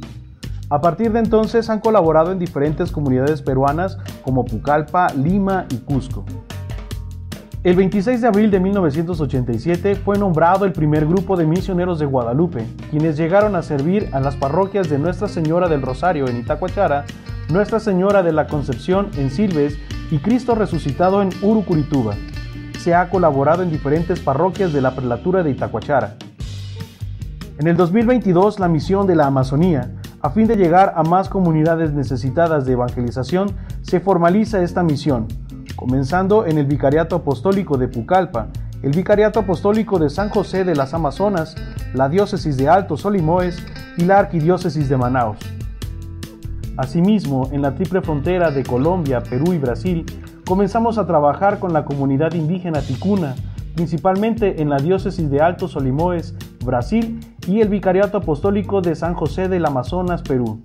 A 0.70 0.82
partir 0.82 1.10
de 1.12 1.20
entonces 1.20 1.70
han 1.70 1.80
colaborado 1.80 2.30
en 2.30 2.38
diferentes 2.38 2.92
comunidades 2.92 3.40
peruanas 3.40 3.96
como 4.22 4.44
Pucallpa, 4.44 5.06
Lima 5.14 5.64
y 5.70 5.78
Cusco. 5.78 6.26
El 7.64 7.74
26 7.74 8.20
de 8.20 8.28
abril 8.28 8.50
de 8.50 8.60
1987 8.60 9.96
fue 9.96 10.18
nombrado 10.18 10.66
el 10.66 10.72
primer 10.72 11.06
grupo 11.06 11.36
de 11.36 11.46
misioneros 11.46 11.98
de 11.98 12.04
Guadalupe, 12.04 12.66
quienes 12.90 13.16
llegaron 13.16 13.56
a 13.56 13.62
servir 13.62 14.10
a 14.12 14.20
las 14.20 14.36
parroquias 14.36 14.90
de 14.90 14.98
Nuestra 14.98 15.26
Señora 15.26 15.68
del 15.68 15.80
Rosario 15.80 16.28
en 16.28 16.36
Itacuachara, 16.36 17.06
Nuestra 17.48 17.80
Señora 17.80 18.22
de 18.22 18.32
la 18.32 18.46
Concepción 18.46 19.08
en 19.16 19.30
Silves 19.30 19.78
y 20.10 20.18
Cristo 20.18 20.54
Resucitado 20.54 21.22
en 21.22 21.30
Urucurituba. 21.42 22.14
Se 22.78 22.94
ha 22.94 23.08
colaborado 23.08 23.62
en 23.62 23.70
diferentes 23.70 24.20
parroquias 24.20 24.74
de 24.74 24.82
la 24.82 24.94
prelatura 24.94 25.42
de 25.42 25.50
Itacuachara. 25.50 26.16
En 27.58 27.66
el 27.66 27.76
2022, 27.76 28.60
la 28.60 28.68
misión 28.68 29.06
de 29.06 29.16
la 29.16 29.26
Amazonía 29.26 29.97
a 30.20 30.30
fin 30.30 30.46
de 30.46 30.56
llegar 30.56 30.94
a 30.96 31.02
más 31.02 31.28
comunidades 31.28 31.92
necesitadas 31.92 32.66
de 32.66 32.72
evangelización, 32.72 33.50
se 33.82 34.00
formaliza 34.00 34.62
esta 34.62 34.82
misión, 34.82 35.28
comenzando 35.76 36.46
en 36.46 36.58
el 36.58 36.66
Vicariato 36.66 37.16
Apostólico 37.16 37.78
de 37.78 37.88
Pucallpa, 37.88 38.48
el 38.82 38.92
Vicariato 38.92 39.40
Apostólico 39.40 39.98
de 39.98 40.10
San 40.10 40.28
José 40.28 40.64
de 40.64 40.74
las 40.74 40.94
Amazonas, 40.94 41.54
la 41.94 42.08
Diócesis 42.08 42.56
de 42.56 42.68
Alto 42.68 42.96
Solimoes 42.96 43.58
y 43.96 44.04
la 44.04 44.18
Arquidiócesis 44.18 44.88
de 44.88 44.96
Manaos. 44.96 45.38
Asimismo, 46.76 47.48
en 47.52 47.62
la 47.62 47.74
triple 47.74 48.02
frontera 48.02 48.50
de 48.50 48.62
Colombia, 48.62 49.20
Perú 49.22 49.52
y 49.52 49.58
Brasil, 49.58 50.06
comenzamos 50.46 50.98
a 50.98 51.06
trabajar 51.06 51.58
con 51.58 51.72
la 51.72 51.84
comunidad 51.84 52.34
indígena 52.34 52.80
ticuna, 52.80 53.34
principalmente 53.74 54.62
en 54.62 54.70
la 54.70 54.78
Diócesis 54.78 55.28
de 55.28 55.40
Alto 55.40 55.66
Solimoes, 55.66 56.34
Brasil 56.64 57.20
y 57.48 57.62
el 57.62 57.68
Vicariato 57.68 58.18
Apostólico 58.18 58.82
de 58.82 58.94
San 58.94 59.14
José 59.14 59.48
del 59.48 59.64
Amazonas, 59.64 60.20
Perú. 60.20 60.60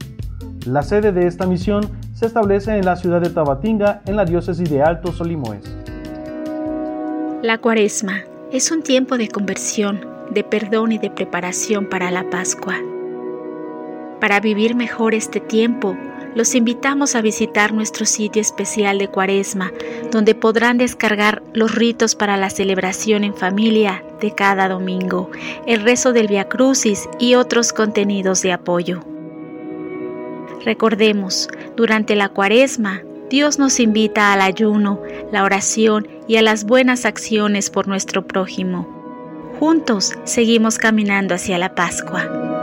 La 0.68 0.84
sede 0.84 1.14
de 1.14 1.28
esta 1.28 1.48
misión 1.48 1.90
se 2.14 2.26
establece 2.26 2.76
en 2.78 2.86
la 2.86 2.98
ciudad 2.98 3.22
de 3.22 3.30
Tabatinga, 3.30 4.02
en 4.06 4.18
la 4.18 4.26
diócesis 4.26 4.70
de 4.70 4.84
Alto 4.84 5.14
Solimoes. 5.14 5.64
La 7.42 7.58
cuaresma 7.58 8.24
es 8.52 8.70
un 8.70 8.84
tiempo 8.84 9.18
de 9.18 9.30
conversión, 9.30 10.06
de 10.32 10.44
perdón 10.44 10.92
y 10.92 10.98
de 10.98 11.10
preparación 11.10 11.88
para 11.90 12.12
la 12.12 12.30
Pascua. 12.30 12.76
Para 14.20 14.42
vivir 14.42 14.76
mejor 14.76 15.16
este 15.16 15.40
tiempo, 15.40 15.96
los 16.36 16.56
invitamos 16.56 17.16
a 17.16 17.22
visitar 17.22 17.74
nuestro 17.74 18.06
sitio 18.06 18.42
especial 18.42 18.98
de 18.98 19.08
Cuaresma, 19.08 19.72
donde 20.12 20.36
podrán 20.36 20.78
descargar 20.78 21.44
los 21.54 21.76
ritos 21.76 22.16
para 22.16 22.38
la 22.38 22.50
celebración 22.50 23.24
en 23.24 23.36
familia 23.36 24.04
de 24.20 24.34
cada 24.34 24.68
domingo, 24.68 25.30
el 25.68 25.82
rezo 25.82 26.14
del 26.14 26.28
Via 26.28 26.48
Crucis 26.48 27.08
y 27.20 27.36
otros 27.36 27.74
contenidos 27.74 28.42
de 28.42 28.52
apoyo. 28.52 29.04
Recordemos, 30.66 31.50
durante 31.76 32.16
la 32.16 32.30
Cuaresma, 32.30 33.02
Dios 33.30 33.60
nos 33.60 33.80
invita 33.80 34.32
al 34.32 34.42
ayuno, 34.42 35.02
la 35.32 35.44
oración 35.44 36.08
y 36.28 36.38
a 36.38 36.42
las 36.42 36.66
buenas 36.66 37.06
acciones 37.06 37.70
por 37.70 37.88
nuestro 37.88 38.26
prójimo. 38.26 38.88
Juntos 39.60 40.14
seguimos 40.24 40.78
caminando 40.78 41.36
hacia 41.36 41.58
la 41.58 41.74
Pascua. 41.76 42.63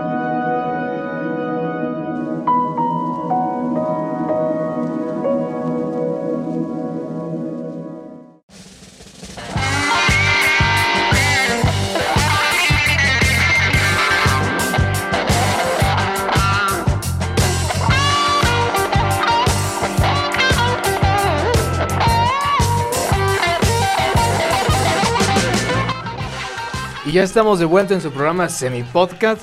Y 27.10 27.14
ya 27.14 27.24
estamos 27.24 27.58
de 27.58 27.64
vuelta 27.64 27.92
en 27.92 28.00
su 28.00 28.12
programa 28.12 28.48
Semi 28.48 28.84
Podcast. 28.84 29.42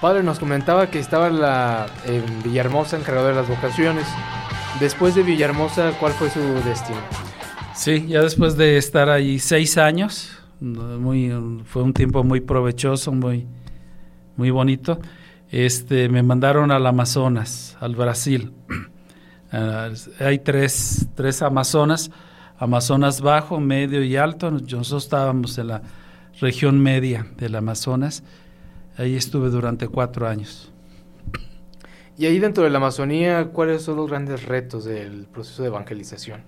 Padre 0.00 0.22
nos 0.22 0.38
comentaba 0.38 0.90
que 0.90 1.00
estaba 1.00 1.28
la, 1.28 1.88
en 2.06 2.22
Villahermosa 2.44 2.96
encargado 2.96 3.26
de 3.26 3.34
las 3.34 3.48
vocaciones. 3.48 4.06
Después 4.78 5.16
de 5.16 5.24
Villahermosa, 5.24 5.90
¿cuál 5.98 6.12
fue 6.12 6.30
su 6.30 6.38
destino? 6.64 7.00
Sí, 7.74 8.06
ya 8.06 8.22
después 8.22 8.56
de 8.56 8.76
estar 8.76 9.10
ahí 9.10 9.40
seis 9.40 9.76
años, 9.76 10.38
muy, 10.60 11.32
fue 11.64 11.82
un 11.82 11.92
tiempo 11.94 12.22
muy 12.22 12.42
provechoso, 12.42 13.10
muy, 13.10 13.48
muy 14.36 14.50
bonito. 14.50 15.00
Este, 15.50 16.08
me 16.08 16.22
mandaron 16.22 16.70
al 16.70 16.86
Amazonas, 16.86 17.76
al 17.80 17.96
Brasil. 17.96 18.52
Uh, 19.52 19.96
hay 20.24 20.38
tres, 20.38 21.08
tres 21.16 21.42
Amazonas. 21.42 22.12
Amazonas 22.56 23.20
bajo, 23.20 23.58
medio 23.58 24.00
y 24.04 24.14
alto. 24.14 24.52
Nosotros 24.52 25.02
estábamos 25.02 25.58
en 25.58 25.66
la 25.66 25.82
región 26.38 26.80
media 26.80 27.26
del 27.36 27.56
Amazonas. 27.56 28.22
Ahí 28.96 29.16
estuve 29.16 29.48
durante 29.50 29.88
cuatro 29.88 30.28
años. 30.28 30.70
Y 32.18 32.26
ahí 32.26 32.38
dentro 32.38 32.64
de 32.64 32.70
la 32.70 32.76
Amazonía, 32.76 33.46
¿cuáles 33.46 33.82
son 33.82 33.96
los 33.96 34.08
grandes 34.08 34.44
retos 34.44 34.84
del 34.84 35.24
proceso 35.24 35.62
de 35.62 35.68
evangelización? 35.68 36.42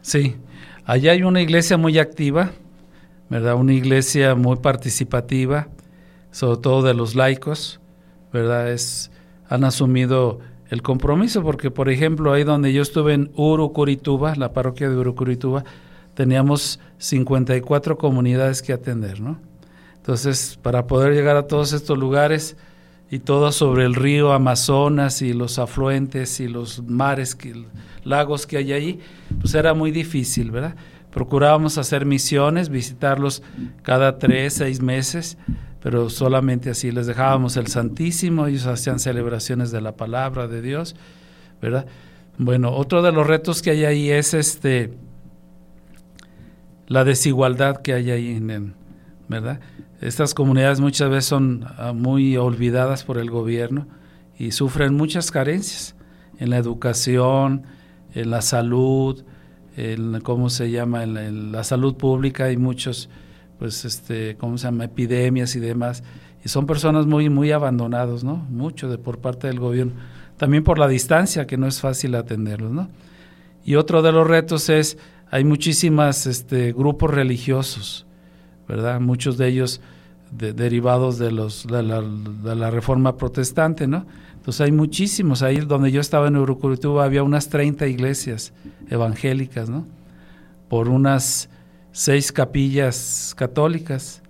Sí, 0.00 0.36
allá 0.84 1.12
hay 1.12 1.24
una 1.24 1.40
iglesia 1.40 1.76
muy 1.76 1.98
activa, 1.98 2.52
¿verdad? 3.28 3.56
Una 3.56 3.72
iglesia 3.72 4.34
muy 4.36 4.56
participativa, 4.56 5.68
sobre 6.30 6.60
todo 6.60 6.82
de 6.82 6.94
los 6.94 7.16
laicos, 7.16 7.80
¿verdad? 8.32 8.70
Es, 8.70 9.10
han 9.48 9.64
asumido 9.64 10.38
el 10.70 10.82
compromiso, 10.82 11.42
porque 11.42 11.70
por 11.70 11.88
ejemplo, 11.88 12.32
ahí 12.32 12.44
donde 12.44 12.72
yo 12.72 12.82
estuve 12.82 13.14
en 13.14 13.30
Urucurituba, 13.34 14.34
la 14.36 14.52
parroquia 14.52 14.88
de 14.88 14.96
Urucurituba, 14.96 15.64
teníamos 16.14 16.80
54 16.98 17.98
comunidades 17.98 18.62
que 18.62 18.72
atender, 18.72 19.20
¿no? 19.20 19.40
Entonces, 19.96 20.58
para 20.60 20.86
poder 20.86 21.14
llegar 21.14 21.36
a 21.36 21.46
todos 21.46 21.72
estos 21.72 21.96
lugares, 21.96 22.56
y 23.12 23.18
todo 23.18 23.52
sobre 23.52 23.84
el 23.84 23.94
río 23.94 24.32
Amazonas 24.32 25.20
y 25.20 25.34
los 25.34 25.58
afluentes 25.58 26.40
y 26.40 26.48
los 26.48 26.82
mares, 26.84 27.34
que, 27.34 27.66
lagos 28.04 28.46
que 28.46 28.56
hay 28.56 28.72
ahí, 28.72 29.00
pues 29.38 29.54
era 29.54 29.74
muy 29.74 29.90
difícil, 29.90 30.50
¿verdad? 30.50 30.76
Procurábamos 31.10 31.76
hacer 31.76 32.06
misiones, 32.06 32.70
visitarlos 32.70 33.42
cada 33.82 34.18
tres, 34.18 34.54
seis 34.54 34.80
meses, 34.80 35.36
pero 35.82 36.08
solamente 36.08 36.70
así 36.70 36.90
les 36.90 37.06
dejábamos 37.06 37.58
el 37.58 37.66
Santísimo, 37.66 38.46
ellos 38.46 38.66
hacían 38.66 38.98
celebraciones 38.98 39.70
de 39.70 39.82
la 39.82 39.94
palabra 39.94 40.48
de 40.48 40.62
Dios, 40.62 40.96
¿verdad? 41.60 41.84
Bueno, 42.38 42.72
otro 42.72 43.02
de 43.02 43.12
los 43.12 43.26
retos 43.26 43.60
que 43.60 43.72
hay 43.72 43.84
ahí 43.84 44.10
es 44.10 44.32
este 44.32 44.94
la 46.92 47.04
desigualdad 47.04 47.78
que 47.78 47.94
hay 47.94 48.10
ahí 48.10 48.28
en, 48.36 48.74
¿verdad? 49.26 49.60
Estas 50.02 50.34
comunidades 50.34 50.78
muchas 50.78 51.08
veces 51.08 51.24
son 51.24 51.64
ah, 51.78 51.94
muy 51.94 52.36
olvidadas 52.36 53.02
por 53.02 53.16
el 53.16 53.30
gobierno 53.30 53.86
y 54.38 54.50
sufren 54.50 54.94
muchas 54.94 55.30
carencias 55.30 55.94
en 56.38 56.50
la 56.50 56.58
educación, 56.58 57.62
en 58.14 58.30
la 58.30 58.42
salud, 58.42 59.24
en 59.78 60.20
cómo 60.20 60.50
se 60.50 60.70
llama, 60.70 61.02
en 61.04 61.52
la, 61.52 61.64
salud 61.64 61.96
pública 61.96 62.44
hay 62.44 62.58
muchos, 62.58 63.08
pues, 63.58 63.86
este, 63.86 64.36
cómo 64.36 64.58
se 64.58 64.64
llama, 64.64 64.84
epidemias 64.84 65.56
y 65.56 65.60
demás, 65.60 66.04
y 66.44 66.50
son 66.50 66.66
personas 66.66 67.06
muy, 67.06 67.30
muy 67.30 67.52
abandonados, 67.52 68.22
¿no? 68.22 68.36
Mucho 68.50 68.90
de 68.90 68.98
por 68.98 69.18
parte 69.18 69.46
del 69.46 69.60
gobierno, 69.60 69.94
también 70.36 70.62
por 70.62 70.78
la 70.78 70.88
distancia 70.88 71.46
que 71.46 71.56
no 71.56 71.66
es 71.66 71.80
fácil 71.80 72.14
atenderlos, 72.16 72.70
¿no? 72.70 72.90
Y 73.64 73.76
otro 73.76 74.02
de 74.02 74.12
los 74.12 74.26
retos 74.26 74.68
es 74.68 74.98
hay 75.32 75.44
muchísimas 75.44 76.26
este, 76.26 76.72
grupos 76.72 77.10
religiosos, 77.10 78.04
¿verdad? 78.68 79.00
Muchos 79.00 79.38
de 79.38 79.48
ellos 79.48 79.80
derivados 80.30 81.18
de, 81.18 81.32
los, 81.32 81.66
de 81.66 81.82
la, 81.82 82.70
reforma 82.70 83.16
protestante, 83.16 83.86
¿no? 83.86 84.04
Entonces 84.34 84.60
hay 84.60 84.72
muchísimos, 84.72 85.42
ahí 85.42 85.56
donde 85.56 85.90
yo 85.90 86.02
estaba 86.02 86.28
en 86.28 86.36
Urucurituba 86.36 87.04
había 87.04 87.22
unas 87.22 87.48
30 87.48 87.86
iglesias 87.86 88.52
evangélicas, 88.90 89.70
¿no? 89.70 89.86
Por 90.68 90.90
unas 90.90 91.48
seis 91.92 92.30
capillas 92.30 93.34
católicas, 93.34 94.20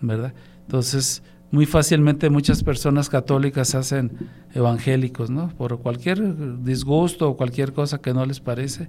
¿verdad? 0.00 0.34
Entonces, 0.62 1.22
muy 1.52 1.64
fácilmente 1.64 2.28
muchas 2.28 2.64
personas 2.64 3.08
católicas 3.08 3.76
hacen 3.76 4.10
evangélicos, 4.52 5.30
¿no? 5.30 5.50
Por 5.56 5.78
cualquier 5.78 6.64
disgusto 6.64 7.28
o 7.28 7.36
cualquier 7.36 7.72
cosa 7.72 8.00
que 8.00 8.12
no 8.12 8.26
les 8.26 8.40
parece. 8.40 8.88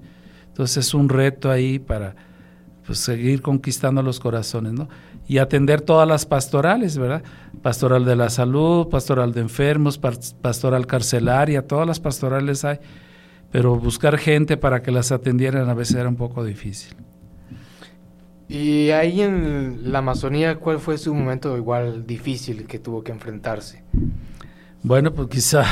Entonces 0.52 0.86
es 0.86 0.93
un 0.93 1.10
reto 1.10 1.49
ahí 1.49 1.80
para 1.80 2.16
pues, 2.86 2.99
seguir 2.99 3.41
conquistando 3.41 4.02
los 4.02 4.20
corazones, 4.20 4.74
¿no? 4.74 4.88
y 5.32 5.38
atender 5.38 5.80
todas 5.80 6.06
las 6.06 6.26
pastorales, 6.26 6.97
¿verdad? 6.97 7.24
Pastoral 7.62 8.04
de 8.04 8.18
la 8.18 8.30
salud, 8.30 8.89
pastoral 8.89 9.32
de 9.32 9.39
enfermos, 9.39 9.97
pastoral 9.97 10.88
carcelaria, 10.88 11.66
todas 11.66 11.88
las 11.88 12.02
pastorales 12.02 12.66
hay, 12.66 12.80
pero 13.49 13.78
buscar 13.78 14.18
gente 14.18 14.58
para 14.58 14.82
que 14.82 14.91
las 14.91 15.14
atendieran 15.14 15.70
a 15.70 15.74
veces 15.74 15.95
era 15.95 16.10
un 16.10 16.18
poco 16.18 16.43
difícil. 16.43 16.97
Y 18.49 18.89
ahí 18.89 19.22
en 19.22 19.93
la 19.93 19.99
Amazonía, 19.99 20.58
¿cuál 20.58 20.80
fue 20.80 20.97
su 20.97 21.14
momento 21.16 21.56
igual 21.56 22.06
difícil 22.06 22.68
que 22.68 22.80
tuvo 22.80 23.02
que 23.02 23.14
enfrentarse? 23.14 23.84
Bueno, 24.84 25.14
pues 25.14 25.30
quizá 25.30 25.64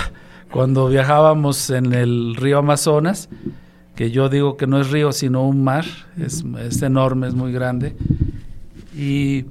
cuando 0.49 0.87
viajábamos 0.87 1.69
en 1.69 1.93
el 1.93 2.37
río 2.37 2.59
Amazonas, 2.59 3.27
que 3.99 4.11
yo 4.11 4.29
digo 4.29 4.55
que 4.55 4.65
no 4.65 4.79
es 4.79 4.91
río 4.91 5.11
sino 5.11 5.45
un 5.45 5.61
mar, 5.61 5.83
es, 6.17 6.45
es 6.61 6.81
enorme, 6.81 7.27
es 7.27 7.33
muy 7.33 7.51
grande, 7.51 7.97
y 8.95 9.43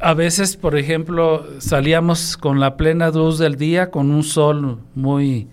a 0.00 0.14
veces, 0.14 0.56
por 0.56 0.76
ejemplo, 0.76 1.46
salíamos 1.60 2.36
con 2.36 2.58
la 2.58 2.76
plena 2.76 3.10
luz 3.10 3.38
del 3.38 3.54
día, 3.54 3.92
con 3.92 4.10
un 4.10 4.24
sol 4.24 4.80
muy 4.96 5.46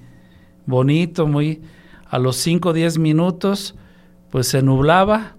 bonito, 0.65 1.27
muy 1.27 1.61
a 2.09 2.17
los 2.17 2.37
5 2.37 2.69
o 2.69 2.73
10 2.73 2.97
minutos, 2.97 3.75
pues 4.31 4.47
se 4.47 4.63
nublaba 4.63 5.35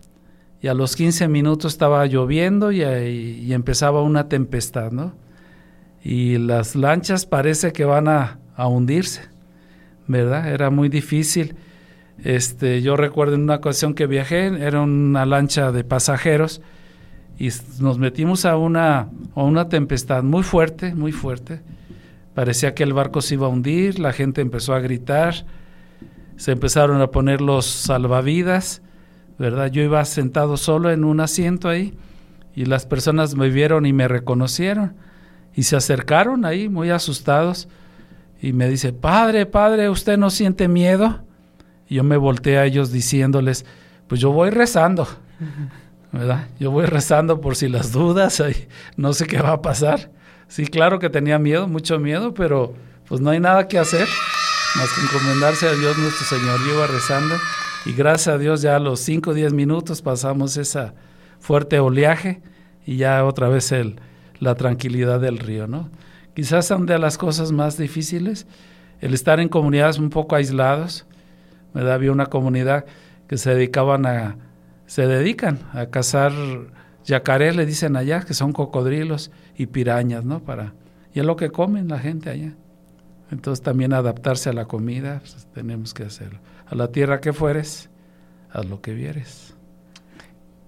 y 0.63 0.69
a 0.69 0.75
los 0.75 0.95
15 0.95 1.27
minutos 1.27 1.73
estaba 1.73 2.07
lloviendo 2.07 2.71
y, 2.71 2.85
y, 2.85 3.53
empezaba 3.53 4.03
una 4.03 4.29
tempestad, 4.29 4.93
¿no? 4.93 5.13
Y 6.05 6.39
las 6.39 6.77
lanchas 6.77 7.27
parece 7.27 7.73
que 7.73 7.85
van 7.85 8.07
a, 8.07 8.39
a 8.55 8.69
hundirse, 8.69 9.23
¿verdad? 10.07 10.53
Era 10.53 10.71
muy 10.71 10.89
difícil. 10.89 11.57
Este, 12.23 12.83
yo 12.83 12.97
recuerdo 12.97 13.35
en 13.35 13.43
una 13.43 13.57
ocasión 13.57 13.95
que 13.95 14.07
viajé, 14.07 14.47
era 14.47 14.81
una 14.81 15.27
lancha 15.27 15.73
de 15.73 15.85
pasajeros, 15.85 16.61
y 17.39 17.51
nos 17.81 17.99
metimos 17.99 18.45
a 18.45 18.57
una, 18.57 19.11
a 19.35 19.43
una 19.43 19.69
tempestad 19.69 20.23
muy 20.23 20.43
fuerte, 20.43 20.95
muy 20.95 21.13
fuerte. 21.13 21.61
Parecía 22.35 22.75
que 22.75 22.83
el 22.83 22.93
barco 22.93 23.21
se 23.21 23.35
iba 23.35 23.47
a 23.47 23.51
hundir, 23.51 23.99
la 23.99 24.13
gente 24.13 24.41
empezó 24.41 24.75
a 24.75 24.81
gritar, 24.81 25.47
se 26.37 26.53
empezaron 26.53 27.01
a 27.01 27.11
poner 27.11 27.41
los 27.41 27.67
salvavidas, 27.67 28.83
¿verdad? 29.39 29.71
Yo 29.71 29.83
iba 29.83 30.05
sentado 30.05 30.57
solo 30.57 30.91
en 30.91 31.05
un 31.05 31.21
asiento 31.21 31.69
ahí 31.69 31.95
y 32.55 32.65
las 32.65 32.87
personas 32.87 33.35
me 33.37 33.51
vieron 33.51 33.85
y 33.87 33.93
me 33.93 34.09
reconocieron 34.09 34.95
y 35.55 35.65
se 35.65 35.77
acercaron 35.77 36.45
ahí 36.45 36.69
muy 36.69 36.91
asustados 36.91 37.69
y 38.41 38.53
me 38.53 38.69
dice, 38.69 38.93
padre, 38.93 39.47
padre, 39.47 39.89
¿usted 39.89 40.19
no 40.19 40.31
siente 40.31 40.69
miedo? 40.69 41.26
Yo 41.89 42.03
me 42.05 42.17
volteé 42.17 42.59
a 42.59 42.65
ellos 42.65 42.91
diciéndoles, 42.91 43.65
pues 44.09 44.21
yo 44.21 44.33
voy 44.33 44.51
rezando. 44.51 45.07
Yo 46.59 46.71
voy 46.71 46.87
rezando 46.87 47.41
por 47.41 47.57
si 47.57 47.69
las 47.69 47.93
dudas, 47.93 48.43
no 48.97 49.13
sé 49.13 49.27
qué 49.27 49.41
va 49.41 49.53
a 49.53 49.63
pasar. 49.63 50.11
Sí, 50.49 50.67
claro 50.67 50.99
que 50.99 51.11
tenía 51.11 51.39
miedo, 51.39 51.67
mucho 51.69 51.99
miedo, 51.99 52.33
pero 52.35 52.75
pues 53.09 53.21
no 53.21 53.31
hay 53.31 53.41
nada 53.41 53.69
que 53.69 53.79
hacer 53.79 54.09
más 54.77 54.93
que 54.93 55.01
encomendarse 55.01 55.69
a 55.69 55.73
Dios 55.73 55.99
nuestro 55.99 56.39
Señor. 56.39 56.61
Yo 56.67 56.75
iba 56.75 56.87
rezando 56.87 57.35
y 57.85 57.93
gracias 57.93 58.35
a 58.35 58.39
Dios 58.39 58.63
ya 58.63 58.77
a 58.77 58.81
los 58.81 59.01
5 59.01 59.31
o 59.31 59.35
10 59.35 59.53
minutos 59.53 60.03
pasamos 60.03 60.57
esa 60.57 60.95
fuerte 61.39 61.79
oleaje 61.79 62.43
y 62.85 62.97
ya 62.97 63.25
otra 63.25 63.49
vez 63.49 63.73
el, 63.73 64.01
la 64.39 64.55
tranquilidad 64.55 65.21
del 65.21 65.39
río, 65.39 65.67
¿no? 65.67 65.91
Quizás 66.35 66.67
son 66.67 66.87
de 66.87 66.99
las 66.99 67.17
cosas 67.17 67.53
más 67.53 67.79
difíciles 67.79 68.47
el 69.01 69.15
estar 69.15 69.41
en 69.41 69.49
comunidades 69.49 69.99
un 69.99 70.11
poco 70.11 70.37
aislados. 70.37 71.07
¿Verdad? 71.75 71.95
Había 71.95 72.13
una 72.13 72.27
comunidad 72.27 72.85
que 73.29 73.39
se 73.39 73.55
dedicaban 73.55 74.07
a, 74.07 74.37
se 74.87 75.07
dedican 75.07 75.59
a 75.73 75.87
cazar 75.87 76.33
yacarés, 77.07 77.57
le 77.57 77.65
dicen 77.65 77.97
allá, 77.97 78.21
que 78.21 78.35
son 78.35 78.53
cocodrilos 78.53 79.31
y 79.57 79.67
pirañas, 79.67 80.25
¿no? 80.25 80.41
Para, 80.41 80.75
y 81.15 81.21
es 81.21 81.25
lo 81.25 81.37
que 81.37 81.51
comen 81.51 81.89
la 81.89 81.99
gente 81.99 82.31
allá. 82.31 82.53
Entonces 83.31 83.63
también 83.63 83.93
adaptarse 83.93 84.51
a 84.51 84.53
la 84.53 84.67
comida, 84.67 85.21
pues, 85.21 85.47
tenemos 85.55 85.95
que 85.95 86.05
hacerlo. 86.05 86.39
A 86.67 86.75
la 86.75 86.89
tierra 86.89 87.21
que 87.21 87.33
fueres, 87.33 87.91
haz 88.51 88.67
lo 88.67 88.81
que 88.81 88.93
vieres. 88.93 89.55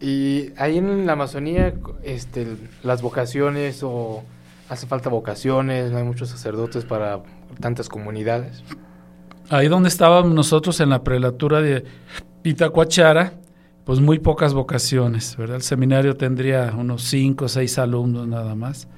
Y 0.01 0.53
ahí 0.57 0.79
en 0.79 1.07
la 1.07 1.13
Amazonía, 1.13 1.75
este, 2.03 2.47
las 2.83 3.03
vocaciones 3.03 3.83
o 3.83 4.23
hace 4.69 4.87
falta 4.87 5.09
vocaciones, 5.09 5.91
no 5.91 5.99
hay 5.99 6.05
muchos 6.05 6.29
sacerdotes 6.29 6.85
para 6.85 7.21
tantas 7.61 7.89
comunidades. 7.89 8.63
Ahí 9.51 9.69
donde 9.69 9.89
estábamos 9.89 10.33
nosotros 10.35 10.79
en 10.81 10.91
la 10.91 11.03
prelatura 11.03 11.63
de 11.63 11.85
Itacuachara, 12.45 13.33
pues 13.85 13.99
muy 13.99 14.19
pocas 14.19 14.53
vocaciones, 14.53 15.37
¿verdad? 15.39 15.57
El 15.57 15.63
seminario 15.63 16.17
tendría 16.17 16.75
unos 16.77 17.05
cinco 17.05 17.47
o 17.47 17.49
seis 17.49 17.79
alumnos 17.79 18.29
nada 18.29 18.55
más. 18.55 18.89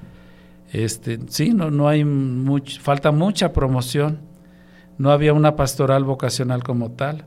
Este, 0.73 1.19
sí, 1.27 1.53
no, 1.53 1.71
no 1.71 1.87
hay 1.87 2.05
falta 2.81 3.13
mucha 3.13 3.53
promoción. 3.53 4.19
No 4.97 5.11
había 5.11 5.31
una 5.31 5.55
pastoral 5.55 6.03
vocacional 6.03 6.63
como 6.63 6.91
tal, 6.91 7.23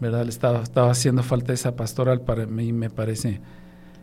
¿verdad? 0.00 0.24
Le 0.24 0.30
estaba, 0.30 0.60
estaba 0.60 0.90
haciendo 0.90 1.22
falta 1.22 1.52
esa 1.52 1.76
pastoral 1.76 2.22
para 2.22 2.46
mí 2.46 2.72
me 2.72 2.90
parece 2.90 3.40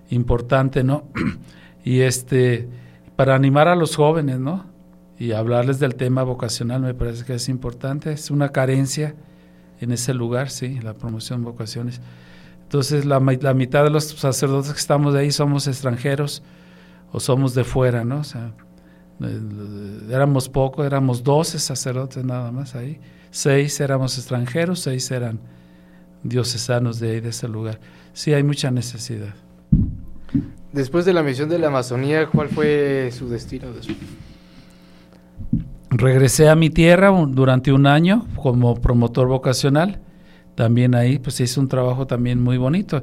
importante, 0.09 0.81
¿no? 0.83 1.09
y 1.83 1.99
este, 1.99 2.69
para 3.17 3.35
animar 3.35 3.67
a 3.67 3.75
los 3.75 3.97
jóvenes, 3.97 4.39
¿no? 4.39 4.74
Y 5.17 5.31
hablarles 5.31 5.79
del 5.79 5.95
tema 5.95 6.23
vocacional 6.23 6.81
me 6.81 6.93
parece 6.93 7.23
que 7.23 7.35
es 7.35 7.47
importante, 7.47 8.11
es 8.11 8.31
una 8.31 8.49
carencia 8.49 9.15
en 9.79 9.91
ese 9.91 10.13
lugar, 10.13 10.49
sí, 10.49 10.79
la 10.81 10.93
promoción 10.93 11.41
de 11.41 11.51
vocaciones. 11.51 12.01
Entonces 12.63 13.05
la, 13.05 13.19
la, 13.19 13.53
mitad 13.53 13.83
de 13.83 13.89
los 13.89 14.05
sacerdotes 14.05 14.71
que 14.71 14.79
estamos 14.79 15.13
de 15.13 15.21
ahí 15.21 15.31
somos 15.31 15.67
extranjeros 15.67 16.43
o 17.11 17.19
somos 17.19 17.53
de 17.53 17.63
fuera, 17.63 18.03
¿no? 18.03 18.19
O 18.19 18.23
sea, 18.23 18.53
éramos 20.09 20.49
pocos, 20.49 20.85
éramos 20.85 21.23
12 21.23 21.59
sacerdotes 21.59 22.23
nada 22.25 22.51
más 22.51 22.75
ahí. 22.75 22.99
Seis 23.31 23.79
éramos 23.79 24.17
extranjeros, 24.17 24.79
seis 24.79 25.09
eran 25.11 25.39
diocesanos 26.23 26.99
de 26.99 27.11
ahí, 27.11 27.19
de 27.21 27.29
ese 27.29 27.47
lugar. 27.47 27.79
Sí, 28.13 28.33
hay 28.33 28.43
mucha 28.43 28.71
necesidad. 28.71 29.35
Después 30.73 31.05
de 31.05 31.13
la 31.13 31.23
misión 31.23 31.47
de 31.49 31.59
la 31.59 31.67
Amazonía, 31.67 32.27
¿cuál 32.27 32.49
fue 32.49 33.11
su 33.13 33.29
destino 33.29 33.71
después? 33.71 33.97
Regresé 35.97 36.49
a 36.49 36.55
mi 36.55 36.69
tierra 36.69 37.09
durante 37.29 37.71
un 37.71 37.87
año 37.87 38.27
como 38.35 38.75
promotor 38.81 39.29
vocacional. 39.29 40.01
También 40.53 40.93
ahí 40.93 41.19
pues 41.19 41.39
hice 41.39 41.57
un 41.57 41.69
trabajo 41.69 42.05
también 42.05 42.41
muy 42.43 42.57
bonito. 42.57 43.01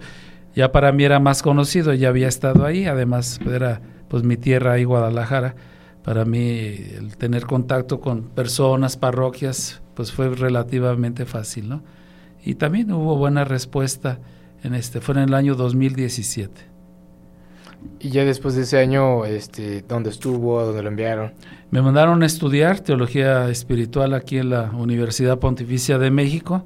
Ya 0.54 0.72
para 0.72 0.92
mí 0.92 1.02
era 1.02 1.18
más 1.18 1.42
conocido, 1.42 1.94
ya 1.94 2.10
había 2.10 2.28
estado 2.28 2.66
ahí, 2.66 2.84
además 2.84 3.40
era 3.50 3.80
pues 4.08 4.24
mi 4.24 4.36
tierra 4.36 4.72
ahí 4.72 4.84
Guadalajara. 4.84 5.54
Para 6.04 6.26
mí 6.26 6.38
el 6.98 7.16
tener 7.16 7.46
contacto 7.46 7.98
con 7.98 8.24
personas, 8.24 8.98
parroquias, 8.98 9.80
pues 9.94 10.12
fue 10.12 10.28
relativamente 10.28 11.24
fácil, 11.24 11.70
¿no? 11.70 11.82
Y 12.44 12.56
también 12.56 12.92
hubo 12.92 13.16
buena 13.16 13.44
respuesta 13.44 14.18
en 14.62 14.74
este, 14.74 15.00
fue 15.00 15.14
en 15.14 15.22
el 15.22 15.34
año 15.34 15.54
2017. 15.54 16.71
Y 18.00 18.10
ya 18.10 18.24
después 18.24 18.54
de 18.54 18.62
ese 18.62 18.78
año, 18.78 19.24
este, 19.24 19.82
¿dónde 19.82 20.10
estuvo? 20.10 20.62
¿Dónde 20.62 20.82
lo 20.82 20.88
enviaron? 20.88 21.32
Me 21.70 21.82
mandaron 21.82 22.22
a 22.22 22.26
estudiar 22.26 22.80
teología 22.80 23.48
espiritual 23.48 24.14
aquí 24.14 24.38
en 24.38 24.50
la 24.50 24.70
Universidad 24.72 25.38
Pontificia 25.38 25.98
de 25.98 26.10
México. 26.10 26.64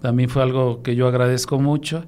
También 0.00 0.30
fue 0.30 0.42
algo 0.42 0.82
que 0.82 0.96
yo 0.96 1.06
agradezco 1.06 1.60
mucho 1.60 2.04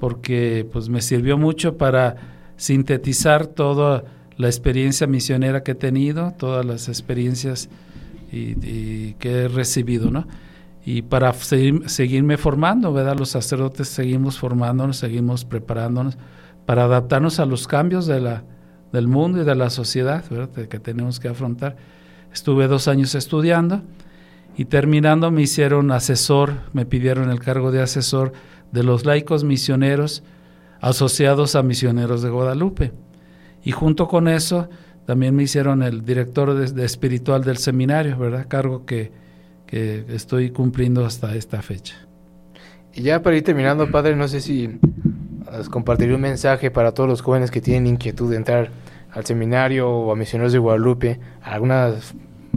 porque 0.00 0.66
pues 0.72 0.88
me 0.88 1.02
sirvió 1.02 1.38
mucho 1.38 1.76
para 1.76 2.16
sintetizar 2.56 3.46
toda 3.46 4.04
la 4.36 4.48
experiencia 4.48 5.06
misionera 5.06 5.62
que 5.62 5.72
he 5.72 5.74
tenido, 5.74 6.32
todas 6.36 6.64
las 6.64 6.88
experiencias 6.88 7.68
y, 8.32 9.14
que 9.14 9.42
he 9.42 9.48
recibido, 9.48 10.10
¿no? 10.10 10.26
Y 10.84 11.02
para 11.02 11.32
seguirme 11.34 12.38
formando, 12.38 12.92
¿verdad? 12.92 13.18
Los 13.18 13.30
sacerdotes 13.30 13.88
seguimos 13.88 14.38
formándonos, 14.38 14.96
seguimos 14.96 15.44
preparándonos 15.44 16.16
para 16.70 16.84
adaptarnos 16.84 17.40
a 17.40 17.46
los 17.46 17.66
cambios 17.66 18.06
de 18.06 18.20
la, 18.20 18.44
del 18.92 19.08
mundo 19.08 19.42
y 19.42 19.44
de 19.44 19.56
la 19.56 19.70
sociedad 19.70 20.24
que 20.68 20.78
tenemos 20.78 21.18
que 21.18 21.26
afrontar. 21.26 21.74
Estuve 22.32 22.68
dos 22.68 22.86
años 22.86 23.16
estudiando 23.16 23.82
y 24.56 24.66
terminando 24.66 25.32
me 25.32 25.42
hicieron 25.42 25.90
asesor, 25.90 26.52
me 26.72 26.86
pidieron 26.86 27.28
el 27.32 27.40
cargo 27.40 27.72
de 27.72 27.82
asesor 27.82 28.34
de 28.70 28.84
los 28.84 29.04
laicos 29.04 29.42
misioneros 29.42 30.22
asociados 30.80 31.56
a 31.56 31.64
misioneros 31.64 32.22
de 32.22 32.30
Guadalupe. 32.30 32.92
Y 33.64 33.72
junto 33.72 34.06
con 34.06 34.28
eso 34.28 34.68
también 35.06 35.34
me 35.34 35.42
hicieron 35.42 35.82
el 35.82 36.04
director 36.04 36.54
de, 36.54 36.84
espiritual 36.84 37.42
del 37.42 37.56
seminario, 37.56 38.16
¿verdad? 38.16 38.46
Cargo 38.46 38.86
que, 38.86 39.10
que 39.66 40.04
estoy 40.10 40.50
cumpliendo 40.50 41.04
hasta 41.04 41.34
esta 41.34 41.62
fecha. 41.62 41.96
Y 42.94 43.02
ya 43.02 43.22
para 43.22 43.36
ir 43.36 43.42
terminando, 43.42 43.90
padre, 43.90 44.14
no 44.14 44.28
sé 44.28 44.40
si 44.40 44.78
compartir 45.70 46.12
un 46.12 46.20
mensaje 46.20 46.70
para 46.70 46.92
todos 46.92 47.08
los 47.08 47.22
jóvenes 47.22 47.50
que 47.50 47.60
tienen 47.60 47.86
inquietud 47.86 48.30
de 48.30 48.36
entrar 48.36 48.70
al 49.12 49.24
seminario 49.24 49.90
o 49.90 50.12
a 50.12 50.16
Misioneros 50.16 50.52
de 50.52 50.58
Guadalupe, 50.58 51.20
algunas, 51.42 52.14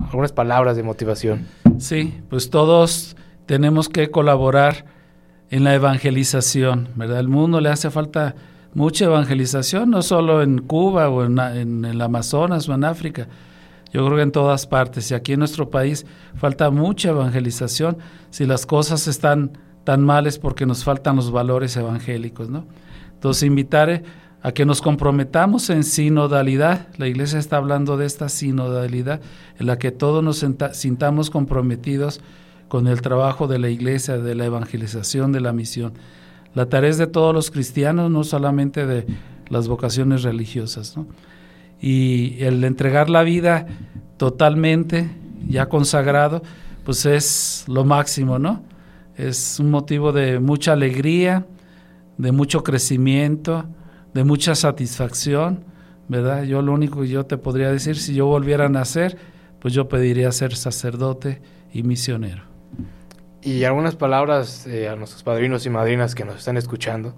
algunas 0.09 0.31
palabras 0.31 0.75
de 0.75 0.83
motivación. 0.83 1.47
Sí, 1.79 2.21
pues 2.29 2.49
todos 2.49 3.15
tenemos 3.45 3.89
que 3.89 4.11
colaborar 4.11 4.85
en 5.49 5.63
la 5.63 5.73
evangelización, 5.73 6.89
¿verdad? 6.95 7.17
Al 7.17 7.27
mundo 7.27 7.59
le 7.61 7.69
hace 7.69 7.89
falta 7.89 8.35
mucha 8.73 9.05
evangelización, 9.05 9.89
no 9.89 10.01
solo 10.01 10.41
en 10.41 10.59
Cuba 10.59 11.09
o 11.09 11.23
en, 11.23 11.39
en, 11.39 11.85
el 11.85 12.01
Amazonas 12.01 12.67
o 12.69 12.73
en 12.73 12.83
África, 12.83 13.27
yo 13.91 14.03
creo 14.05 14.17
que 14.17 14.23
en 14.23 14.31
todas 14.31 14.65
partes. 14.65 15.11
Y 15.11 15.13
aquí 15.13 15.33
en 15.33 15.39
nuestro 15.39 15.69
país 15.69 16.05
falta 16.35 16.71
mucha 16.71 17.09
evangelización 17.09 17.97
si 18.31 18.45
las 18.45 18.65
cosas 18.65 19.07
están 19.07 19.51
tan 19.83 20.03
mal 20.03 20.27
es 20.27 20.39
porque 20.39 20.65
nos 20.65 20.83
faltan 20.83 21.15
los 21.15 21.31
valores 21.31 21.75
evangélicos, 21.75 22.49
¿no? 22.49 22.65
Entonces, 23.13 23.43
invitar 23.43 24.03
a 24.43 24.51
que 24.51 24.65
nos 24.65 24.81
comprometamos 24.81 25.69
en 25.69 25.83
sinodalidad. 25.85 26.87
La 26.97 27.07
iglesia 27.07 27.39
está 27.39 27.57
hablando 27.57 27.95
de 27.95 28.05
esta 28.05 28.27
sinodalidad 28.27 29.21
en 29.57 29.67
la 29.67 29.77
que 29.79 29.91
todos 29.91 30.21
nos 30.21 30.45
sintamos 30.73 31.29
comprometidos 31.29 32.19
con 32.67 32.87
el 32.87 33.01
trabajo 33.01 33.47
de 33.47 33.59
la 33.59 33.69
iglesia, 33.69 34.17
de 34.17 34.35
la 34.35 34.45
evangelización, 34.45 35.31
de 35.31 35.39
la 35.39 35.53
misión. 35.53 35.93
La 36.55 36.67
tarea 36.67 36.89
es 36.89 36.97
de 36.97 37.07
todos 37.07 37.33
los 37.33 37.51
cristianos, 37.51 38.11
no 38.11 38.25
solamente 38.25 38.85
de 38.85 39.07
las 39.47 39.69
vocaciones 39.69 40.23
religiosas. 40.23 40.97
¿no? 40.97 41.07
Y 41.79 42.43
el 42.43 42.63
entregar 42.65 43.09
la 43.09 43.23
vida 43.23 43.65
totalmente, 44.17 45.09
ya 45.47 45.69
consagrado, 45.69 46.43
pues 46.83 47.05
es 47.05 47.63
lo 47.67 47.85
máximo, 47.85 48.39
¿no? 48.39 48.61
Es 49.15 49.59
un 49.59 49.69
motivo 49.69 50.11
de 50.11 50.39
mucha 50.39 50.73
alegría, 50.73 51.45
de 52.17 52.31
mucho 52.31 52.63
crecimiento, 52.63 53.65
de 54.13 54.23
mucha 54.23 54.55
satisfacción, 54.55 55.65
¿verdad? 56.07 56.43
Yo 56.43 56.61
lo 56.61 56.73
único 56.73 57.01
que 57.01 57.07
yo 57.07 57.25
te 57.25 57.37
podría 57.37 57.71
decir, 57.71 57.97
si 57.97 58.13
yo 58.13 58.25
volviera 58.25 58.65
a 58.65 58.69
nacer, 58.69 59.17
pues 59.59 59.73
yo 59.73 59.87
pediría 59.87 60.31
ser 60.31 60.55
sacerdote 60.55 61.41
y 61.71 61.83
misionero. 61.83 62.43
Y 63.41 63.63
algunas 63.65 63.95
palabras 63.95 64.65
eh, 64.67 64.87
a 64.87 64.95
nuestros 64.95 65.23
padrinos 65.23 65.65
y 65.65 65.69
madrinas 65.69 66.15
que 66.15 66.23
nos 66.23 66.37
están 66.37 66.57
escuchando. 66.57 67.13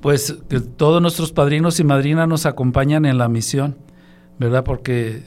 Pues 0.00 0.36
que 0.48 0.60
todos 0.60 1.00
nuestros 1.00 1.32
padrinos 1.32 1.78
y 1.78 1.84
madrinas 1.84 2.26
nos 2.26 2.46
acompañan 2.46 3.04
en 3.04 3.18
la 3.18 3.28
misión, 3.28 3.76
¿verdad? 4.38 4.64
Porque 4.64 5.22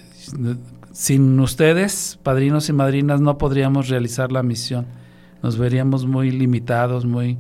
sin 0.91 1.39
ustedes, 1.39 2.19
padrinos 2.23 2.69
y 2.69 2.73
madrinas, 2.73 3.21
no 3.21 3.37
podríamos 3.37 3.87
realizar 3.87 4.31
la 4.31 4.43
misión 4.43 4.87
nos 5.43 5.57
veríamos 5.57 6.07
muy 6.07 6.31
limitados, 6.31 7.05
muy 7.05 7.37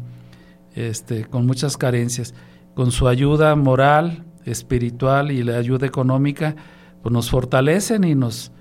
este, 0.75 1.25
con 1.25 1.45
muchas 1.45 1.77
carencias. 1.77 2.35
Con 2.75 2.91
su 2.91 3.07
ayuda 3.07 3.55
moral, 3.55 4.25
espiritual 4.45 5.31
y 5.31 5.41
la 5.43 5.57
ayuda 5.57 5.87
económica, 5.87 6.55
pues 7.01 7.13
nos 7.13 7.29
fortalecen 7.29 8.03
y 8.03 8.13
nos, 8.13 8.51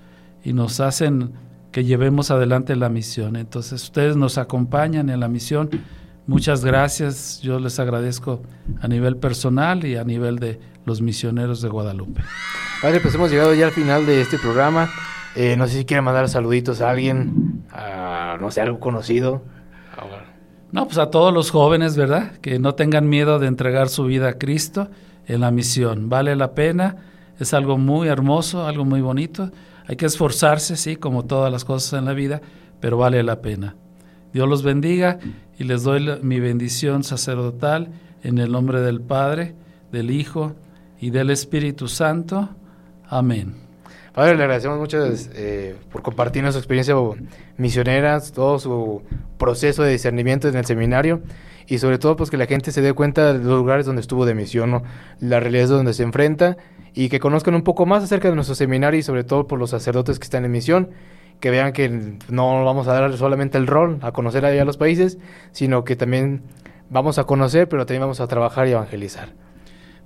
y 0.43 0.53
nos 0.53 0.79
hacen 0.79 1.33
que 1.71 1.83
llevemos 1.83 2.31
adelante 2.31 2.75
la 2.75 2.87
misión. 2.87 3.35
Entonces 3.35 3.83
ustedes 3.83 4.15
nos 4.15 4.37
acompañan 4.37 5.09
en 5.09 5.19
la 5.19 5.27
misión. 5.27 5.69
Muchas 6.25 6.63
gracias. 6.63 7.41
Yo 7.41 7.59
les 7.59 7.79
agradezco 7.79 8.41
a 8.79 8.87
nivel 8.87 9.17
personal 9.17 9.83
y 9.83 9.97
a 9.97 10.05
nivel 10.05 10.39
de 10.39 10.59
los 10.85 11.01
misioneros 11.01 11.61
de 11.61 11.67
Guadalupe. 11.67 12.21
Padre, 12.81 13.01
pues 13.01 13.15
hemos 13.15 13.29
llegado 13.29 13.53
ya 13.53 13.65
al 13.65 13.71
final 13.71 14.05
de 14.05 14.21
este 14.21 14.37
programa. 14.37 14.89
Eh, 15.35 15.55
no 15.57 15.67
sé 15.67 15.79
si 15.79 15.85
quiere 15.85 16.01
mandar 16.01 16.29
saluditos 16.29 16.79
a 16.81 16.91
alguien, 16.91 17.63
no 18.37 18.51
sé, 18.51 18.61
algo 18.61 18.79
conocido. 18.79 19.43
No, 20.71 20.85
pues 20.85 20.97
a 20.97 21.11
todos 21.11 21.33
los 21.33 21.51
jóvenes, 21.51 21.95
¿verdad? 21.95 22.37
Que 22.37 22.57
no 22.59 22.75
tengan 22.75 23.07
miedo 23.07 23.39
de 23.39 23.47
entregar 23.47 23.89
su 23.89 24.05
vida 24.05 24.29
a 24.29 24.37
Cristo 24.37 24.89
en 25.27 25.41
la 25.41 25.51
misión. 25.51 26.09
Vale 26.09 26.35
la 26.35 26.53
pena, 26.55 26.97
es 27.39 27.53
algo 27.53 27.77
muy 27.77 28.07
hermoso, 28.07 28.65
algo 28.65 28.85
muy 28.85 29.01
bonito. 29.01 29.51
Hay 29.85 29.95
que 29.95 30.05
esforzarse, 30.05 30.75
sí, 30.75 30.95
como 30.95 31.25
todas 31.25 31.51
las 31.51 31.65
cosas 31.65 31.99
en 31.99 32.05
la 32.05 32.13
vida, 32.13 32.41
pero 32.79 32.97
vale 32.97 33.21
la 33.21 33.41
pena. 33.41 33.75
Dios 34.33 34.49
los 34.49 34.63
bendiga 34.63 35.19
y 35.59 35.63
les 35.65 35.83
doy 35.83 36.19
mi 36.21 36.39
bendición 36.39 37.03
sacerdotal 37.03 37.89
en 38.23 38.39
el 38.39 38.51
nombre 38.51 38.81
del 38.81 38.99
Padre, 38.99 39.55
del 39.91 40.09
Hijo 40.09 40.55
y 40.99 41.11
del 41.11 41.29
Espíritu 41.29 41.87
Santo. 41.87 42.49
Amén. 43.07 43.72
Padre, 44.13 44.35
le 44.35 44.43
agradecemos 44.43 44.77
mucho 44.77 44.99
eh, 45.33 45.75
por 45.91 46.03
compartirnos 46.03 46.53
su 46.53 46.59
experiencia 46.59 46.95
misionera, 47.57 48.21
todo 48.21 48.59
su 48.59 49.01
proceso 49.39 49.81
de 49.81 49.91
discernimiento 49.91 50.47
en 50.47 50.55
el 50.55 50.65
seminario 50.65 51.21
y 51.65 51.79
sobre 51.79 51.97
todo 51.97 52.15
pues 52.15 52.29
que 52.29 52.37
la 52.37 52.45
gente 52.45 52.71
se 52.71 52.81
dé 52.81 52.93
cuenta 52.93 53.33
de 53.33 53.39
los 53.39 53.57
lugares 53.57 53.87
donde 53.87 54.01
estuvo 54.01 54.25
de 54.27 54.35
misión, 54.35 54.69
¿no? 54.69 54.83
la 55.19 55.39
realidad 55.39 55.67
donde 55.69 55.93
se 55.93 56.03
enfrenta 56.03 56.57
y 56.93 57.09
que 57.09 57.19
conozcan 57.19 57.55
un 57.55 57.63
poco 57.63 57.87
más 57.87 58.03
acerca 58.03 58.29
de 58.29 58.35
nuestro 58.35 58.53
seminario 58.53 58.99
y 58.99 59.03
sobre 59.03 59.23
todo 59.23 59.47
por 59.47 59.57
los 59.57 59.71
sacerdotes 59.71 60.19
que 60.19 60.25
están 60.25 60.45
en 60.45 60.51
misión, 60.51 60.91
que 61.39 61.49
vean 61.49 61.73
que 61.73 62.19
no 62.29 62.63
vamos 62.63 62.87
a 62.87 62.93
dar 62.93 63.17
solamente 63.17 63.57
el 63.57 63.65
rol 63.65 63.97
a 64.03 64.11
conocer 64.11 64.45
allá 64.45 64.63
los 64.63 64.77
países, 64.77 65.17
sino 65.53 65.83
que 65.83 65.95
también 65.95 66.43
vamos 66.91 67.17
a 67.17 67.23
conocer, 67.23 67.67
pero 67.67 67.87
también 67.87 68.01
vamos 68.01 68.19
a 68.19 68.27
trabajar 68.27 68.67
y 68.67 68.71
evangelizar. 68.73 69.29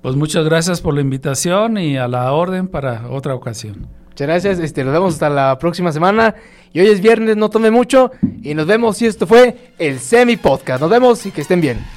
Pues 0.01 0.15
muchas 0.15 0.45
gracias 0.45 0.81
por 0.81 0.93
la 0.93 1.01
invitación 1.01 1.77
y 1.77 1.97
a 1.97 2.07
la 2.07 2.31
orden 2.31 2.67
para 2.67 3.09
otra 3.09 3.35
ocasión. 3.35 3.87
Muchas 4.09 4.27
gracias, 4.27 4.59
este, 4.59 4.83
nos 4.83 4.93
vemos 4.93 5.13
hasta 5.13 5.29
la 5.29 5.57
próxima 5.59 5.91
semana. 5.91 6.35
Y 6.73 6.79
hoy 6.79 6.87
es 6.87 7.01
viernes, 7.01 7.37
no 7.37 7.49
tome 7.49 7.71
mucho. 7.71 8.11
Y 8.41 8.53
nos 8.53 8.65
vemos, 8.65 9.01
y 9.01 9.05
esto 9.05 9.27
fue 9.27 9.73
el 9.77 9.99
Semi 9.99 10.37
Podcast. 10.37 10.81
Nos 10.81 10.89
vemos 10.89 11.25
y 11.25 11.31
que 11.31 11.41
estén 11.41 11.61
bien. 11.61 11.96